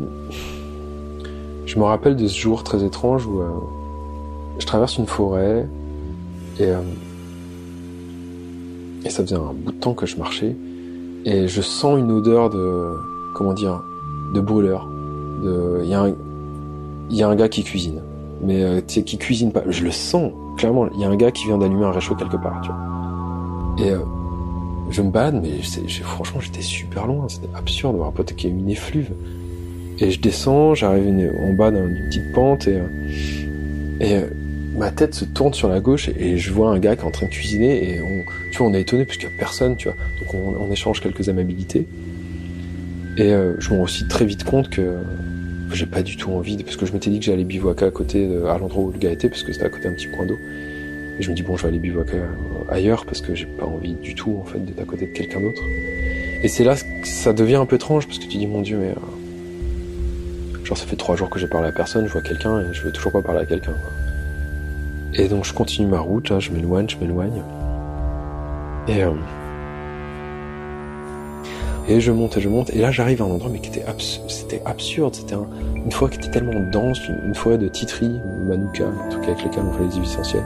je 1.66 1.80
me 1.80 1.84
rappelle 1.84 2.16
de 2.16 2.28
ce 2.28 2.40
jour 2.40 2.64
très 2.64 2.86
étrange 2.86 3.26
où... 3.26 3.42
Euh, 3.42 3.50
je 4.60 4.66
traverse 4.66 4.98
une 4.98 5.08
forêt 5.08 5.68
et, 6.60 6.66
euh, 6.66 6.82
et 9.06 9.10
ça 9.10 9.24
faisait 9.24 9.36
un 9.36 9.54
bout 9.54 9.72
de 9.72 9.78
temps 9.78 9.94
que 9.94 10.06
je 10.06 10.18
marchais 10.18 10.56
et 11.26 11.48
je 11.48 11.62
sens 11.62 12.00
une 12.00 12.12
odeur 12.12 12.50
de 12.50 12.94
comment 13.34 13.54
dire 13.54 13.82
de 14.34 14.42
brûleur. 14.42 14.88
Il 15.44 15.90
y 15.90 15.94
a 15.94 16.02
un 16.02 16.14
y 17.10 17.24
a 17.24 17.28
un 17.28 17.36
gars 17.36 17.50
qui 17.50 17.64
cuisine, 17.64 18.02
mais 18.42 18.64
euh, 18.64 18.82
qui 18.82 19.18
cuisine 19.18 19.52
pas. 19.52 19.64
Je 19.68 19.84
le 19.84 19.92
sens 19.92 20.32
clairement. 20.58 20.88
Il 20.94 21.02
y 21.02 21.06
a 21.06 21.10
un 21.10 21.16
gars 21.16 21.32
qui 21.32 21.46
vient 21.46 21.58
d'allumer 21.58 21.86
un 21.86 21.92
réchaud 21.92 22.16
quelque 22.16 22.38
part, 22.38 22.62
tu 22.62 22.70
vois. 22.70 23.86
Et 23.86 23.92
euh, 23.92 24.00
je 24.90 25.02
me 25.02 25.10
balade, 25.10 25.40
mais 25.42 25.62
franchement 26.02 26.40
j'étais 26.40 26.62
super 26.62 27.08
loin. 27.08 27.26
C'était 27.28 27.50
absurde 27.56 27.94
de 27.94 27.98
voir 27.98 28.12
un 28.18 28.24
qui 28.24 28.48
a 28.48 28.50
une 28.50 28.70
effluve. 28.70 29.12
Et 30.00 30.12
je 30.12 30.20
descends, 30.20 30.74
j'arrive 30.74 31.32
en 31.40 31.54
bas 31.54 31.72
d'une 31.72 32.08
petite 32.10 32.34
pente 32.34 32.68
et 32.68 32.82
et 34.00 34.22
ma 34.76 34.92
tête 34.92 35.14
se 35.14 35.26
tourne 35.26 35.54
sur 35.54 35.70
la 35.70 35.80
gauche 35.80 36.10
et, 36.10 36.38
je 36.38 36.52
vois 36.52 36.70
un 36.70 36.80
gars 36.80 36.96
qui 36.96 37.04
est 37.04 37.06
en 37.06 37.12
train 37.12 37.28
de 37.28 37.32
cuisiner 37.32 37.92
et 37.92 38.02
on, 38.02 38.24
tu 38.52 38.58
vois, 38.58 38.68
on 38.68 38.74
est 38.74 38.82
étonné 38.82 39.06
parce 39.06 39.18
qu'il 39.18 39.28
n'y 39.30 39.36
a 39.36 39.38
personne, 39.38 39.76
tu 39.76 39.88
vois. 39.88 39.98
Donc 40.20 40.34
on, 40.34 40.72
échange 40.72 41.02
quelques 41.02 41.30
amabilités. 41.30 41.88
Et 43.18 43.32
euh, 43.32 43.54
je 43.60 43.70
me 43.72 43.78
rends 43.78 43.84
aussi 43.84 44.08
très 44.08 44.26
vite 44.26 44.44
compte 44.44 44.70
que 44.70 44.96
j'ai 45.72 45.86
pas 45.86 46.02
du 46.02 46.18
tout 46.18 46.32
envie, 46.32 46.58
de, 46.58 46.64
parce 46.64 46.78
que 46.78 46.86
je 46.86 46.94
m'étais 46.94 47.12
dit 47.12 47.20
que 47.20 47.26
j'allais 47.26 47.44
bivouacer 47.44 47.86
à 47.86 47.92
côté, 47.92 48.28
de, 48.28 48.46
à 48.46 48.58
l'endroit 48.58 48.84
où 48.84 48.92
le 48.92 48.98
gars 48.98 49.12
était, 49.12 49.30
parce 49.30 49.44
que 49.44 49.54
c'était 49.54 49.66
à 49.66 49.70
côté 49.70 49.88
d'un 49.88 49.94
petit 49.94 50.08
point 50.08 50.26
d'eau. 50.26 50.38
Et 51.20 51.22
je 51.22 51.30
me 51.30 51.36
dis 51.36 51.44
bon, 51.44 51.56
je 51.56 51.64
vais 51.64 51.68
aller 51.68 51.80
bivouacer 51.80 52.22
ailleurs 52.70 53.06
parce 53.06 53.22
que 53.22 53.36
j'ai 53.36 53.46
pas 53.46 53.66
envie 53.66 53.94
du 53.94 54.16
tout 54.16 54.40
en 54.42 54.46
fait 54.46 54.60
d'être 54.60 54.82
à 54.82 54.86
côté 54.86 55.06
de 55.06 55.12
quelqu'un 55.12 55.42
d'autre. 55.42 55.62
Et 56.42 56.48
c'est 56.48 56.64
là 56.64 56.76
que 56.76 57.08
ça 57.08 57.34
devient 57.34 57.56
un 57.56 57.68
peu 57.68 57.76
étrange 57.76 58.08
parce 58.08 58.18
que 58.18 58.26
tu 58.26 58.38
dis 58.38 58.48
mon 58.48 58.62
Dieu, 58.62 58.78
mais 58.78 58.90
euh, 58.90 60.66
genre 60.66 60.78
ça 60.78 60.86
fait 60.86 60.96
trois 60.96 61.16
jours 61.16 61.30
que 61.30 61.38
j'ai 61.38 61.48
parlé 61.48 61.68
à 61.68 61.72
personne, 61.72 62.08
je 62.08 62.12
vois 62.12 62.22
quelqu'un 62.22 62.62
et 62.62 62.74
je 62.74 62.82
veux 62.82 62.92
toujours 62.92 63.12
pas 63.12 63.22
parler 63.22 63.42
à 63.42 63.46
quelqu'un. 63.46 63.76
Et 65.16 65.28
donc 65.28 65.46
je 65.46 65.54
continue 65.54 65.88
ma 65.88 66.00
route, 66.00 66.32
hein, 66.32 66.40
je 66.40 66.52
m'éloigne, 66.52 66.90
je 66.90 66.98
m'éloigne. 66.98 67.44
Et, 68.88 69.04
euh, 69.04 69.12
et 71.88 72.00
je 72.00 72.12
monte 72.12 72.38
et 72.38 72.42
je 72.42 72.50
monte. 72.50 72.72
Et 72.72 72.80
là 72.80 72.92
j'arrive 72.92 73.22
à 73.22 73.26
un 73.26 73.30
endroit 73.30 73.50
mais 73.52 73.60
qui 73.60 73.70
était 73.70 73.86
c'était 74.28 74.62
absurde. 74.66 75.16
C'était 75.16 75.36
une 75.76 75.92
forêt 75.92 76.12
qui 76.12 76.18
était 76.18 76.32
tellement 76.32 76.60
dense, 76.72 77.00
une, 77.08 77.36
forêt 77.36 77.58
de 77.58 77.68
titri, 77.68 78.20
manuka, 78.48 78.86
en 78.86 79.10
tout 79.10 79.20
cas 79.20 79.28
avec 79.28 79.44
lesquels 79.44 79.64
on 79.64 79.74
fait 79.74 79.84
les 79.84 80.02
huiles 80.02 80.04
essentielles. 80.04 80.46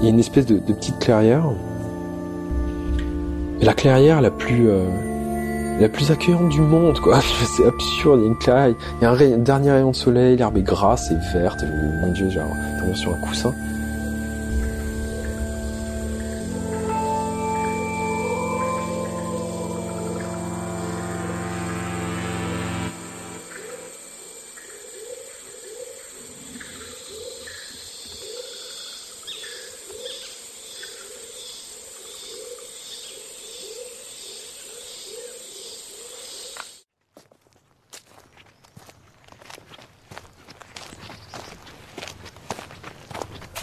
Il 0.00 0.04
y 0.04 0.06
a 0.08 0.10
une 0.10 0.18
espèce 0.18 0.46
de, 0.46 0.58
petite 0.58 0.98
clairière. 0.98 1.44
La 3.60 3.74
clairière 3.74 4.20
la 4.20 4.32
plus 4.32 4.68
euh, 4.68 4.84
la 5.80 5.88
plus 5.88 6.10
accueillante 6.10 6.48
du 6.48 6.60
monde, 6.60 6.98
quoi. 6.98 7.20
C'est 7.56 7.66
absurde. 7.66 8.18
Il 8.20 8.22
y 8.22 8.26
a 8.26 8.28
une 8.28 8.38
clairière, 8.38 8.74
il 9.00 9.04
y 9.04 9.06
a 9.06 9.10
un, 9.10 9.38
dernier 9.38 9.70
rayon 9.70 9.92
de 9.92 9.96
soleil, 9.96 10.36
l'herbe 10.36 10.56
est 10.56 10.62
grasse 10.62 11.12
et 11.12 11.38
verte. 11.38 11.64
mon 12.00 12.10
Dieu, 12.12 12.28
t'es 12.28 12.94
sur 12.94 13.12
un 13.12 13.18
coussin. 13.18 13.54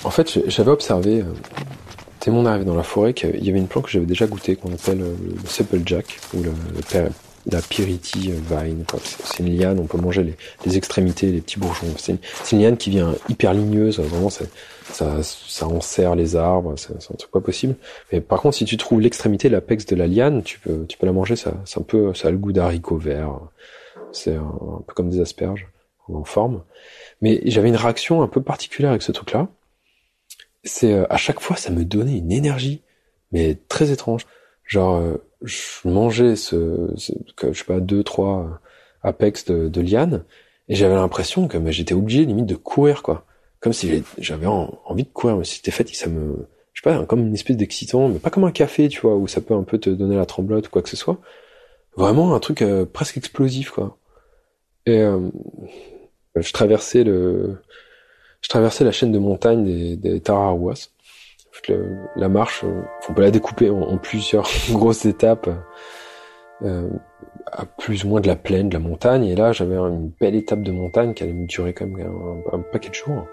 En 0.09 0.11
fait, 0.11 0.49
j'avais 0.49 0.71
observé, 0.71 1.19
euh, 1.19 1.25
dès 2.19 2.31
mon 2.31 2.47
arrivée 2.47 2.65
dans 2.65 2.73
la 2.73 2.81
forêt, 2.81 3.13
qu'il 3.13 3.45
y 3.45 3.49
avait 3.51 3.59
une 3.59 3.67
plante 3.67 3.85
que 3.85 3.91
j'avais 3.91 4.07
déjà 4.07 4.25
goûtée, 4.25 4.55
qu'on 4.55 4.73
appelle 4.73 5.03
euh, 5.03 5.67
le 5.71 5.81
Jack 5.85 6.19
ou 6.33 6.41
le, 6.41 6.51
la 7.45 7.61
Pyriti 7.61 8.31
vine. 8.31 8.85
C'est 9.03 9.43
une 9.43 9.55
liane, 9.55 9.77
on 9.77 9.85
peut 9.85 9.99
manger 9.99 10.23
les, 10.23 10.35
les 10.65 10.77
extrémités, 10.77 11.31
les 11.31 11.41
petits 11.41 11.59
bourgeons. 11.59 11.93
C'est 11.97 12.17
une, 12.53 12.59
liane 12.59 12.75
qui 12.75 12.89
vient 12.89 13.13
hyper 13.29 13.53
ligneuse, 13.53 13.99
vraiment 13.99 14.31
ça, 14.31 14.45
ça, 15.21 15.67
enserre 15.67 16.15
les 16.15 16.35
arbres, 16.35 16.73
c'est 16.75 16.91
un 16.91 17.15
truc 17.15 17.29
pas 17.29 17.41
possible. 17.41 17.75
Mais 18.11 18.19
par 18.19 18.41
contre, 18.41 18.57
si 18.57 18.65
tu 18.65 18.77
trouves 18.77 19.01
l'extrémité, 19.01 19.47
l'apex 19.47 19.85
de 19.85 19.95
la 19.95 20.07
liane, 20.07 20.41
tu 20.41 20.57
peux, 20.57 20.87
tu 20.87 20.97
peux 20.97 21.05
la 21.05 21.13
manger. 21.13 21.35
Ça, 21.35 21.53
un 21.77 21.81
peu, 21.83 22.15
ça 22.15 22.29
a 22.29 22.31
le 22.31 22.37
goût 22.39 22.51
d'haricot 22.51 22.97
vert. 22.97 23.29
C'est 24.11 24.33
un, 24.33 24.39
un, 24.39 24.81
peu 24.87 24.95
comme 24.95 25.11
des 25.11 25.21
asperges 25.21 25.67
en 26.11 26.23
forme. 26.23 26.63
Mais 27.21 27.41
j'avais 27.45 27.69
une 27.69 27.75
réaction 27.75 28.23
un 28.23 28.27
peu 28.27 28.41
particulière 28.41 28.89
avec 28.89 29.03
ce 29.03 29.11
truc-là. 29.11 29.49
C'est 30.63 30.93
à 31.09 31.17
chaque 31.17 31.39
fois, 31.39 31.55
ça 31.55 31.71
me 31.71 31.85
donnait 31.85 32.17
une 32.17 32.31
énergie, 32.31 32.81
mais 33.31 33.57
très 33.67 33.91
étrange. 33.91 34.25
Genre, 34.65 34.97
euh, 34.97 35.17
je 35.41 35.87
mangeais 35.87 36.35
ce, 36.35 36.91
ce 36.95 37.13
je 37.41 37.57
sais 37.57 37.65
pas, 37.65 37.79
deux, 37.79 38.03
trois 38.03 38.59
apex 39.01 39.45
de, 39.45 39.67
de 39.67 39.81
liane, 39.81 40.23
et 40.67 40.75
j'avais 40.75 40.95
l'impression 40.95 41.47
que 41.47 41.71
j'étais 41.71 41.93
obligé 41.93 42.25
limite 42.25 42.45
de 42.45 42.55
courir, 42.55 43.01
quoi. 43.01 43.25
Comme 43.59 43.73
si 43.73 44.03
j'avais 44.17 44.45
envie 44.45 45.03
de 45.03 45.09
courir, 45.09 45.37
mais 45.37 45.43
si 45.43 45.57
c'était 45.57 45.71
fait, 45.71 45.87
ça 45.89 46.07
me, 46.09 46.47
je 46.73 46.81
sais 46.81 46.83
pas, 46.83 47.05
comme 47.05 47.27
une 47.27 47.33
espèce 47.33 47.57
d'excitant, 47.57 48.07
mais 48.07 48.19
pas 48.19 48.29
comme 48.29 48.45
un 48.45 48.51
café, 48.51 48.87
tu 48.87 49.01
vois, 49.01 49.15
où 49.15 49.27
ça 49.27 49.41
peut 49.41 49.53
un 49.53 49.63
peu 49.63 49.79
te 49.79 49.89
donner 49.89 50.15
la 50.15 50.25
tremblote 50.25 50.67
ou 50.67 50.69
quoi 50.69 50.81
que 50.81 50.89
ce 50.89 50.95
soit. 50.95 51.19
Vraiment 51.97 52.35
un 52.35 52.39
truc 52.39 52.61
euh, 52.61 52.85
presque 52.85 53.17
explosif, 53.17 53.71
quoi. 53.71 53.97
Et 54.85 54.99
euh, 55.01 55.29
je 56.35 56.53
traversais 56.53 57.03
le, 57.03 57.57
je 58.41 58.49
traversais 58.49 58.83
la 58.83 58.91
chaîne 58.91 59.11
de 59.11 59.19
montagne 59.19 59.63
des, 59.63 59.95
des 59.95 60.21
Tarahuas 60.21 60.89
la 62.15 62.29
marche, 62.29 62.63
euh, 62.63 62.81
on 63.09 63.13
peut 63.13 63.21
la 63.21 63.31
découper 63.31 63.69
en, 63.69 63.97
plusieurs 63.97 64.47
grosses 64.71 65.05
étapes, 65.05 65.49
euh, 66.63 66.89
à 67.51 67.65
plus 67.65 68.03
ou 68.03 68.09
moins 68.09 68.21
de 68.21 68.27
la 68.27 68.35
plaine, 68.35 68.69
de 68.69 68.73
la 68.73 68.79
montagne. 68.79 69.25
Et 69.25 69.35
là, 69.35 69.51
j'avais 69.51 69.75
une 69.75 70.11
belle 70.19 70.35
étape 70.35 70.61
de 70.61 70.71
montagne 70.71 71.13
qui 71.13 71.23
allait 71.23 71.33
me 71.33 71.47
durer 71.47 71.73
quand 71.73 71.87
même 71.87 72.43
un, 72.51 72.59
paquet 72.59 72.89
de 72.89 72.95
jours. 72.95 73.25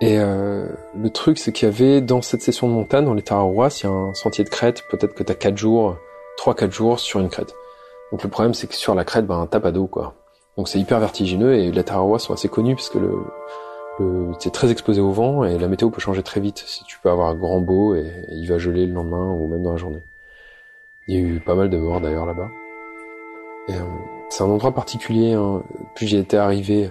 Et 0.00 0.18
euh, 0.18 0.66
le 0.96 1.10
truc, 1.10 1.38
c'est 1.38 1.52
qu'il 1.52 1.68
y 1.68 1.70
avait 1.70 2.00
dans 2.00 2.20
cette 2.20 2.42
session 2.42 2.68
de 2.68 2.72
montagne, 2.72 3.04
dans 3.04 3.14
les 3.14 3.22
Tarahuas, 3.22 3.80
il 3.82 3.86
y 3.86 3.88
a 3.88 3.92
un 3.92 4.14
sentier 4.14 4.44
de 4.44 4.50
crête. 4.50 4.82
Peut-être 4.90 5.14
que 5.14 5.22
t'as 5.22 5.34
quatre 5.34 5.56
jours, 5.56 5.96
trois 6.36 6.54
quatre 6.54 6.72
jours 6.72 6.98
sur 6.98 7.20
une 7.20 7.28
crête. 7.28 7.54
Donc 8.10 8.22
le 8.22 8.28
problème, 8.28 8.54
c'est 8.54 8.66
que 8.66 8.74
sur 8.74 8.94
la 8.94 9.04
crête, 9.04 9.26
ben, 9.26 9.46
t'as 9.50 9.60
pas 9.60 9.72
d'eau, 9.72 9.86
quoi. 9.86 10.14
Donc 10.56 10.68
c'est 10.68 10.78
hyper 10.78 11.00
vertigineux 11.00 11.54
et 11.54 11.72
les 11.72 11.82
Tarahuas 11.82 12.20
sont 12.20 12.32
assez 12.32 12.48
connus 12.48 12.76
parce 12.76 12.88
que 12.88 12.98
le, 12.98 13.10
c'est 14.40 14.52
très 14.52 14.70
exposé 14.70 15.00
au 15.00 15.12
vent 15.12 15.44
et 15.44 15.58
la 15.58 15.68
météo 15.68 15.90
peut 15.90 16.00
changer 16.00 16.22
très 16.22 16.40
vite. 16.40 16.64
Tu 16.86 16.98
peux 16.98 17.10
avoir 17.10 17.28
un 17.28 17.34
grand 17.34 17.60
beau 17.60 17.94
et, 17.94 18.26
il 18.30 18.46
va 18.48 18.58
geler 18.58 18.86
le 18.86 18.92
lendemain 18.92 19.30
ou 19.30 19.46
même 19.46 19.62
dans 19.62 19.72
la 19.72 19.76
journée. 19.76 20.02
Il 21.06 21.14
y 21.14 21.18
a 21.18 21.20
eu 21.20 21.40
pas 21.40 21.54
mal 21.54 21.70
de 21.70 21.76
morts 21.76 22.00
d'ailleurs 22.00 22.26
là-bas. 22.26 22.48
Euh, 23.70 23.80
c'est 24.30 24.42
un 24.42 24.46
endroit 24.46 24.72
particulier. 24.72 25.32
Hein. 25.32 25.62
Puis 25.94 26.06
j'y 26.06 26.16
étais 26.16 26.36
arrivé 26.36 26.90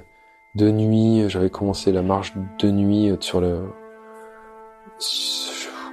de 0.55 0.69
nuit. 0.69 1.29
J'avais 1.29 1.49
commencé 1.49 1.91
la 1.91 2.03
marche 2.03 2.33
de 2.59 2.71
nuit 2.71 3.11
sur 3.19 3.41
le. 3.41 3.63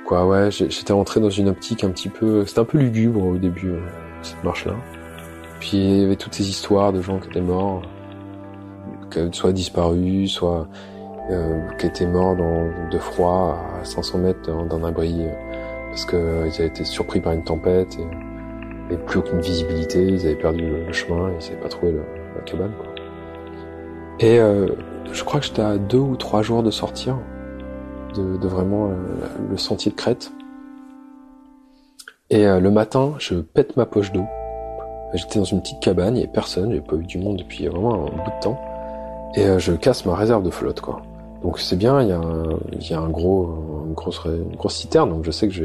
Quoi, 0.07 0.27
ouais. 0.27 0.51
J'étais 0.51 0.93
rentré 0.93 1.21
dans 1.21 1.31
une 1.31 1.49
optique 1.49 1.83
un 1.83 1.91
petit 1.91 2.09
peu. 2.09 2.47
C'était 2.47 2.61
un 2.61 2.65
peu 2.65 2.79
lugubre 2.79 3.25
au 3.25 3.37
début 3.37 3.71
euh, 3.71 3.81
cette 4.23 4.43
marche-là. 4.45 4.77
Puis 5.61 5.77
il 5.77 6.01
y 6.01 6.05
avait 6.05 6.17
toutes 6.17 6.35
ces 6.35 6.49
histoires 6.49 6.93
de 6.93 7.03
gens 7.03 7.19
qui 7.19 7.29
étaient 7.29 7.41
morts, 7.41 7.83
soit 9.33 9.53
disparus, 9.53 10.33
soit 10.33 10.69
qui 11.79 11.87
étaient 11.87 12.07
morts 12.07 12.37
dans, 12.37 12.69
de 12.91 12.99
froid 12.99 13.59
à 13.81 13.85
500 13.85 14.19
mètres 14.19 14.65
d'un 14.67 14.85
abri 14.85 15.27
euh, 15.27 15.33
parce 15.89 16.05
qu'ils 16.05 16.19
euh, 16.19 16.47
avaient 16.47 16.67
été 16.67 16.85
surpris 16.85 17.21
par 17.21 17.33
une 17.33 17.45
tempête 17.45 17.97
et, 17.99 18.95
et, 18.95 18.97
plus 18.97 19.21
aucune 19.21 19.41
visibilité, 19.41 20.05
ils 20.05 20.27
avaient 20.27 20.37
perdu 20.37 20.69
le, 20.87 20.93
chemin, 20.93 21.31
ils 21.31 21.45
n'avaient 21.45 21.63
pas 21.63 21.69
trouvé 21.69 21.93
la 21.93 22.43
cabane. 22.43 22.73
Quoi. 22.77 22.87
Et 24.21 24.39
euh, 24.39 24.69
je 25.11 25.25
crois 25.25 25.41
que 25.41 25.47
j'étais 25.47 25.63
à 25.63 25.79
deux 25.79 25.99
ou 25.99 26.17
trois 26.17 26.43
jours 26.43 26.63
de 26.63 26.71
sortir 26.71 27.19
de, 28.15 28.37
de 28.37 28.49
vraiment 28.49 28.91
le 29.49 29.57
sentier 29.57 29.91
de 29.91 29.97
crête. 29.97 30.33
Et 32.29 32.45
le 32.45 32.71
matin, 32.71 33.15
je 33.19 33.37
pète 33.37 33.77
ma 33.77 33.87
poche 33.87 34.13
d'eau. 34.13 34.25
J'étais 35.15 35.41
dans 35.41 35.45
une 35.45 35.61
petite 35.63 35.81
cabane, 35.81 36.15
il 36.15 36.19
n'y 36.19 36.25
avait 36.25 36.33
personne, 36.33 36.73
j'ai 36.73 36.81
pas 36.81 36.95
eu 36.95 37.05
du 37.05 37.19
monde 37.19 37.39
depuis 37.39 37.67
vraiment 37.67 37.95
un 37.95 38.11
bout 38.11 38.31
de 38.37 38.41
temps. 38.41 38.61
Et 39.35 39.59
je 39.59 39.73
casse 39.73 40.07
ma 40.07 40.15
réserve 40.15 40.45
de 40.45 40.51
flotte, 40.51 40.81
quoi. 40.81 41.03
Donc 41.43 41.59
c'est 41.59 41.77
bien, 41.77 42.03
il 42.03 42.09
y 42.09 42.13
a 42.13 42.19
un, 42.19 42.59
y 42.81 42.93
a 42.93 43.01
un 43.01 43.09
gros, 43.09 43.85
une 43.87 43.95
grosse, 43.95 44.21
une 44.27 44.57
grosse 44.57 44.77
citerne, 44.77 45.11
donc 45.11 45.25
je 45.25 45.31
sais 45.31 45.49
que 45.49 45.55
je 45.55 45.65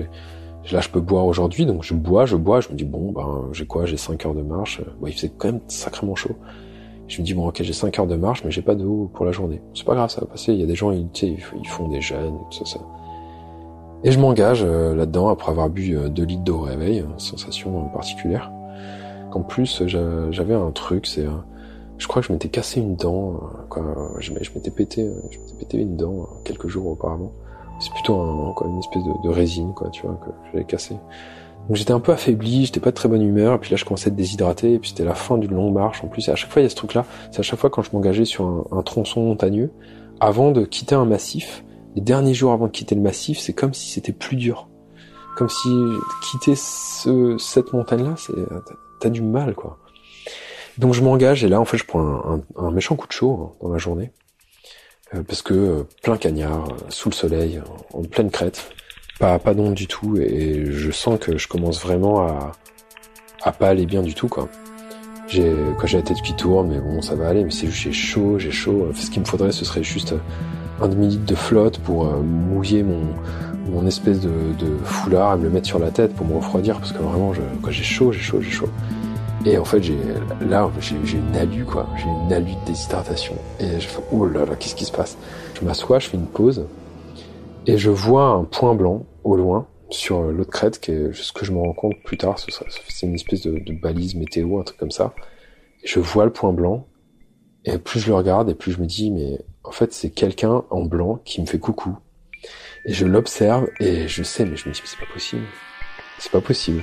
là 0.71 0.81
je 0.81 0.89
peux 0.89 1.01
boire 1.01 1.25
aujourd'hui, 1.25 1.65
donc 1.65 1.83
je 1.83 1.93
bois, 1.93 2.25
je 2.25 2.35
bois, 2.35 2.59
je 2.61 2.69
me 2.69 2.75
dis 2.75 2.85
bon 2.85 3.11
ben 3.11 3.49
j'ai 3.51 3.65
quoi, 3.65 3.85
j'ai 3.85 3.97
5 3.97 4.25
heures 4.25 4.33
de 4.33 4.41
marche, 4.41 4.81
bon, 4.99 5.07
il 5.07 5.13
faisait 5.13 5.31
quand 5.37 5.51
même 5.51 5.61
sacrément 5.67 6.15
chaud. 6.15 6.35
Je 7.07 7.21
me 7.21 7.25
dis 7.25 7.33
bon 7.33 7.47
ok 7.47 7.61
j'ai 7.61 7.73
5 7.73 7.99
heures 7.99 8.07
de 8.07 8.15
marche, 8.15 8.43
mais 8.43 8.51
j'ai 8.51 8.61
pas 8.61 8.73
d'eau 8.73 9.11
pour 9.13 9.25
la 9.25 9.31
journée. 9.31 9.61
C'est 9.73 9.85
pas 9.85 9.95
grave, 9.95 10.09
ça 10.09 10.21
va 10.21 10.27
passer. 10.27 10.53
Il 10.53 10.59
y 10.59 10.63
a 10.63 10.65
des 10.65 10.75
gens, 10.75 10.91
ils, 10.91 11.07
ils 11.21 11.67
font 11.67 11.87
des 11.89 12.01
jeûnes, 12.01 12.37
tout 12.49 12.65
ça, 12.65 12.65
ça. 12.65 12.79
Et 14.03 14.11
je 14.11 14.19
m'engage 14.19 14.63
euh, 14.63 14.95
là-dedans 14.95 15.29
après 15.29 15.51
avoir 15.51 15.69
bu 15.69 15.89
2 15.89 15.97
euh, 15.97 16.25
litres 16.25 16.43
d'eau 16.43 16.59
au 16.59 16.61
réveil, 16.61 17.03
sensation 17.17 17.89
particulière. 17.89 18.51
Qu'en 19.31 19.41
plus 19.41 19.83
j'avais 19.85 20.53
un 20.53 20.71
truc, 20.71 21.05
c'est 21.05 21.25
je 21.97 22.07
crois 22.07 22.21
que 22.21 22.27
je 22.27 22.33
m'étais 22.33 22.49
cassé 22.49 22.79
une 22.79 22.95
dent, 22.95 23.39
quoi. 23.69 24.11
Je, 24.19 24.31
m'étais 24.33 24.71
pété, 24.71 25.09
je 25.31 25.39
m'étais 25.39 25.53
pété 25.59 25.77
une 25.77 25.95
dent 25.95 26.27
quelques 26.43 26.67
jours 26.67 26.87
auparavant. 26.87 27.31
C'est 27.79 27.91
plutôt 27.91 28.19
un, 28.19 28.53
quoi, 28.53 28.67
une 28.67 28.79
espèce 28.79 29.03
de, 29.03 29.29
résine, 29.29 29.73
quoi, 29.73 29.89
tu 29.89 30.05
vois, 30.05 30.15
que 30.15 30.31
j'avais 30.51 30.65
cassé. 30.65 30.95
Donc 31.67 31.77
j'étais 31.77 31.93
un 31.93 31.99
peu 31.99 32.11
affaibli, 32.11 32.65
j'étais 32.65 32.79
pas 32.79 32.91
de 32.91 32.95
très 32.95 33.09
bonne 33.09 33.23
humeur, 33.23 33.55
et 33.55 33.57
puis 33.57 33.71
là 33.71 33.77
je 33.77 33.85
commençais 33.85 34.09
à 34.09 34.11
être 34.11 34.15
déshydraté, 34.15 34.73
et 34.73 34.79
puis 34.79 34.89
c'était 34.91 35.03
la 35.03 35.15
fin 35.15 35.37
d'une 35.37 35.53
longue 35.53 35.73
marche. 35.73 36.03
En 36.03 36.07
plus, 36.07 36.27
et 36.27 36.31
à 36.31 36.35
chaque 36.35 36.51
fois 36.51 36.61
il 36.61 36.65
y 36.65 36.67
a 36.67 36.69
ce 36.69 36.75
truc-là, 36.75 37.05
c'est 37.31 37.39
à 37.39 37.43
chaque 37.43 37.59
fois 37.59 37.69
quand 37.69 37.81
je 37.81 37.89
m'engageais 37.93 38.25
sur 38.25 38.45
un, 38.45 38.65
un, 38.71 38.83
tronçon 38.83 39.21
montagneux, 39.21 39.71
avant 40.19 40.51
de 40.51 40.63
quitter 40.63 40.95
un 40.95 41.05
massif, 41.05 41.65
les 41.95 42.01
derniers 42.01 42.33
jours 42.33 42.51
avant 42.51 42.67
de 42.67 42.71
quitter 42.71 42.93
le 42.93 43.01
massif, 43.01 43.39
c'est 43.39 43.53
comme 43.53 43.73
si 43.73 43.89
c'était 43.89 44.11
plus 44.11 44.35
dur. 44.35 44.67
Comme 45.37 45.49
si 45.49 45.69
quitter 46.29 46.55
ce, 46.55 47.35
cette 47.37 47.73
montagne-là, 47.73 48.15
t'as 48.99 49.09
du 49.09 49.21
mal, 49.21 49.55
quoi. 49.55 49.79
Donc 50.77 50.93
je 50.93 51.01
m'engage 51.01 51.43
et 51.43 51.47
là 51.47 51.59
en 51.59 51.65
fait 51.65 51.77
je 51.77 51.85
prends 51.85 52.41
un, 52.57 52.71
méchant 52.71 52.95
coup 52.95 53.07
de 53.07 53.13
chaud 53.13 53.39
hein, 53.41 53.55
dans 53.61 53.71
la 53.71 53.77
journée 53.77 54.11
euh, 55.13 55.21
parce 55.23 55.41
que 55.41 55.53
euh, 55.53 55.83
plein 56.03 56.17
cagnard, 56.17 56.65
euh, 56.69 56.75
sous 56.89 57.09
le 57.09 57.15
soleil, 57.15 57.61
en 57.93 58.01
pleine 58.01 58.29
crête, 58.29 58.71
pas 59.19 59.39
pas 59.39 59.53
d'onde 59.53 59.73
du 59.73 59.87
tout 59.87 60.17
et 60.17 60.65
je 60.65 60.91
sens 60.91 61.17
que 61.19 61.37
je 61.37 61.47
commence 61.47 61.81
vraiment 61.81 62.27
à 62.27 62.51
à 63.43 63.51
pas 63.51 63.69
aller 63.69 63.85
bien 63.85 64.01
du 64.01 64.13
tout 64.13 64.27
quoi. 64.27 64.49
J'ai 65.27 65.53
quand 65.79 65.87
j'ai 65.87 65.97
la 65.97 66.03
tête 66.03 66.21
qui 66.21 66.35
tourne 66.35 66.67
mais 66.67 66.79
bon 66.79 67.01
ça 67.01 67.15
va 67.15 67.29
aller 67.29 67.43
mais 67.43 67.51
c'est 67.51 67.67
juste 67.67 67.83
j'ai 67.83 67.93
chaud 67.93 68.37
j'ai 68.37 68.51
chaud. 68.51 68.89
Ce 68.95 69.09
qu'il 69.09 69.21
me 69.21 69.25
faudrait 69.25 69.53
ce 69.53 69.63
serait 69.63 69.83
juste 69.83 70.13
un 70.81 70.89
demi 70.89 71.07
litre 71.07 71.25
de 71.25 71.35
flotte 71.35 71.79
pour 71.79 72.05
mouiller 72.05 72.83
mon 72.83 73.01
mon 73.71 73.87
espèce 73.87 74.19
de, 74.19 74.29
de, 74.59 74.77
foulard 74.83 75.33
et 75.33 75.37
me 75.37 75.43
le 75.43 75.49
mettre 75.49 75.67
sur 75.67 75.79
la 75.79 75.89
tête 75.89 76.13
pour 76.13 76.27
me 76.27 76.35
refroidir 76.35 76.77
parce 76.77 76.91
que 76.91 76.99
vraiment 76.99 77.33
je, 77.33 77.41
quand 77.63 77.71
j'ai 77.71 77.83
chaud 77.83 78.11
j'ai 78.11 78.19
chaud 78.19 78.41
j'ai 78.41 78.51
chaud 78.51 78.69
et 79.45 79.57
en 79.59 79.65
fait, 79.65 79.83
j'ai 79.83 79.95
là, 80.41 80.69
j'ai 80.79 81.17
une 81.17 81.35
alu, 81.35 81.65
quoi. 81.65 81.87
J'ai 81.97 82.07
une 82.07 82.33
alu 82.33 82.51
de 82.51 82.65
déshydratation. 82.65 83.35
Et 83.59 83.79
je 83.79 83.87
fais, 83.87 84.01
oh 84.11 84.25
là 84.25 84.43
là, 84.43 84.55
qu'est-ce 84.55 84.75
qui 84.75 84.85
se 84.85 84.91
passe? 84.91 85.17
Je 85.53 85.63
m'assois, 85.63 85.99
je 85.99 86.09
fais 86.09 86.17
une 86.17 86.25
pause, 86.25 86.65
et 87.67 87.77
je 87.77 87.91
vois 87.91 88.25
un 88.25 88.43
point 88.43 88.73
blanc 88.73 89.05
au 89.23 89.35
loin 89.35 89.67
sur 89.89 90.23
l'autre 90.23 90.51
crête, 90.51 90.79
qui 90.79 90.91
ce 91.13 91.31
que 91.31 91.45
je 91.45 91.51
me 91.51 91.59
rends 91.59 91.73
compte 91.73 91.95
plus 92.03 92.17
tard. 92.17 92.37
C'est 92.39 93.05
une 93.05 93.13
espèce 93.13 93.41
de, 93.41 93.59
de, 93.59 93.73
balise 93.73 94.15
météo, 94.15 94.59
un 94.59 94.63
truc 94.63 94.79
comme 94.79 94.91
ça. 94.91 95.13
Et 95.83 95.87
je 95.87 95.99
vois 95.99 96.25
le 96.25 96.33
point 96.33 96.51
blanc, 96.51 96.87
et 97.65 97.77
plus 97.77 97.99
je 97.99 98.07
le 98.07 98.15
regarde, 98.15 98.49
et 98.49 98.55
plus 98.55 98.71
je 98.71 98.79
me 98.79 98.87
dis, 98.87 99.11
mais 99.11 99.39
en 99.63 99.71
fait, 99.71 99.93
c'est 99.93 100.09
quelqu'un 100.09 100.63
en 100.71 100.81
blanc 100.81 101.21
qui 101.23 101.39
me 101.41 101.45
fait 101.45 101.59
coucou. 101.59 101.97
Et 102.85 102.93
je 102.93 103.05
l'observe, 103.05 103.67
et 103.79 104.07
je 104.07 104.23
sais, 104.23 104.45
mais 104.45 104.55
je 104.55 104.67
me 104.67 104.73
dis, 104.73 104.81
mais 104.83 104.89
c'est 104.89 104.99
pas 104.99 105.11
possible. 105.13 105.43
C'est 106.19 106.31
pas 106.31 106.41
possible. 106.41 106.81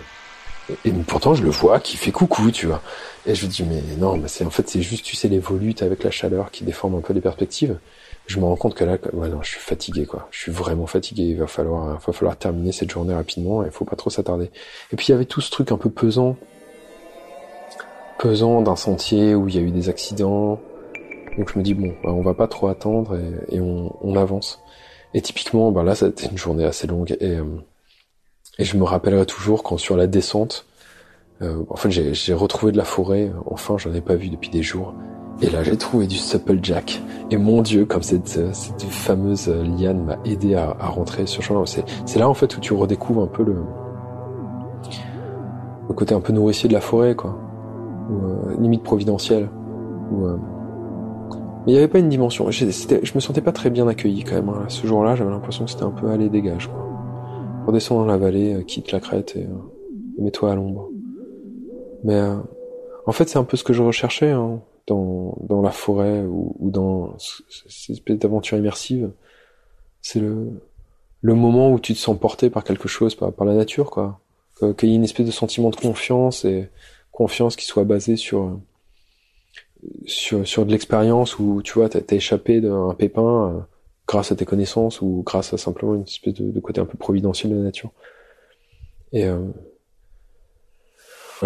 Et 0.84 0.92
pourtant, 0.92 1.34
je 1.34 1.42
le 1.42 1.50
vois 1.50 1.80
qui 1.80 1.96
fait 1.96 2.12
coucou, 2.12 2.50
tu 2.50 2.66
vois. 2.66 2.82
Et 3.26 3.34
je 3.34 3.46
dis, 3.46 3.64
mais 3.64 3.82
non, 3.98 4.16
mais 4.16 4.28
c'est 4.28 4.44
en 4.44 4.50
fait, 4.50 4.68
c'est 4.68 4.82
juste, 4.82 5.04
tu 5.04 5.16
sais, 5.16 5.28
les 5.28 5.38
volutes 5.38 5.82
avec 5.82 6.04
la 6.04 6.10
chaleur 6.10 6.50
qui 6.50 6.64
déforment 6.64 6.96
un 6.96 7.00
peu 7.00 7.12
les 7.12 7.20
perspectives. 7.20 7.78
Je 8.26 8.38
me 8.38 8.44
rends 8.44 8.56
compte 8.56 8.74
que 8.74 8.84
là, 8.84 8.98
ouais, 9.12 9.28
non, 9.28 9.42
je 9.42 9.50
suis 9.50 9.60
fatigué, 9.60 10.06
quoi. 10.06 10.28
Je 10.30 10.38
suis 10.38 10.52
vraiment 10.52 10.86
fatigué. 10.86 11.24
Il 11.24 11.36
va 11.36 11.46
falloir, 11.46 11.98
il 12.00 12.06
va 12.06 12.12
falloir 12.12 12.36
terminer 12.36 12.72
cette 12.72 12.90
journée 12.90 13.14
rapidement. 13.14 13.64
Il 13.64 13.70
faut 13.70 13.84
pas 13.84 13.96
trop 13.96 14.10
s'attarder. 14.10 14.50
Et 14.92 14.96
puis 14.96 15.06
il 15.08 15.10
y 15.10 15.14
avait 15.14 15.24
tout 15.24 15.40
ce 15.40 15.50
truc 15.50 15.72
un 15.72 15.76
peu 15.76 15.90
pesant, 15.90 16.36
pesant 18.18 18.62
d'un 18.62 18.76
sentier 18.76 19.34
où 19.34 19.48
il 19.48 19.56
y 19.56 19.58
a 19.58 19.62
eu 19.62 19.72
des 19.72 19.88
accidents. 19.88 20.60
Donc 21.36 21.52
je 21.52 21.58
me 21.58 21.64
dis 21.64 21.74
bon, 21.74 21.94
bah, 22.04 22.10
on 22.12 22.22
va 22.22 22.34
pas 22.34 22.46
trop 22.46 22.68
attendre 22.68 23.18
et, 23.50 23.60
on, 23.60 23.96
on, 24.00 24.16
avance. 24.16 24.60
Et 25.14 25.20
typiquement, 25.20 25.72
bah 25.72 25.82
là, 25.82 25.94
été 25.94 26.28
une 26.30 26.38
journée 26.38 26.64
assez 26.64 26.86
longue 26.86 27.16
et 27.20 27.36
euh, 27.36 27.44
et 28.58 28.64
je 28.64 28.76
me 28.76 28.84
rappellerai 28.84 29.26
toujours 29.26 29.62
quand 29.62 29.78
sur 29.78 29.96
la 29.96 30.06
descente, 30.06 30.66
euh, 31.40 31.64
j'ai 31.90 32.34
retrouvé 32.34 32.72
de 32.72 32.76
la 32.76 32.84
forêt, 32.84 33.32
enfin 33.46 33.76
j'en 33.78 33.92
ai 33.92 34.00
pas 34.00 34.14
vu 34.14 34.28
depuis 34.28 34.50
des 34.50 34.62
jours. 34.62 34.94
Et 35.40 35.50
là 35.50 35.62
j'ai 35.62 35.76
trouvé 35.76 36.06
du 36.06 36.16
supplejack. 36.16 37.00
Et 37.30 37.36
mon 37.36 37.62
dieu, 37.62 37.84
comme 37.84 38.02
cette, 38.02 38.28
cette 38.28 38.82
fameuse 38.82 39.48
liane 39.48 40.04
m'a 40.04 40.18
aidé 40.24 40.54
à, 40.54 40.76
à, 40.78 40.86
rentrer 40.88 41.26
sur 41.26 41.42
chemin. 41.42 41.64
C'est 41.66 42.18
là 42.18 42.28
en 42.28 42.34
fait 42.34 42.56
où 42.56 42.60
tu 42.60 42.74
redécouvres 42.74 43.22
un 43.22 43.26
peu 43.26 43.42
le... 43.42 43.56
le 45.88 45.94
côté 45.94 46.14
un 46.14 46.20
peu 46.20 46.32
nourricier 46.32 46.68
de 46.68 46.74
la 46.74 46.80
forêt, 46.80 47.16
quoi, 47.16 47.38
ou 48.10 48.60
limite 48.60 48.82
providentiel, 48.82 49.48
ou 50.12 50.26
mais 51.64 51.72
il 51.72 51.74
n'y 51.74 51.78
avait 51.78 51.88
pas 51.88 52.00
une 52.00 52.08
dimension. 52.08 52.50
Je 52.50 52.64
me 53.14 53.20
sentais 53.20 53.40
pas 53.40 53.52
très 53.52 53.70
bien 53.70 53.86
accueilli 53.86 54.24
quand 54.24 54.34
même. 54.34 54.48
Hein. 54.48 54.64
Ce 54.66 54.86
jour-là, 54.86 55.14
j'avais 55.14 55.30
l'impression 55.30 55.64
que 55.64 55.70
c'était 55.70 55.84
un 55.84 55.92
peu 55.92 56.10
aller 56.10 56.28
dégage. 56.28 56.68
Quoi. 56.68 56.91
Redescends 57.66 57.96
dans 57.96 58.06
la 58.06 58.16
vallée, 58.16 58.64
quitte 58.66 58.92
la 58.92 59.00
crête 59.00 59.36
et, 59.36 59.46
mets-toi 60.18 60.52
à 60.52 60.54
l'ombre. 60.54 60.90
Mais 62.04 62.20
en 63.06 63.12
fait, 63.12 63.28
c'est 63.28 63.38
un 63.38 63.44
peu 63.44 63.56
ce 63.56 63.64
que 63.64 63.72
je 63.72 63.82
recherchais 63.82 64.30
hein, 64.30 64.60
dans, 64.86 65.36
dans 65.42 65.62
la 65.62 65.70
forêt 65.70 66.22
ou, 66.22 66.54
ou 66.58 66.70
dans 66.70 67.16
cette 67.18 67.90
espèce 67.90 68.18
d'aventure 68.18 68.58
immersive. 68.58 69.10
C'est 70.00 70.20
le, 70.20 70.60
le 71.20 71.34
moment 71.34 71.72
où 71.72 71.80
tu 71.80 71.94
te 71.94 71.98
sens 71.98 72.18
porté 72.18 72.50
par 72.50 72.64
quelque 72.64 72.88
chose, 72.88 73.14
par, 73.14 73.32
par 73.32 73.46
la 73.46 73.54
nature, 73.54 73.90
quoi. 73.90 74.20
Qu'il 74.76 74.90
y 74.90 74.92
ait 74.92 74.96
une 74.96 75.04
espèce 75.04 75.26
de 75.26 75.32
sentiment 75.32 75.70
de 75.70 75.76
confiance 75.76 76.44
et 76.44 76.68
confiance 77.10 77.56
qui 77.56 77.64
soit 77.64 77.84
basée 77.84 78.16
sur 78.16 78.60
sur, 80.06 80.46
sur 80.46 80.66
de 80.66 80.70
l'expérience 80.70 81.38
où 81.38 81.62
tu 81.62 81.74
vois, 81.74 81.88
t'as 81.88 81.98
as 81.98 82.14
échappé 82.14 82.60
d'un 82.60 82.94
pépin 82.94 83.48
euh, 83.48 83.60
grâce 84.12 84.30
à 84.30 84.36
tes 84.36 84.44
connaissances 84.44 85.00
ou 85.00 85.22
grâce 85.24 85.54
à 85.54 85.58
simplement 85.58 85.94
une 85.94 86.02
espèce 86.02 86.34
de, 86.34 86.50
de 86.50 86.60
côté 86.60 86.80
un 86.80 86.84
peu 86.84 86.98
providentiel 86.98 87.52
de 87.52 87.56
la 87.56 87.62
nature. 87.62 87.90
Et 89.12 89.24
euh, 89.24 89.38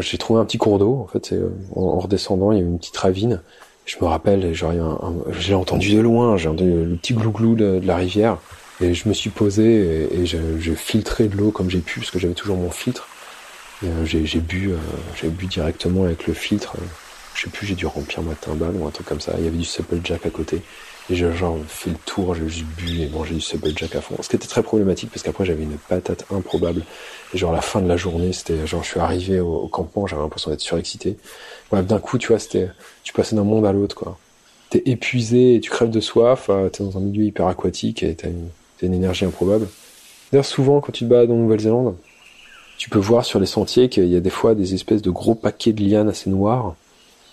j'ai 0.01 0.19
trouvé 0.19 0.41
un 0.41 0.45
petit 0.45 0.59
cours 0.59 0.79
d'eau, 0.79 0.97
en 0.97 1.07
fait, 1.07 1.33
euh, 1.33 1.51
en, 1.75 1.99
redescendant, 1.99 2.51
il 2.53 2.59
y 2.59 2.61
a 2.61 2.65
une 2.65 2.79
petite 2.79 2.97
ravine. 2.97 3.41
Je 3.85 3.97
me 4.01 4.07
rappelle, 4.07 4.53
j'ai 4.53 5.55
entendu 5.55 5.95
de 5.95 6.01
loin, 6.01 6.37
j'ai 6.37 6.49
entendu 6.49 6.85
le 6.85 6.97
petit 6.97 7.15
glouglou 7.15 7.55
de, 7.55 7.81
la 7.85 7.97
rivière, 7.97 8.39
et 8.81 8.95
je 8.95 9.09
me 9.09 9.15
suis 9.15 9.31
posé 9.31 9.65
et, 9.65 10.23
et 10.23 10.27
j'ai 10.27 10.75
filtré 10.75 11.29
de 11.29 11.37
l'eau 11.37 11.53
comme 11.53 11.71
j'ai 11.71 11.79
pu, 11.79 12.01
parce 12.01 12.11
que 12.11 12.19
j'avais 12.19 12.35
toujours 12.35 12.57
mon 12.57 12.71
filtre. 12.71 13.09
Euh, 13.85 14.05
j'ai 14.05 14.41
bu, 14.41 14.73
euh, 14.73 14.77
j'ai 15.21 15.29
bu 15.29 15.47
directement 15.47 16.05
avec 16.05 16.27
le 16.27 16.35
filtre. 16.35 16.77
Je 17.35 17.43
sais 17.43 17.51
plus, 17.51 17.67
j'ai 17.67 17.75
dû 17.75 17.87
remplir 17.87 18.23
ma 18.23 18.35
timbale 18.35 18.75
ou 18.77 18.87
un 18.87 18.91
truc 18.91 19.07
comme 19.07 19.21
ça. 19.21 19.35
Il 19.39 19.45
y 19.45 19.49
avait 19.49 19.57
du 19.57 19.69
Jack 20.03 20.25
à 20.27 20.31
côté. 20.31 20.63
Et 21.09 21.15
j'ai 21.15 21.33
genre 21.33 21.57
fait 21.69 21.91
le 21.91 21.97
tour, 22.05 22.35
j'ai 22.35 22.49
juste 22.49 22.65
bu 22.77 23.01
et 23.01 23.09
mangé 23.09 23.35
du 23.35 23.73
Jack 23.77 23.95
à 23.95 24.01
fond. 24.01 24.17
Ce 24.21 24.29
qui 24.29 24.37
était 24.37 24.49
très 24.49 24.63
problématique 24.63 25.11
parce 25.11 25.23
qu'après 25.23 25.45
j'avais 25.45 25.63
une 25.63 25.79
patate 25.79 26.25
improbable. 26.33 26.83
Et 27.33 27.39
genre 27.39 27.53
la 27.53 27.61
fin 27.61 27.81
de 27.81 27.89
la 27.89 27.97
journée, 27.97 28.33
c'était 28.33 28.67
genre 28.67 28.83
je 28.83 28.89
suis 28.89 29.01
arrivé 29.01 29.39
au, 29.39 29.69
campement, 29.69 30.07
j'avais 30.07 30.23
l'impression 30.23 30.51
d'être 30.51 30.61
surexcité. 30.61 31.17
Bref, 31.71 31.87
d'un 31.87 32.01
coup, 32.01 32.19
tu 32.19 32.29
vois, 32.29 32.41
c'était, 32.41 32.71
tu 33.05 33.13
passais 33.13 33.37
d'un 33.37 33.45
monde 33.45 33.67
à 33.67 33.73
l'autre, 33.73 33.95
quoi. 33.95 34.19
T'es 34.71 34.83
épuisé 34.87 35.55
et 35.55 35.61
tu 35.61 35.71
crèves 35.71 35.91
de 35.91 36.01
soif, 36.01 36.47
euh, 36.49 36.69
t'es 36.69 36.83
dans 36.83 36.97
un 36.97 37.01
milieu 37.01 37.25
hyper 37.25 37.47
aquatique 37.47 38.03
et 38.03 38.17
t'as 38.17 38.29
une, 38.29 38.49
une 38.83 38.95
énergie 38.95 39.25
improbable. 39.25 39.69
D'ailleurs, 40.33 40.45
souvent, 40.45 40.81
quand 40.81 40.91
tu 40.91 41.05
te 41.05 41.09
balades 41.09 41.31
en 41.31 41.37
Nouvelle-Zélande, 41.37 41.95
tu 42.79 42.91
peux 42.91 42.99
voir 42.99 43.25
sur 43.25 43.39
les 43.39 43.47
sentiers 43.47 43.89
qu'il 43.89 44.07
y 44.07 44.17
a 44.17 44.21
des 44.21 44.31
fois 44.31 44.57
des 44.57 44.75
espèces 44.75 45.03
de 45.03 45.11
gros 45.11 45.37
paquets 45.37 45.73
de 45.73 45.83
lianes 45.83 46.09
assez 46.09 46.31
noirs 46.31 46.75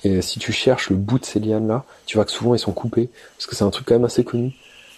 et 0.04 0.22
si 0.22 0.40
tu 0.40 0.52
cherches 0.52 0.90
le 0.90 0.98
bout 0.98 1.20
de 1.20 1.26
ces 1.26 1.40
lianes-là, 1.40 1.86
tu 2.06 2.18
vois 2.18 2.26
que 2.26 2.32
souvent 2.32 2.54
ils 2.54 2.60
sont 2.60 2.74
coupés, 2.74 3.10
parce 3.38 3.48
que 3.48 3.56
c'est 3.56 3.64
un 3.64 3.70
truc 3.70 3.88
quand 3.88 3.96
même 3.96 4.06
assez 4.06 4.24
connu. 4.24 4.54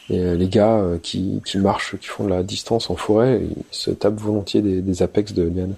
Et 0.09 0.19
euh, 0.19 0.35
les 0.35 0.47
gars 0.47 0.77
euh, 0.77 0.97
qui, 1.01 1.41
marchent, 1.55 1.97
qui 1.97 2.07
font 2.07 2.25
de 2.25 2.29
la 2.29 2.43
distance 2.43 2.89
en 2.89 2.95
forêt, 2.95 3.41
ils 3.43 3.63
se 3.71 3.91
tapent 3.91 4.19
volontiers 4.19 4.61
des, 4.61 5.03
apex 5.03 5.33
de 5.33 5.43
lianes. 5.43 5.75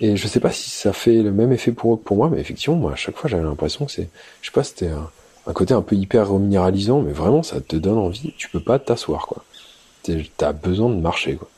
Et 0.00 0.16
je 0.16 0.26
sais 0.26 0.40
pas 0.40 0.50
si 0.50 0.70
ça 0.70 0.92
fait 0.92 1.22
le 1.22 1.30
même 1.30 1.52
effet 1.52 1.72
pour 1.72 1.94
eux 1.94 1.96
que 1.96 2.04
pour 2.04 2.16
moi, 2.16 2.30
mais 2.30 2.40
effectivement, 2.40 2.76
moi, 2.76 2.92
à 2.92 2.96
chaque 2.96 3.16
fois, 3.16 3.28
j'avais 3.28 3.42
l'impression 3.42 3.86
que 3.86 3.92
c'est, 3.92 4.08
je 4.40 4.46
sais 4.46 4.52
pas, 4.52 4.64
c'était 4.64 4.88
un, 4.88 5.52
côté 5.52 5.74
un 5.74 5.82
peu 5.82 5.96
hyper 5.96 6.28
reminéralisant, 6.28 7.02
mais 7.02 7.12
vraiment, 7.12 7.42
ça 7.42 7.60
te 7.60 7.76
donne 7.76 7.98
envie. 7.98 8.32
Tu 8.38 8.48
peux 8.48 8.60
pas 8.60 8.78
t'asseoir, 8.78 9.26
quoi. 9.26 9.44
T'as 10.36 10.52
besoin 10.52 10.88
de 10.90 10.94
marcher, 10.94 11.36
quoi. 11.36 11.48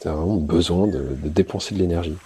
T'as 0.00 0.12
vraiment 0.12 0.36
besoin 0.36 0.86
de 0.86 1.04
dépenser 1.24 1.74
de 1.74 1.80
l'énergie. 1.80 2.16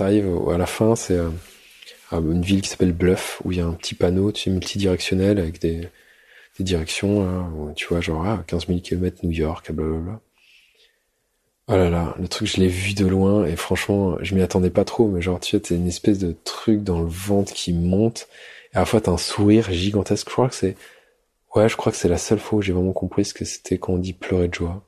Quand 0.00 0.06
tu 0.06 0.12
arrives 0.12 0.48
à 0.48 0.56
la 0.56 0.64
fin, 0.64 0.96
c'est 0.96 1.18
euh, 1.18 1.28
une 2.10 2.40
ville 2.40 2.62
qui 2.62 2.70
s'appelle 2.70 2.94
Bluff, 2.94 3.42
où 3.44 3.52
il 3.52 3.58
y 3.58 3.60
a 3.60 3.66
un 3.66 3.74
petit 3.74 3.94
panneau 3.94 4.32
tu 4.32 4.44
sais, 4.44 4.50
multidirectionnel 4.50 5.38
avec 5.38 5.60
des, 5.60 5.90
des 6.56 6.64
directions, 6.64 7.22
là, 7.22 7.74
tu 7.76 7.86
vois, 7.86 8.00
genre 8.00 8.24
ah, 8.26 8.42
15 8.46 8.68
000 8.68 8.80
km 8.80 9.18
New 9.24 9.32
York, 9.32 9.70
blablabla. 9.70 10.20
Oh 11.68 11.72
là 11.72 11.90
là, 11.90 12.16
le 12.18 12.28
truc, 12.28 12.48
je 12.48 12.56
l'ai 12.62 12.68
vu 12.68 12.94
de 12.94 13.06
loin 13.06 13.44
et 13.44 13.56
franchement, 13.56 14.16
je 14.22 14.34
m'y 14.34 14.40
attendais 14.40 14.70
pas 14.70 14.86
trop, 14.86 15.06
mais 15.06 15.20
genre, 15.20 15.38
tu 15.38 15.54
vois, 15.54 15.68
t'as 15.68 15.74
une 15.74 15.86
espèce 15.86 16.18
de 16.18 16.34
truc 16.44 16.82
dans 16.82 17.00
le 17.00 17.08
ventre 17.08 17.52
qui 17.52 17.74
monte 17.74 18.26
et 18.72 18.76
à 18.76 18.80
la 18.80 18.86
fois 18.86 19.02
t'as 19.02 19.12
un 19.12 19.18
sourire 19.18 19.70
gigantesque. 19.70 20.28
Je 20.30 20.32
crois 20.32 20.48
que 20.48 20.54
c'est, 20.54 20.76
ouais, 21.54 21.68
je 21.68 21.76
crois 21.76 21.92
que 21.92 21.98
c'est 21.98 22.08
la 22.08 22.16
seule 22.16 22.40
fois 22.40 22.60
où 22.60 22.62
j'ai 22.62 22.72
vraiment 22.72 22.94
compris 22.94 23.26
ce 23.26 23.34
que 23.34 23.44
c'était 23.44 23.76
quand 23.76 23.92
on 23.92 23.98
dit 23.98 24.14
pleurer 24.14 24.48
de 24.48 24.54
joie. 24.54 24.82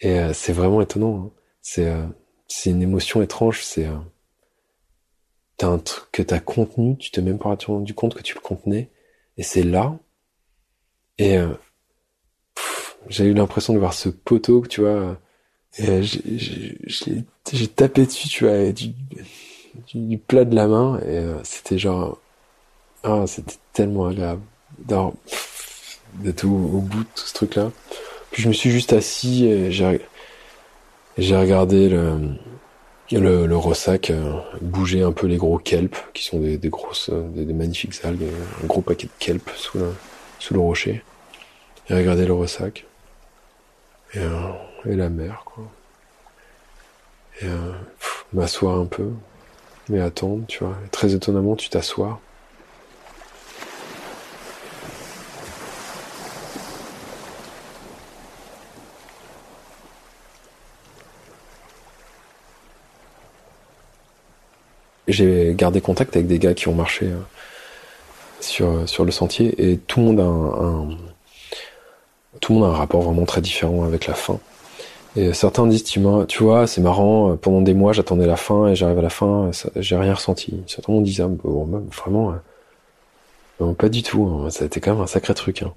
Et 0.00 0.18
euh, 0.18 0.32
c'est 0.32 0.52
vraiment 0.52 0.80
étonnant. 0.80 1.26
Hein. 1.26 1.30
C'est, 1.62 1.86
euh, 1.88 2.06
c'est 2.48 2.70
une 2.70 2.82
émotion 2.82 3.22
étrange, 3.22 3.62
c'est 3.62 3.86
euh, 3.86 3.96
t'as 5.56 5.68
un 5.68 5.78
truc 5.78 6.04
que 6.12 6.22
t'as 6.22 6.40
contenu, 6.40 6.96
tu 6.98 7.10
t'es 7.10 7.22
même 7.22 7.38
pas 7.38 7.56
rendu 7.66 7.94
compte 7.94 8.14
que 8.14 8.22
tu 8.22 8.34
le 8.34 8.40
contenais, 8.40 8.90
et 9.36 9.42
c'est 9.42 9.62
là. 9.62 9.98
Et 11.18 11.38
euh, 11.38 11.54
j'ai 13.08 13.24
eu 13.24 13.34
l'impression 13.34 13.72
de 13.72 13.78
voir 13.78 13.94
ce 13.94 14.08
poteau, 14.08 14.64
tu 14.68 14.82
vois, 14.82 15.18
et 15.78 16.02
j'ai 16.02 17.68
tapé 17.68 18.06
dessus, 18.06 18.28
tu 18.28 18.44
vois, 18.44 18.72
du, 18.72 18.92
du, 19.94 20.18
plat 20.18 20.44
de 20.44 20.54
la 20.54 20.66
main, 20.66 20.98
et 21.00 21.18
euh, 21.18 21.42
c'était 21.44 21.78
genre, 21.78 22.18
ah, 23.02 23.24
c'était 23.26 23.56
tellement 23.72 24.06
agréable 24.06 24.42
d'être 24.78 26.44
au, 26.44 26.48
au, 26.48 26.80
bout 26.80 27.00
de 27.00 27.08
tout 27.14 27.26
ce 27.26 27.34
truc-là. 27.34 27.72
Puis 28.30 28.42
je 28.42 28.48
me 28.48 28.52
suis 28.52 28.70
juste 28.70 28.92
assis, 28.92 29.46
et 29.46 29.70
j'ai 29.70 31.36
regardé 31.36 31.88
le, 31.88 32.36
le, 33.12 33.46
le 33.46 33.56
ressac 33.56 34.10
euh, 34.10 34.34
bouger 34.60 35.02
un 35.02 35.12
peu 35.12 35.26
les 35.26 35.36
gros 35.36 35.58
kelp, 35.58 35.96
qui 36.12 36.24
sont 36.24 36.40
des, 36.40 36.58
grosses, 36.68 37.10
euh, 37.12 37.22
des, 37.28 37.52
magnifiques 37.52 38.04
algues, 38.04 38.28
un 38.62 38.66
gros 38.66 38.80
paquet 38.80 39.06
de 39.06 39.12
kelp 39.18 39.50
sous, 39.56 39.78
le 40.54 40.60
rocher. 40.60 41.02
Et 41.88 41.94
regarder 41.94 42.26
le 42.26 42.32
ressac. 42.32 42.84
Et, 44.14 44.18
euh, 44.18 44.50
et 44.86 44.96
la 44.96 45.08
mer, 45.08 45.42
quoi. 45.44 45.64
Et 47.42 47.46
m'asseoir 48.32 48.78
un 48.78 48.86
peu, 48.86 49.10
mais 49.90 50.00
attendre, 50.00 50.46
tu 50.48 50.64
vois. 50.64 50.74
Très 50.90 51.14
étonnamment, 51.14 51.54
tu 51.54 51.68
t'assois. 51.68 52.18
J'ai 65.08 65.54
gardé 65.56 65.80
contact 65.80 66.16
avec 66.16 66.26
des 66.26 66.38
gars 66.38 66.54
qui 66.54 66.68
ont 66.68 66.74
marché 66.74 67.06
euh, 67.06 67.20
sur 68.40 68.88
sur 68.88 69.04
le 69.04 69.12
sentier 69.12 69.70
et 69.70 69.78
tout 69.78 70.00
le 70.00 70.06
monde 70.06 70.20
a 70.20 70.24
un, 70.24 70.96
tout 72.40 72.52
le 72.52 72.58
monde 72.58 72.68
a 72.68 72.74
un 72.74 72.78
rapport 72.78 73.02
vraiment 73.02 73.24
très 73.24 73.40
différent 73.40 73.84
avec 73.84 74.06
la 74.06 74.14
fin. 74.14 74.38
Et 75.16 75.32
certains 75.32 75.66
disent, 75.66 75.84
tu 75.84 76.00
vois, 76.42 76.66
c'est 76.66 76.82
marrant, 76.82 77.32
euh, 77.32 77.36
pendant 77.36 77.62
des 77.62 77.72
mois 77.72 77.92
j'attendais 77.94 78.26
la 78.26 78.36
fin 78.36 78.68
et 78.68 78.76
j'arrive 78.76 78.98
à 78.98 79.02
la 79.02 79.08
fin, 79.10 79.50
j'ai 79.76 79.96
rien 79.96 80.14
ressenti. 80.14 80.62
Certains 80.66 80.92
m'ont 80.92 81.00
dit 81.00 81.14
ça, 81.14 81.28
vraiment, 81.42 82.34
euh, 83.62 83.72
pas 83.72 83.88
du 83.88 84.02
tout, 84.02 84.26
hein, 84.26 84.50
ça 84.50 84.64
a 84.64 84.66
été 84.66 84.80
quand 84.80 84.92
même 84.92 85.02
un 85.02 85.06
sacré 85.06 85.32
truc. 85.34 85.62
Hein. 85.62 85.72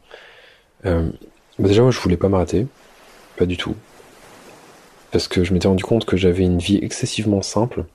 Euh, 0.85 1.09
bah 1.57 1.67
déjà 1.67 1.81
moi 1.81 1.91
je 1.91 1.99
voulais 1.99 2.17
pas 2.17 2.29
m'arrêter, 2.29 2.67
pas 3.37 3.45
du 3.45 3.57
tout. 3.57 3.75
Parce 5.11 5.27
que 5.27 5.43
je 5.43 5.53
m'étais 5.53 5.67
rendu 5.67 5.83
compte 5.83 6.05
que 6.05 6.17
j'avais 6.17 6.43
une 6.43 6.59
vie 6.59 6.79
excessivement 6.81 7.41
simple 7.41 7.85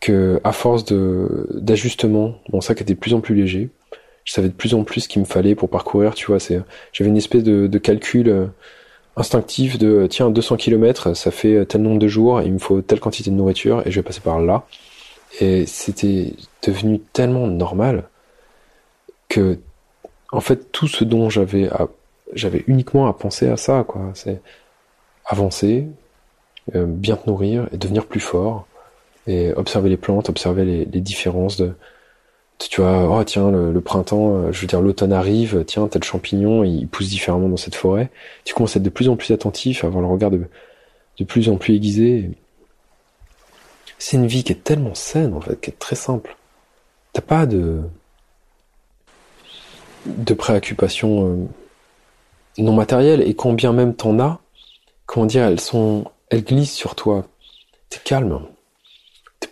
que 0.00 0.40
à 0.44 0.52
force 0.52 0.84
de 0.84 1.46
d'ajustement, 1.54 2.36
mon 2.52 2.60
sac 2.60 2.80
était 2.82 2.94
de 2.94 2.98
plus 2.98 3.14
en 3.14 3.20
plus 3.20 3.34
léger. 3.34 3.70
Je 4.24 4.32
savais 4.32 4.48
de 4.48 4.54
plus 4.54 4.74
en 4.74 4.84
plus 4.84 5.02
ce 5.02 5.08
qu'il 5.08 5.22
me 5.22 5.26
fallait 5.26 5.54
pour 5.54 5.70
parcourir, 5.70 6.14
tu 6.14 6.26
vois, 6.26 6.38
c'est 6.40 6.60
j'avais 6.92 7.10
une 7.10 7.16
espèce 7.16 7.42
de, 7.42 7.66
de 7.66 7.78
calcul 7.78 8.28
euh, 8.28 8.46
instinctif 9.16 9.78
de 9.78 10.06
tiens 10.08 10.30
200 10.30 10.56
km, 10.56 11.16
ça 11.16 11.30
fait 11.30 11.64
tel 11.66 11.82
nombre 11.82 11.98
de 11.98 12.08
jours, 12.08 12.42
il 12.42 12.52
me 12.52 12.58
faut 12.58 12.80
telle 12.82 13.00
quantité 13.00 13.30
de 13.30 13.36
nourriture 13.36 13.82
et 13.86 13.90
je 13.90 14.00
vais 14.00 14.04
passer 14.04 14.20
par 14.20 14.40
là. 14.40 14.66
Et 15.40 15.66
c'était 15.66 16.32
devenu 16.62 17.00
tellement 17.12 17.46
normal 17.46 18.04
que 19.28 19.58
en 20.32 20.40
fait 20.40 20.72
tout 20.72 20.88
ce 20.88 21.04
dont 21.04 21.30
j'avais 21.30 21.68
j'avais 22.34 22.64
uniquement 22.66 23.08
à 23.08 23.12
penser 23.12 23.48
à 23.48 23.56
ça 23.56 23.84
quoi, 23.86 24.10
c'est 24.14 24.40
avancer, 25.26 25.86
euh, 26.74 26.86
bien 26.86 27.16
te 27.16 27.28
nourrir 27.28 27.68
et 27.72 27.76
devenir 27.76 28.06
plus 28.06 28.20
fort 28.20 28.66
et 29.28 29.52
observer 29.52 29.90
les 29.90 29.98
plantes, 29.98 30.30
observer 30.30 30.64
les, 30.64 31.00
différences 31.00 31.58
de, 31.58 31.74
tu 32.58 32.80
vois, 32.80 33.06
oh 33.08 33.22
tiens, 33.24 33.50
le, 33.50 33.80
printemps, 33.80 34.34
euh, 34.34 34.52
je 34.52 34.62
veux 34.62 34.66
dire, 34.66 34.80
l'automne 34.80 35.12
arrive, 35.12 35.64
tiens, 35.66 35.86
tel 35.86 36.02
champignon, 36.02 36.64
il 36.64 36.88
pousse 36.88 37.08
différemment 37.08 37.48
dans 37.48 37.58
cette 37.58 37.74
forêt. 37.74 38.10
Tu 38.44 38.54
commences 38.54 38.74
à 38.76 38.78
être 38.78 38.84
de 38.84 38.90
plus 38.90 39.08
en 39.10 39.16
plus 39.16 39.32
attentif, 39.32 39.84
à 39.84 39.88
avoir 39.88 40.02
le 40.02 40.08
regard 40.08 40.30
de, 40.30 40.46
de 41.18 41.24
plus 41.24 41.50
en 41.50 41.56
plus 41.56 41.74
aiguisée. 41.74 42.30
C'est 43.98 44.16
une 44.16 44.26
vie 44.26 44.44
qui 44.44 44.52
est 44.52 44.64
tellement 44.64 44.94
saine, 44.94 45.34
en 45.34 45.40
fait, 45.40 45.60
qui 45.60 45.70
est 45.70 45.78
très 45.78 45.96
simple. 45.96 46.36
T'as 47.12 47.20
pas 47.20 47.44
de, 47.44 47.82
de 50.06 50.34
préoccupations 50.34 51.28
euh, 51.28 51.36
non 52.56 52.72
matérielles, 52.72 53.20
et 53.20 53.34
combien 53.34 53.74
même 53.74 53.94
t'en 53.94 54.18
as, 54.20 54.40
comment 55.04 55.26
dire, 55.26 55.44
elles 55.44 55.60
sont, 55.60 56.04
elles 56.30 56.44
glissent 56.44 56.74
sur 56.74 56.94
toi. 56.94 57.26
T'es 57.90 57.98
calme. 58.02 58.40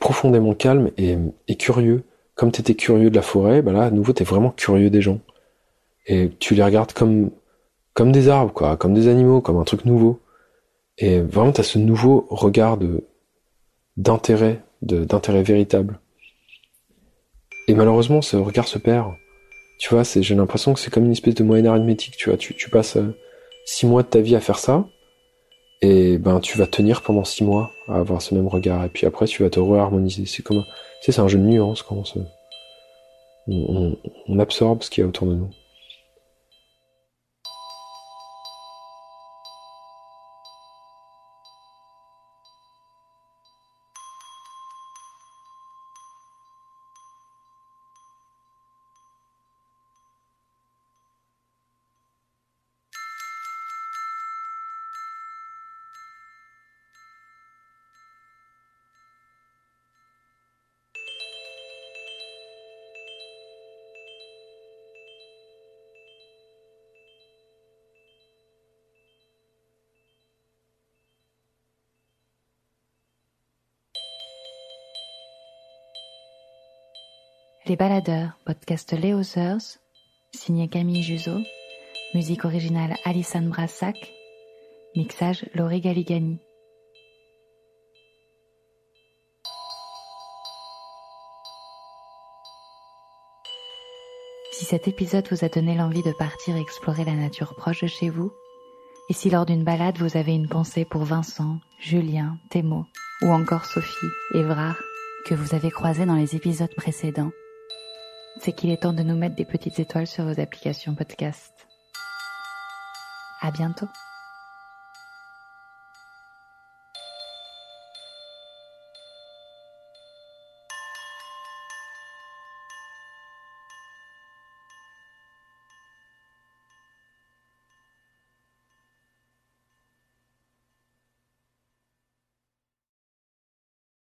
Profondément 0.07 0.55
calme 0.55 0.93
et, 0.99 1.17
et 1.49 1.57
curieux. 1.57 2.05
Comme 2.37 2.53
t'étais 2.53 2.77
curieux 2.77 3.11
de 3.11 3.17
la 3.17 3.23
forêt, 3.23 3.61
bah 3.61 3.73
là, 3.73 3.83
à 3.83 3.91
nouveau, 3.91 4.13
t'es 4.13 4.23
vraiment 4.23 4.51
curieux 4.51 4.89
des 4.89 5.03
gens. 5.03 5.19
Et 6.07 6.31
tu 6.39 6.55
les 6.55 6.63
regardes 6.63 6.93
comme, 6.93 7.33
comme 7.93 8.13
des 8.13 8.29
arbres, 8.29 8.53
quoi, 8.53 8.77
comme 8.77 8.95
des 8.95 9.09
animaux, 9.09 9.41
comme 9.41 9.57
un 9.57 9.65
truc 9.65 9.85
nouveau. 9.85 10.21
Et 10.97 11.19
vraiment, 11.19 11.51
t'as 11.51 11.65
ce 11.65 11.81
nouveau 11.81 12.29
regard 12.31 12.79
d'intérêt, 13.97 14.63
d'intérêt 14.81 15.43
véritable. 15.43 15.99
Et 17.67 17.75
malheureusement, 17.75 18.23
ce 18.23 18.37
regard 18.37 18.69
se 18.69 18.79
perd. 18.79 19.13
Tu 19.81 19.93
vois, 19.93 20.05
j'ai 20.05 20.37
l'impression 20.37 20.73
que 20.73 20.79
c'est 20.79 20.93
comme 20.93 21.07
une 21.07 21.13
espèce 21.19 21.35
de 21.35 21.43
moyenne 21.43 21.67
arithmétique, 21.67 22.17
tu 22.17 22.29
vois. 22.29 22.39
Tu, 22.39 22.55
tu 22.55 22.71
passes 22.71 22.97
euh, 22.97 23.13
six 23.65 23.87
mois 23.87 24.05
de 24.05 24.09
ta 24.09 24.21
vie 24.21 24.37
à 24.37 24.41
faire 24.41 24.61
ça, 24.61 24.87
et 25.83 26.19
ben 26.19 26.41
tu 26.41 26.59
vas 26.59 26.67
tenir 26.67 27.03
pendant 27.03 27.25
six 27.25 27.45
mois 27.45 27.71
à 27.89 27.97
avoir 27.97 28.23
ce 28.23 28.35
même 28.35 28.49
regard, 28.49 28.85
et 28.85 28.89
puis 28.89 29.07
après 29.07 29.27
tu 29.27 29.43
vas 29.43 29.51
te 29.51 29.61
reharmoniser. 29.61 30.27
C'est 30.27 30.43
comme, 30.43 30.59
un, 30.59 30.65
c'est 31.01 31.19
un 31.19 31.29
jeu 31.29 31.39
de 31.39 31.45
nuances, 31.45 31.85
on, 31.91 32.05
on, 33.49 33.97
on 34.29 34.39
absorbe 34.39 34.83
ce 34.83 34.91
qu'il 34.91 35.03
y 35.03 35.05
a 35.05 35.09
autour 35.09 35.29
de 35.29 35.35
nous. 35.35 35.51
Les 77.69 77.75
Baladeurs, 77.75 78.39
podcast 78.45 78.93
Léo 78.93 79.25
Seurs, 79.25 79.81
signé 80.33 80.69
Camille 80.69 81.03
Juzo, 81.03 81.41
musique 82.15 82.45
originale 82.45 82.95
Alison 83.05 83.43
Brassac, 83.43 83.97
mixage 84.95 85.45
Laurie 85.53 85.81
Galigani. 85.81 86.39
Si 94.53 94.65
cet 94.65 94.87
épisode 94.87 95.27
vous 95.33 95.45
a 95.45 95.49
donné 95.49 95.75
l'envie 95.75 96.05
de 96.05 96.13
partir 96.13 96.55
explorer 96.55 97.05
la 97.05 97.15
nature 97.15 97.57
proche 97.57 97.83
de 97.83 97.89
chez 97.89 98.11
vous, 98.11 98.31
et 99.11 99.13
si 99.13 99.29
lors 99.29 99.45
d'une 99.45 99.65
balade 99.65 99.99
vous 99.99 100.17
avez 100.17 100.35
une 100.35 100.49
pensée 100.49 100.85
pour 100.85 101.03
Vincent, 101.03 101.59
Julien, 101.81 102.39
Thémo, 102.49 102.87
ou 103.23 103.31
encore 103.31 103.65
Sophie, 103.65 104.07
Évrard, 104.35 104.79
que 105.27 105.35
vous 105.35 105.57
avez 105.57 105.73
croisé 105.73 106.07
dans 106.07 106.15
les 106.15 106.37
épisodes 106.37 106.73
précédents, 106.77 107.33
c'est 108.41 108.53
qu'il 108.53 108.71
est 108.71 108.83
temps 108.83 108.93
de 108.93 109.03
nous 109.03 109.17
mettre 109.17 109.37
des 109.37 109.45
petites 109.45 109.79
étoiles 109.79 110.07
sur 110.07 110.25
vos 110.25 110.41
applications 110.41 110.95
podcast. 110.95 111.53
À 113.41 113.51
bientôt. 113.51 113.89